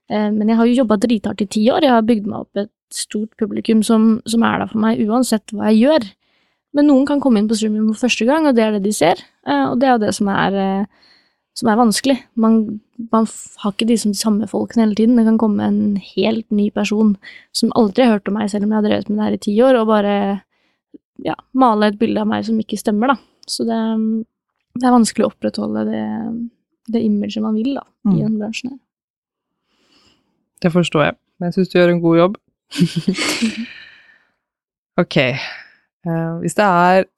Eh, 0.10 0.30
men 0.32 0.50
jeg 0.50 0.58
har 0.60 0.70
jo 0.70 0.80
jobba 0.82 0.98
drithardt 1.02 1.44
i 1.46 1.50
ti 1.50 1.64
år, 1.72 1.86
jeg 1.86 1.94
har 1.94 2.08
bygd 2.08 2.28
meg 2.28 2.40
opp 2.44 2.64
et 2.64 2.72
stort 2.94 3.32
publikum 3.40 3.82
som, 3.86 4.22
som, 4.30 4.44
er 4.46 4.62
der 4.62 4.70
for 4.70 4.82
meg 4.84 5.02
uansett 5.02 5.54
hva 5.54 5.72
jeg 5.72 5.88
gjør. 5.88 6.10
Men 6.74 6.90
noen 6.90 7.06
kan 7.10 7.22
komme 7.22 7.42
inn 7.42 7.50
på 7.50 7.58
streaming 7.58 7.88
for 7.92 8.08
første 8.08 8.26
gang, 8.26 8.48
og 8.50 8.58
det 8.58 8.66
er 8.66 8.76
det 8.76 8.84
de 8.86 8.94
ser. 8.96 9.22
Eh, 9.48 9.66
og 9.70 9.80
det 9.82 9.88
er 9.88 9.96
jo 9.96 10.04
det 10.06 10.14
som 10.18 10.30
er, 10.34 10.58
eh, 10.58 11.20
som 11.58 11.70
er 11.70 11.80
vanskelig. 11.80 12.18
Man, 12.36 12.82
man, 13.14 13.28
har 13.62 13.76
ikke 13.76 13.90
de 13.90 13.98
som 14.02 14.14
de 14.14 14.22
samme 14.22 14.50
folkene 14.50 14.88
hele 14.88 14.98
tiden. 14.98 15.20
Det 15.20 15.28
kan 15.30 15.42
komme 15.42 15.70
en 15.70 15.84
helt 16.02 16.48
ny 16.50 16.70
person 16.74 17.16
som 17.54 17.74
aldri 17.78 18.08
har 18.08 18.18
hørt 18.18 18.30
om 18.30 18.40
meg, 18.40 18.50
selv 18.50 18.66
om 18.66 18.74
jeg 18.74 18.82
har 18.82 18.90
drevet 18.90 19.10
med 19.10 19.22
det 19.22 19.28
her 19.28 19.38
i 19.38 19.44
ti 19.46 19.56
år, 19.62 19.80
og 19.82 19.92
bare 19.94 20.16
ja, 21.24 21.38
male 21.54 21.92
et 21.92 22.00
bilde 22.02 22.22
av 22.22 22.30
meg 22.30 22.46
som 22.46 22.58
ikke 22.60 22.82
stemmer, 22.82 23.14
da. 23.14 23.18
Så 23.50 23.66
det, 23.68 23.80
det 24.80 24.88
er 24.88 24.96
vanskelig 24.96 25.28
å 25.28 25.30
opprettholde 25.30 25.86
det, 25.90 26.04
det 26.94 27.02
imaget 27.06 27.46
man 27.46 27.58
vil, 27.58 27.76
da, 27.78 27.86
i 28.10 28.16
mm. 28.16 28.22
den 28.24 28.38
bransjen 28.42 28.74
her. 28.74 28.80
Det 30.64 30.72
forstår 30.74 31.10
jeg. 31.10 31.18
Men 31.38 31.50
jeg 31.50 31.58
syns 31.58 31.72
du 31.72 31.76
gjør 31.78 31.92
en 31.92 32.04
god 32.04 32.20
jobb. 32.20 32.38
ok. 35.04 35.18
Uh, 36.08 36.40
hvis 36.44 36.56
det 36.58 36.68
er 36.68 37.10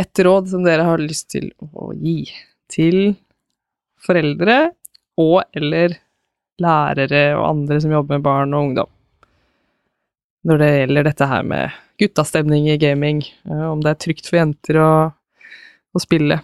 ett 0.00 0.22
råd 0.22 0.52
som 0.52 0.62
dere 0.64 0.86
har 0.86 1.02
lyst 1.02 1.32
til 1.34 1.50
å 1.58 1.90
gi 1.98 2.22
til 2.70 3.16
foreldre 4.00 4.70
og 5.20 5.42
eller 5.58 5.98
lærere 6.62 7.24
og 7.34 7.48
andre 7.48 7.80
som 7.82 7.92
jobber 7.92 8.20
med 8.20 8.24
barn 8.24 8.54
og 8.54 8.68
ungdom, 8.68 8.90
når 10.46 10.62
det 10.62 10.70
gjelder 10.70 11.08
dette 11.10 11.28
her 11.28 11.42
med 11.44 11.80
guttastemning 12.00 12.70
i 12.70 12.78
gaming, 12.80 13.24
uh, 13.50 13.72
om 13.74 13.82
det 13.84 13.92
er 13.92 14.02
trygt 14.06 14.30
for 14.30 14.40
jenter 14.40 14.80
å, 14.80 14.92
å 15.92 16.00
spille, 16.00 16.40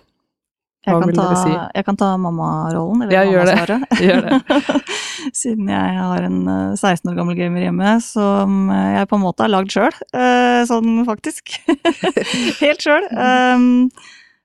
hva 0.87 0.99
vil 1.03 1.17
dere 1.19 1.37
si? 1.41 1.53
Jeg 1.53 1.87
kan 1.87 1.99
ta 1.99 2.09
mammarollen, 2.21 3.03
eller 3.05 3.15
jeg 3.17 3.33
mammasvaret. 3.33 3.95
Gjør 4.07 4.27
det. 4.27 4.83
Siden 5.41 5.71
jeg 5.73 5.97
har 5.99 6.27
en 6.27 6.39
16 6.47 6.87
eh, 6.87 7.11
år 7.11 7.19
gammel 7.19 7.39
gamer 7.39 7.65
hjemme 7.65 7.97
som 8.05 8.71
eh, 8.71 8.93
jeg 9.01 9.11
på 9.11 9.19
en 9.19 9.25
måte 9.25 9.47
har 9.47 9.53
lagd 9.53 9.75
sjøl, 9.75 9.97
eh, 10.15 10.61
sånn 10.69 11.03
faktisk. 11.09 11.57
Helt 12.63 12.87
sjøl. 12.87 13.09
Um, 13.11 13.67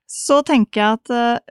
så 0.09 0.41
tenker 0.43 0.81
jeg 0.81 0.97
at 0.99 1.45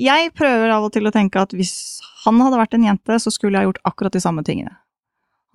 Jeg 0.00 0.30
prøver 0.32 0.70
av 0.72 0.86
og 0.86 0.94
til 0.94 1.04
å 1.04 1.12
tenke 1.12 1.42
at 1.42 1.50
hvis 1.52 2.00
han 2.24 2.38
hadde 2.40 2.60
vært 2.60 2.76
en 2.76 2.86
jente, 2.86 3.18
så 3.20 3.32
skulle 3.34 3.58
jeg 3.58 3.68
gjort 3.68 3.82
akkurat 3.90 4.14
de 4.14 4.22
samme 4.22 4.44
tingene. 4.46 4.72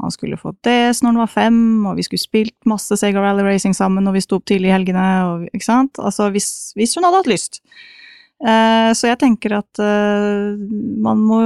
Han 0.03 0.11
skulle 0.11 0.37
fått 0.37 0.59
DS 0.67 1.01
når 1.01 1.13
han 1.13 1.21
var 1.23 1.31
fem, 1.31 1.59
og 1.87 1.95
vi 1.95 2.03
skulle 2.03 2.21
spilt 2.21 2.67
masse 2.67 2.97
Sega 2.99 3.21
Rally 3.23 3.45
Racing 3.47 3.75
sammen 3.77 4.03
når 4.05 4.17
vi 4.17 4.23
sto 4.25 4.39
opp 4.39 4.47
tidlig 4.49 4.69
i 4.69 4.75
helgene, 4.75 5.05
og, 5.29 5.45
ikke 5.55 5.67
sant? 5.67 6.01
Altså 6.01 6.27
hvis, 6.35 6.49
hvis 6.75 6.97
hun 6.97 7.07
hadde 7.07 7.21
hatt 7.23 7.31
lyst. 7.31 7.61
Eh, 8.43 8.91
så 8.97 9.07
jeg 9.07 9.19
tenker 9.21 9.55
at 9.61 9.79
eh, 9.79 10.55
man 11.05 11.23
må 11.23 11.39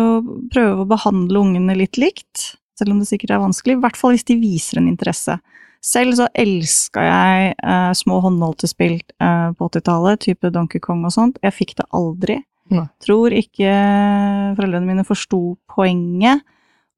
prøve 0.49 0.83
å 0.83 0.89
behandle 0.89 1.43
ungene 1.43 1.77
litt 1.77 1.99
likt, 2.01 2.55
selv 2.79 2.95
om 2.95 3.01
det 3.01 3.09
sikkert 3.11 3.35
er 3.35 3.43
vanskelig, 3.43 3.77
i 3.77 3.83
hvert 3.83 3.99
fall 3.99 4.15
hvis 4.15 4.27
de 4.27 4.39
viser 4.39 4.81
en 4.81 4.89
interesse. 4.89 5.37
Selv 5.85 6.17
så 6.17 6.25
elska 6.35 7.03
jeg 7.05 7.51
uh, 7.63 7.93
små 7.95 8.17
håndholdte 8.25 8.67
spill 8.67 8.97
på 9.15 9.67
80-tallet, 9.69 10.19
type 10.25 10.49
Donkey 10.51 10.81
Kong 10.83 11.05
og 11.07 11.13
sånt. 11.15 11.37
Jeg 11.39 11.55
fikk 11.55 11.71
det 11.77 11.85
aldri. 11.95 12.35
Nei. 12.73 12.83
Tror 12.99 13.31
ikke 13.31 13.71
foreldrene 14.57 14.89
mine 14.89 15.05
forsto 15.07 15.39
poenget 15.71 16.43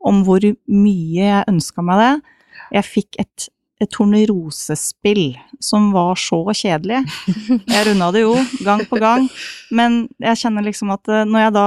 om 0.02 0.24
hvor 0.26 0.42
mye 0.42 1.28
jeg 1.28 1.50
ønska 1.52 1.86
meg 1.86 2.02
det. 2.02 2.38
Jeg 2.80 2.90
fikk 2.90 3.22
et 3.22 3.48
et 3.82 3.90
tornerosespill 3.90 5.40
som 5.60 5.90
var 5.96 6.20
så 6.20 6.44
kjedelig. 6.54 7.02
Jeg 7.74 7.88
runda 7.88 8.12
det 8.14 8.24
jo 8.24 8.36
gang 8.66 8.84
på 8.90 9.00
gang, 9.02 9.28
men 9.74 10.04
jeg 10.22 10.44
kjenner 10.44 10.66
liksom 10.66 10.92
at 10.94 11.10
eh, 11.10 11.26
når 11.26 11.46
jeg 11.46 11.54
da 11.56 11.66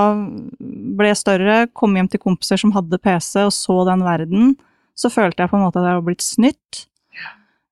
ble 0.98 1.12
større, 1.18 1.56
kom 1.74 1.96
hjem 1.98 2.10
til 2.12 2.22
kompiser 2.22 2.60
som 2.60 2.74
hadde 2.76 3.00
PC 3.02 3.42
og 3.42 3.52
så 3.54 3.80
den 3.88 4.04
verden, 4.06 4.54
så 4.94 5.10
følte 5.10 5.42
jeg 5.42 5.50
på 5.50 5.58
en 5.58 5.64
måte 5.66 5.80
at 5.82 5.88
jeg 5.88 5.98
var 5.98 6.06
blitt 6.06 6.24
snytt. 6.24 6.84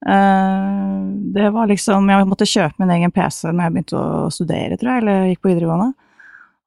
Eh, 0.03 1.01
det 1.36 1.51
var 1.55 1.68
liksom 1.70 2.09
Jeg 2.11 2.26
måtte 2.26 2.49
kjøpe 2.49 2.82
min 2.82 2.90
egen 2.97 3.12
PC 3.14 3.53
når 3.53 3.68
jeg 3.68 3.74
begynte 3.76 4.01
å 4.01 4.30
studere, 4.34 4.78
tror 4.80 4.97
jeg, 4.97 5.05
eller 5.05 5.28
gikk 5.30 5.45
på 5.45 5.53
videregående. 5.53 5.93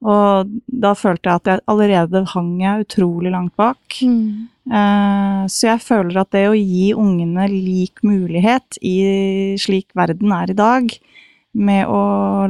Og 0.06 0.52
da 0.68 0.92
følte 0.98 1.30
jeg 1.32 1.42
at 1.42 1.50
jeg 1.50 1.66
allerede 1.72 2.26
hang 2.36 2.52
jeg 2.62 2.86
utrolig 2.86 3.32
langt 3.34 3.56
bak. 3.60 4.00
Mm. 4.04 4.48
Eh, 4.66 5.42
så 5.52 5.68
jeg 5.70 5.84
føler 5.86 6.22
at 6.22 6.32
det 6.34 6.48
å 6.50 6.58
gi 6.58 6.90
ungene 6.98 7.46
lik 7.52 8.02
mulighet 8.06 8.80
i 8.82 8.98
slik 9.62 9.94
verden 9.98 10.34
er 10.34 10.54
i 10.54 10.58
dag, 10.58 10.90
med 11.56 11.88
å 11.88 12.02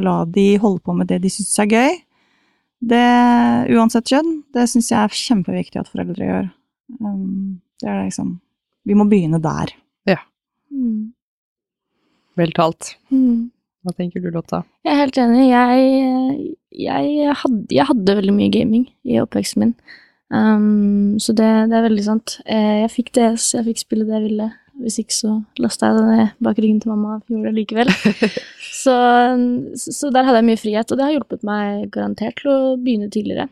la 0.01 0.22
de 0.26 0.55
holde 0.61 0.82
på 0.82 0.95
med 0.97 1.11
det 1.11 1.20
de 1.26 1.30
syns 1.30 1.59
er 1.61 1.70
gøy, 1.70 1.97
det, 2.86 3.05
uansett 3.74 4.09
kjønn, 4.11 4.32
det 4.53 4.68
syns 4.70 4.91
jeg 4.91 4.99
er 4.99 5.20
kjempeviktig 5.20 5.82
at 5.82 5.91
foreldre 5.91 6.30
gjør. 6.30 6.47
Um, 7.01 7.61
det 7.82 7.89
er 7.89 8.03
liksom 8.03 8.36
Vi 8.86 8.93
må 8.97 9.07
begynne 9.09 9.39
der. 9.41 9.72
Ja. 10.05 10.20
Mm. 10.70 11.16
Vel 12.38 12.51
talt. 12.53 12.91
Mm. 13.09 13.49
Hva 13.86 13.93
tenker 13.97 14.22
du, 14.22 14.30
Lotta? 14.34 14.63
Jeg 14.86 14.93
er 14.93 15.01
helt 15.01 15.18
enig. 15.22 15.45
Jeg, 15.49 16.51
jeg, 16.86 17.34
hadde, 17.41 17.63
jeg 17.74 17.88
hadde, 17.89 18.18
veldig 18.20 18.36
mye 18.36 18.53
gaming 18.53 18.86
i 19.05 19.18
oppveksten 19.22 19.63
min. 19.63 19.74
Um, 20.34 21.19
så 21.21 21.36
det, 21.38 21.47
det, 21.69 21.78
er 21.78 21.86
veldig 21.86 22.05
sant. 22.05 22.39
Eh, 22.49 22.86
jeg 22.86 22.93
fikk 22.93 23.11
DS, 23.17 23.51
jeg 23.57 23.67
fikk 23.67 23.84
spille 23.84 24.07
det 24.07 24.17
jeg 24.17 24.28
ville. 24.30 24.47
Hvis 24.84 24.97
ikke 24.99 25.15
så 25.15 25.34
lasta 25.63 25.88
jeg 25.88 25.95
det 25.95 26.05
ned 26.09 26.32
bak 26.43 26.57
ryggen 26.59 26.80
til 26.84 26.91
mamma 26.91 27.13
og 27.15 27.30
gjorde 27.32 27.51
det 27.51 27.59
likevel. 27.61 27.91
så, 28.84 28.95
så, 29.80 30.09
der 30.11 30.28
hadde 30.28 30.41
jeg 30.41 30.47
mye 30.49 30.59
frihet, 30.59 30.91
og 30.91 30.99
det 30.99 31.05
har 31.05 31.13
hjulpet 31.15 31.45
meg 31.47 31.86
garantert 31.93 32.41
til 32.41 32.51
å 32.51 32.57
begynne 32.82 33.07
tidligere. 33.13 33.47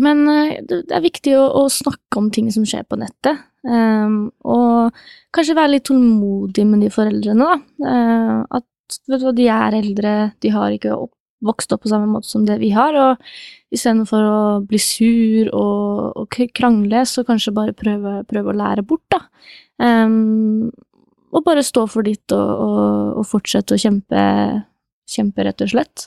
Men 0.00 0.24
uh, 0.26 0.56
det, 0.58 0.82
det, 0.88 0.96
er 0.96 1.06
viktig 1.06 1.36
å, 1.38 1.44
å, 1.60 1.68
snakke 1.70 2.18
om 2.18 2.32
ting 2.34 2.50
som 2.54 2.66
skjer 2.66 2.86
på 2.88 2.98
nettet. 2.98 3.46
Um, 3.60 4.30
og 4.48 4.96
kanskje 5.36 5.58
være 5.58 5.76
litt 5.76 5.86
tålmodig 5.90 6.64
med 6.66 6.86
de 6.86 6.90
foreldrene, 6.94 7.46
da. 7.46 7.86
Uh, 7.86 8.60
at 8.60 9.00
vet 9.06 9.20
du 9.20 9.28
hva, 9.28 9.36
de 9.36 9.48
er 9.52 9.78
eldre, 9.78 10.14
de 10.42 10.54
har 10.54 10.74
ikke 10.74 10.96
opp, 10.96 11.14
vokst 11.44 11.72
opp 11.72 11.84
på 11.84 11.92
samme 11.92 12.08
måte 12.10 12.28
som 12.28 12.44
det 12.48 12.58
vi 12.62 12.72
har, 12.74 12.96
og 12.96 13.74
istedenfor 13.74 14.26
å 14.26 14.40
bli 14.66 14.80
sur 14.82 15.50
og, 15.54 16.22
og, 16.22 16.38
krangle, 16.56 17.04
så 17.06 17.24
kanskje 17.26 17.54
bare 17.56 17.76
prøve, 17.76 18.20
prøve 18.30 18.52
å 18.52 18.58
lære 18.60 18.86
bort, 18.86 19.06
da. 19.12 19.24
Um, 19.80 20.70
og 21.30 21.44
bare 21.46 21.62
stå 21.64 21.86
for 21.88 22.04
ditt 22.04 22.34
og, 22.34 22.50
og, 22.66 23.20
og 23.20 23.28
fortsette 23.30 23.76
å 23.76 23.80
kjempe, 23.80 24.22
kjempe, 25.16 25.44
rett 25.46 25.64
og 25.64 25.72
slett. 25.72 26.06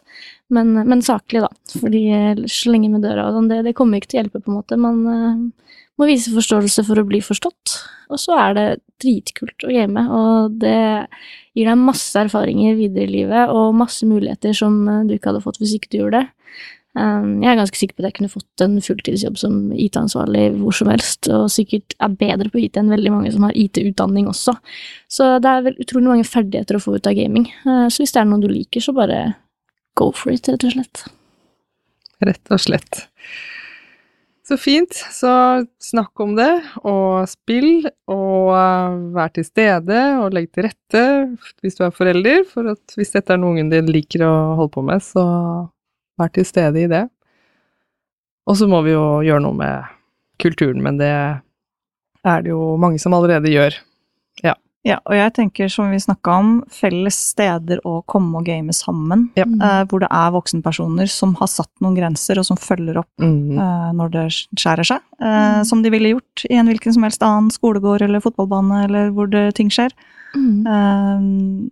Men, 0.53 0.73
men 0.87 1.03
saklig, 1.05 1.43
da. 1.43 1.49
Fordi 1.81 2.03
slenge 2.51 2.91
med 2.93 3.05
døra 3.05 3.27
og 3.29 3.37
sånn, 3.37 3.49
det, 3.51 3.61
det, 3.67 3.75
kommer 3.77 3.99
ikke 3.99 4.13
til 4.13 4.19
å 4.19 4.23
hjelpe, 4.23 4.43
på 4.43 4.51
en 4.51 4.59
måte. 4.59 4.79
Man 4.79 5.01
uh, 5.07 5.73
må 5.99 6.09
vise 6.09 6.33
forståelse 6.33 6.85
for 6.87 7.01
å 7.01 7.07
bli 7.07 7.21
forstått. 7.23 7.77
Og 8.13 8.21
så 8.21 8.37
er 8.37 8.57
det 8.57 8.67
dritkult 9.01 9.65
å 9.65 9.71
game, 9.73 10.03
og 10.13 10.59
det 10.61 10.77
gir 11.53 11.69
deg 11.69 11.81
masse 11.81 12.17
erfaringer 12.19 12.77
videre 12.77 13.07
i 13.07 13.13
livet 13.19 13.51
og 13.53 13.75
masse 13.77 14.05
muligheter 14.07 14.55
som 14.57 14.77
eh, 14.89 15.03
du 15.07 15.15
ikke 15.15 15.31
hadde 15.31 15.43
fått 15.43 15.59
hvis 15.61 15.75
ikke 15.77 15.91
du 15.91 15.97
gjorde 15.99 16.21
det. 16.23 16.31
Um, 16.93 17.39
jeg 17.41 17.49
er 17.49 17.57
ganske 17.57 17.79
sikker 17.79 17.95
på 17.95 18.03
at 18.03 18.11
jeg 18.11 18.15
kunne 18.19 18.29
fått 18.29 18.61
en 18.61 18.75
fulltidsjobb 18.85 19.37
som 19.41 19.55
IT-ansvarlig 19.73 20.43
hvor 20.59 20.75
som 20.77 20.91
helst, 20.93 21.25
og 21.33 21.47
sikkert 21.49 21.95
er 21.97 22.13
bedre 22.19 22.51
på 22.53 22.61
IT 22.61 22.77
enn 22.77 22.93
veldig 22.93 23.13
mange 23.15 23.31
som 23.33 23.47
har 23.47 23.57
IT-utdanning 23.57 24.29
også. 24.29 24.53
Så 25.09 25.31
det 25.41 25.49
er 25.49 25.65
vel 25.65 25.79
utrolig 25.81 26.11
mange 26.11 26.27
ferdigheter 26.29 26.77
å 26.77 26.83
få 26.83 26.99
ut 26.99 27.09
av 27.09 27.17
gaming. 27.17 27.49
Uh, 27.65 27.87
så 27.89 28.03
hvis 28.03 28.13
det 28.13 28.21
er 28.21 28.29
noe 28.29 28.43
du 28.43 28.51
liker, 28.51 28.83
så 28.83 28.93
bare 28.93 29.23
go 29.97 30.11
for 30.13 30.35
it, 30.35 30.49
rett 30.53 30.67
og 30.69 30.77
slett. 30.77 31.03
Rett 32.23 32.53
og 32.53 32.61
slett. 32.61 33.03
Så 34.43 34.57
fint. 34.59 34.93
Så 34.93 35.33
snakk 35.81 36.19
om 36.21 36.35
det, 36.37 36.51
og 36.85 37.23
spill, 37.31 37.87
og 38.11 38.53
uh, 38.53 38.97
vær 39.15 39.33
til 39.33 39.47
stede, 39.47 40.01
og 40.21 40.35
legg 40.35 40.51
til 40.53 40.67
rette 40.67 41.03
hvis 41.63 41.79
du 41.79 41.87
er 41.87 41.95
forelder, 41.95 42.43
for 42.49 42.75
at 42.75 42.97
hvis 42.99 43.15
dette 43.15 43.33
er 43.33 43.41
noe 43.41 43.55
ungen 43.55 43.71
din 43.73 43.89
liker 43.89 44.27
å 44.27 44.33
holde 44.59 44.73
på 44.75 44.85
med, 44.85 45.01
så 45.01 45.23
vær 46.20 46.32
til 46.34 46.45
stede 46.45 46.84
i 46.84 46.88
det. 46.91 47.05
Og 48.47 48.57
så 48.59 48.68
må 48.68 48.82
vi 48.84 48.91
jo 48.95 49.22
gjøre 49.24 49.41
noe 49.45 49.55
med 49.55 49.84
kulturen, 50.41 50.82
men 50.84 50.97
det 50.99 51.09
er 51.14 52.43
det 52.43 52.51
jo 52.51 52.76
mange 52.80 52.99
som 52.99 53.14
allerede 53.16 53.51
gjør. 53.53 53.78
Ja, 54.84 54.97
og 55.07 55.14
jeg 55.16 55.32
tenker, 55.32 55.70
som 55.72 55.93
vi 55.93 55.97
snakka 56.03 56.34
om, 56.41 56.47
felles 56.68 57.16
steder 57.32 57.80
å 57.88 58.01
komme 58.03 58.41
og 58.41 58.43
game 58.49 58.74
sammen. 58.76 59.30
Ja. 59.39 59.45
Eh, 59.47 59.86
hvor 59.88 60.01
det 60.03 60.09
er 60.11 60.34
voksenpersoner 60.36 61.07
som 61.07 61.38
har 61.39 61.47
satt 61.47 61.72
noen 61.80 61.95
grenser, 61.95 62.36
og 62.41 62.43
som 62.49 62.59
følger 62.59 62.97
opp 62.99 63.07
Mm. 63.18 63.53
eh, 63.64 63.93
når 63.95 64.11
det 64.11 64.26
skjærer 64.59 64.84
seg. 64.84 64.99
Eh, 65.22 65.64
Som 65.64 65.84
de 65.84 65.89
ville 65.89 66.11
gjort 66.11 66.43
i 66.49 66.55
en 66.59 66.68
hvilken 66.68 66.91
som 66.93 67.03
helst 67.03 67.24
annen 67.24 67.47
skolegård 67.49 68.01
eller 68.01 68.20
fotballbane, 68.20 68.84
eller 68.84 69.11
hvor 69.11 69.30
det, 69.32 69.55
ting 69.55 69.70
skjer. 69.72 69.91
Mm. 70.36 71.70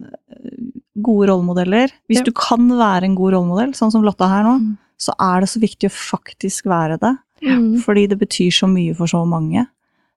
Gode 1.00 1.30
rollemodeller. 1.30 1.90
Hvis 2.10 2.18
Ja. 2.20 2.24
du 2.24 2.32
kan 2.32 2.68
være 2.70 3.04
en 3.04 3.16
god 3.16 3.34
rollemodell, 3.34 3.72
sånn 3.74 3.92
som 3.92 4.04
Lotta 4.04 4.28
her 4.28 4.44
nå, 4.44 4.60
Mm. 4.60 4.78
så 5.00 5.14
er 5.20 5.40
det 5.40 5.50
så 5.50 5.60
viktig 5.62 5.90
å 5.90 5.94
faktisk 5.94 6.66
være 6.66 7.00
det. 7.00 7.18
Mm. 7.44 7.80
Fordi 7.82 8.08
det 8.10 8.20
betyr 8.20 8.52
så 8.52 8.68
mye 8.68 8.96
for 8.96 9.08
så 9.08 9.26
mange. 9.26 9.68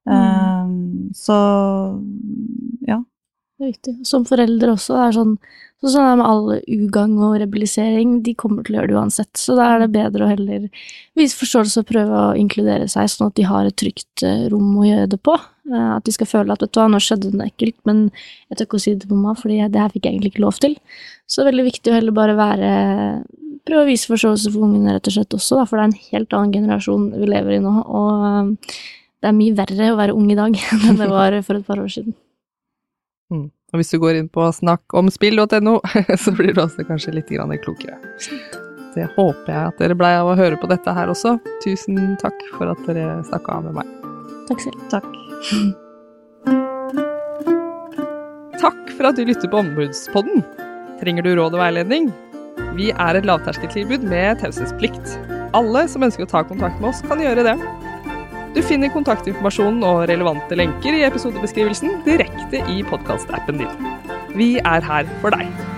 Eh, 0.07 0.67
så 1.15 2.03
ja. 2.87 3.03
Det 3.55 3.63
er 3.63 3.71
viktig. 3.71 3.93
Som 4.07 4.25
foreldre 4.27 4.73
også. 4.75 4.97
Det 4.99 5.05
er 5.05 5.15
sånn, 5.15 5.35
så 5.79 5.93
sånn 5.93 6.09
er 6.09 6.17
med 6.19 6.27
all 6.27 6.49
ugagn 6.75 7.19
og 7.23 7.37
rebellisering. 7.39 8.17
De 8.27 8.35
kommer 8.39 8.67
til 8.67 8.75
å 8.75 8.81
gjøre 8.81 8.91
det 8.91 8.97
uansett. 8.99 9.31
Så 9.39 9.55
da 9.55 9.69
er 9.71 9.85
det 9.85 9.93
bedre 9.95 10.27
å 10.27 10.31
heller 10.33 10.65
vise 11.15 11.39
forståelse 11.39 11.85
og 11.85 11.89
prøve 11.93 12.19
å 12.19 12.35
inkludere 12.41 12.89
seg, 12.91 13.07
sånn 13.13 13.31
at 13.31 13.37
de 13.39 13.47
har 13.47 13.69
et 13.69 13.77
trygt 13.79 14.25
eh, 14.27 14.49
rom 14.51 14.73
å 14.83 14.89
gjøre 14.89 15.13
det 15.15 15.21
på. 15.23 15.37
Eh, 15.71 15.91
At 15.95 16.09
de 16.09 16.17
skal 16.17 16.31
føle 16.33 16.57
at 16.57 16.65
vet 16.67 16.75
du 16.75 16.81
hva, 16.81 16.89
nå 16.91 16.99
skjedde 17.03 17.31
det 17.31 17.39
noe 17.39 17.47
ekkelt, 17.53 17.79
men 17.87 18.03
jeg 18.51 18.59
tør 18.59 18.69
ikke 18.69 18.81
å 18.81 18.85
si 18.85 18.97
det 18.97 19.07
til 19.07 19.15
mamma, 19.15 19.37
fordi 19.39 19.61
det 19.63 19.83
her 19.85 19.95
fikk 19.95 20.09
jeg 20.09 20.17
egentlig 20.17 20.35
ikke 20.35 20.45
lov 20.49 20.59
til. 20.65 20.75
Så 21.31 21.41
det 21.41 21.47
er 21.47 21.51
veldig 21.53 21.69
viktig 21.71 21.93
å 21.93 21.97
heller 22.01 22.19
bare 22.19 22.39
være 22.41 22.75
Prøve 23.65 23.87
å 23.87 23.89
vise 23.89 24.11
forståelse 24.11 24.51
for 24.53 24.67
ungene, 24.67 24.93
rett 24.93 25.07
og 25.09 25.15
slett 25.15 25.35
også, 25.39 25.57
da, 25.57 25.63
for 25.65 25.81
det 25.81 25.85
er 25.87 25.89
en 25.89 26.11
helt 26.11 26.35
annen 26.37 26.51
generasjon 26.53 27.07
vi 27.17 27.29
lever 27.31 27.55
i 27.57 27.63
nå. 27.65 27.71
Og 27.87 28.27
eh, 28.29 28.75
det 29.25 29.31
er 29.31 29.39
mye 29.39 29.55
verre 29.57 29.87
å 29.95 29.97
være 29.97 30.17
ung 30.19 30.27
i 30.29 30.37
dag 30.37 30.59
enn 30.75 31.01
det 31.01 31.09
var 31.09 31.39
for 31.47 31.57
et 31.57 31.65
par 31.65 31.81
år 31.81 31.89
siden. 31.95 32.13
Mm. 33.35 33.47
Og 33.75 33.81
hvis 33.81 33.91
du 33.91 33.99
går 33.99 34.21
inn 34.21 34.29
på 34.31 34.47
snakkomspill.no, 34.55 35.79
så 36.25 36.35
blir 36.37 36.55
du 36.55 36.63
også 36.63 36.87
kanskje 36.87 37.17
litt 37.17 37.33
klokere. 37.65 37.99
Det 38.95 39.09
håper 39.17 39.51
jeg 39.51 39.71
at 39.73 39.81
dere 39.83 39.97
blei 39.99 40.13
av 40.15 40.31
å 40.31 40.37
høre 40.39 40.59
på 40.61 40.71
dette 40.71 40.93
her 40.95 41.11
også. 41.11 41.35
Tusen 41.65 42.15
takk 42.23 42.39
for 42.55 42.71
at 42.71 42.85
dere 42.87 43.19
snakka 43.27 43.59
med 43.67 43.81
meg. 43.81 43.91
Takk 44.47 44.63
selv. 44.63 44.85
Takk. 44.93 45.09
Takk 48.63 48.95
for 48.95 49.11
at 49.11 49.19
du 49.19 49.25
lytter 49.27 49.51
på 49.51 49.59
Ombudspodden. 49.65 50.45
Trenger 51.01 51.27
du 51.27 51.35
råd 51.35 51.59
og 51.59 51.65
veiledning? 51.65 52.13
Vi 52.79 52.93
er 52.95 53.19
et 53.19 53.27
lavterskeltilbud 53.27 54.07
med 54.07 54.39
taushetsplikt. 54.45 55.19
Alle 55.55 55.85
som 55.91 56.07
ønsker 56.07 56.27
å 56.27 56.31
ta 56.31 56.45
kontakt 56.47 56.79
med 56.79 56.93
oss, 56.93 57.03
kan 57.07 57.23
gjøre 57.23 57.45
det. 57.47 57.59
Du 58.55 58.63
finner 58.63 58.93
kontaktinformasjonen 58.95 59.83
og 59.83 60.05
relevante 60.11 60.55
lenker 60.55 60.95
i 60.95 61.03
episodebeskrivelsen 61.09 62.05
direkte 62.07 62.63
i 62.71 62.85
podkastappen 62.87 63.59
din. 63.65 63.95
Vi 64.39 64.53
er 64.63 64.85
her 64.87 65.11
for 65.23 65.35
deg. 65.35 65.74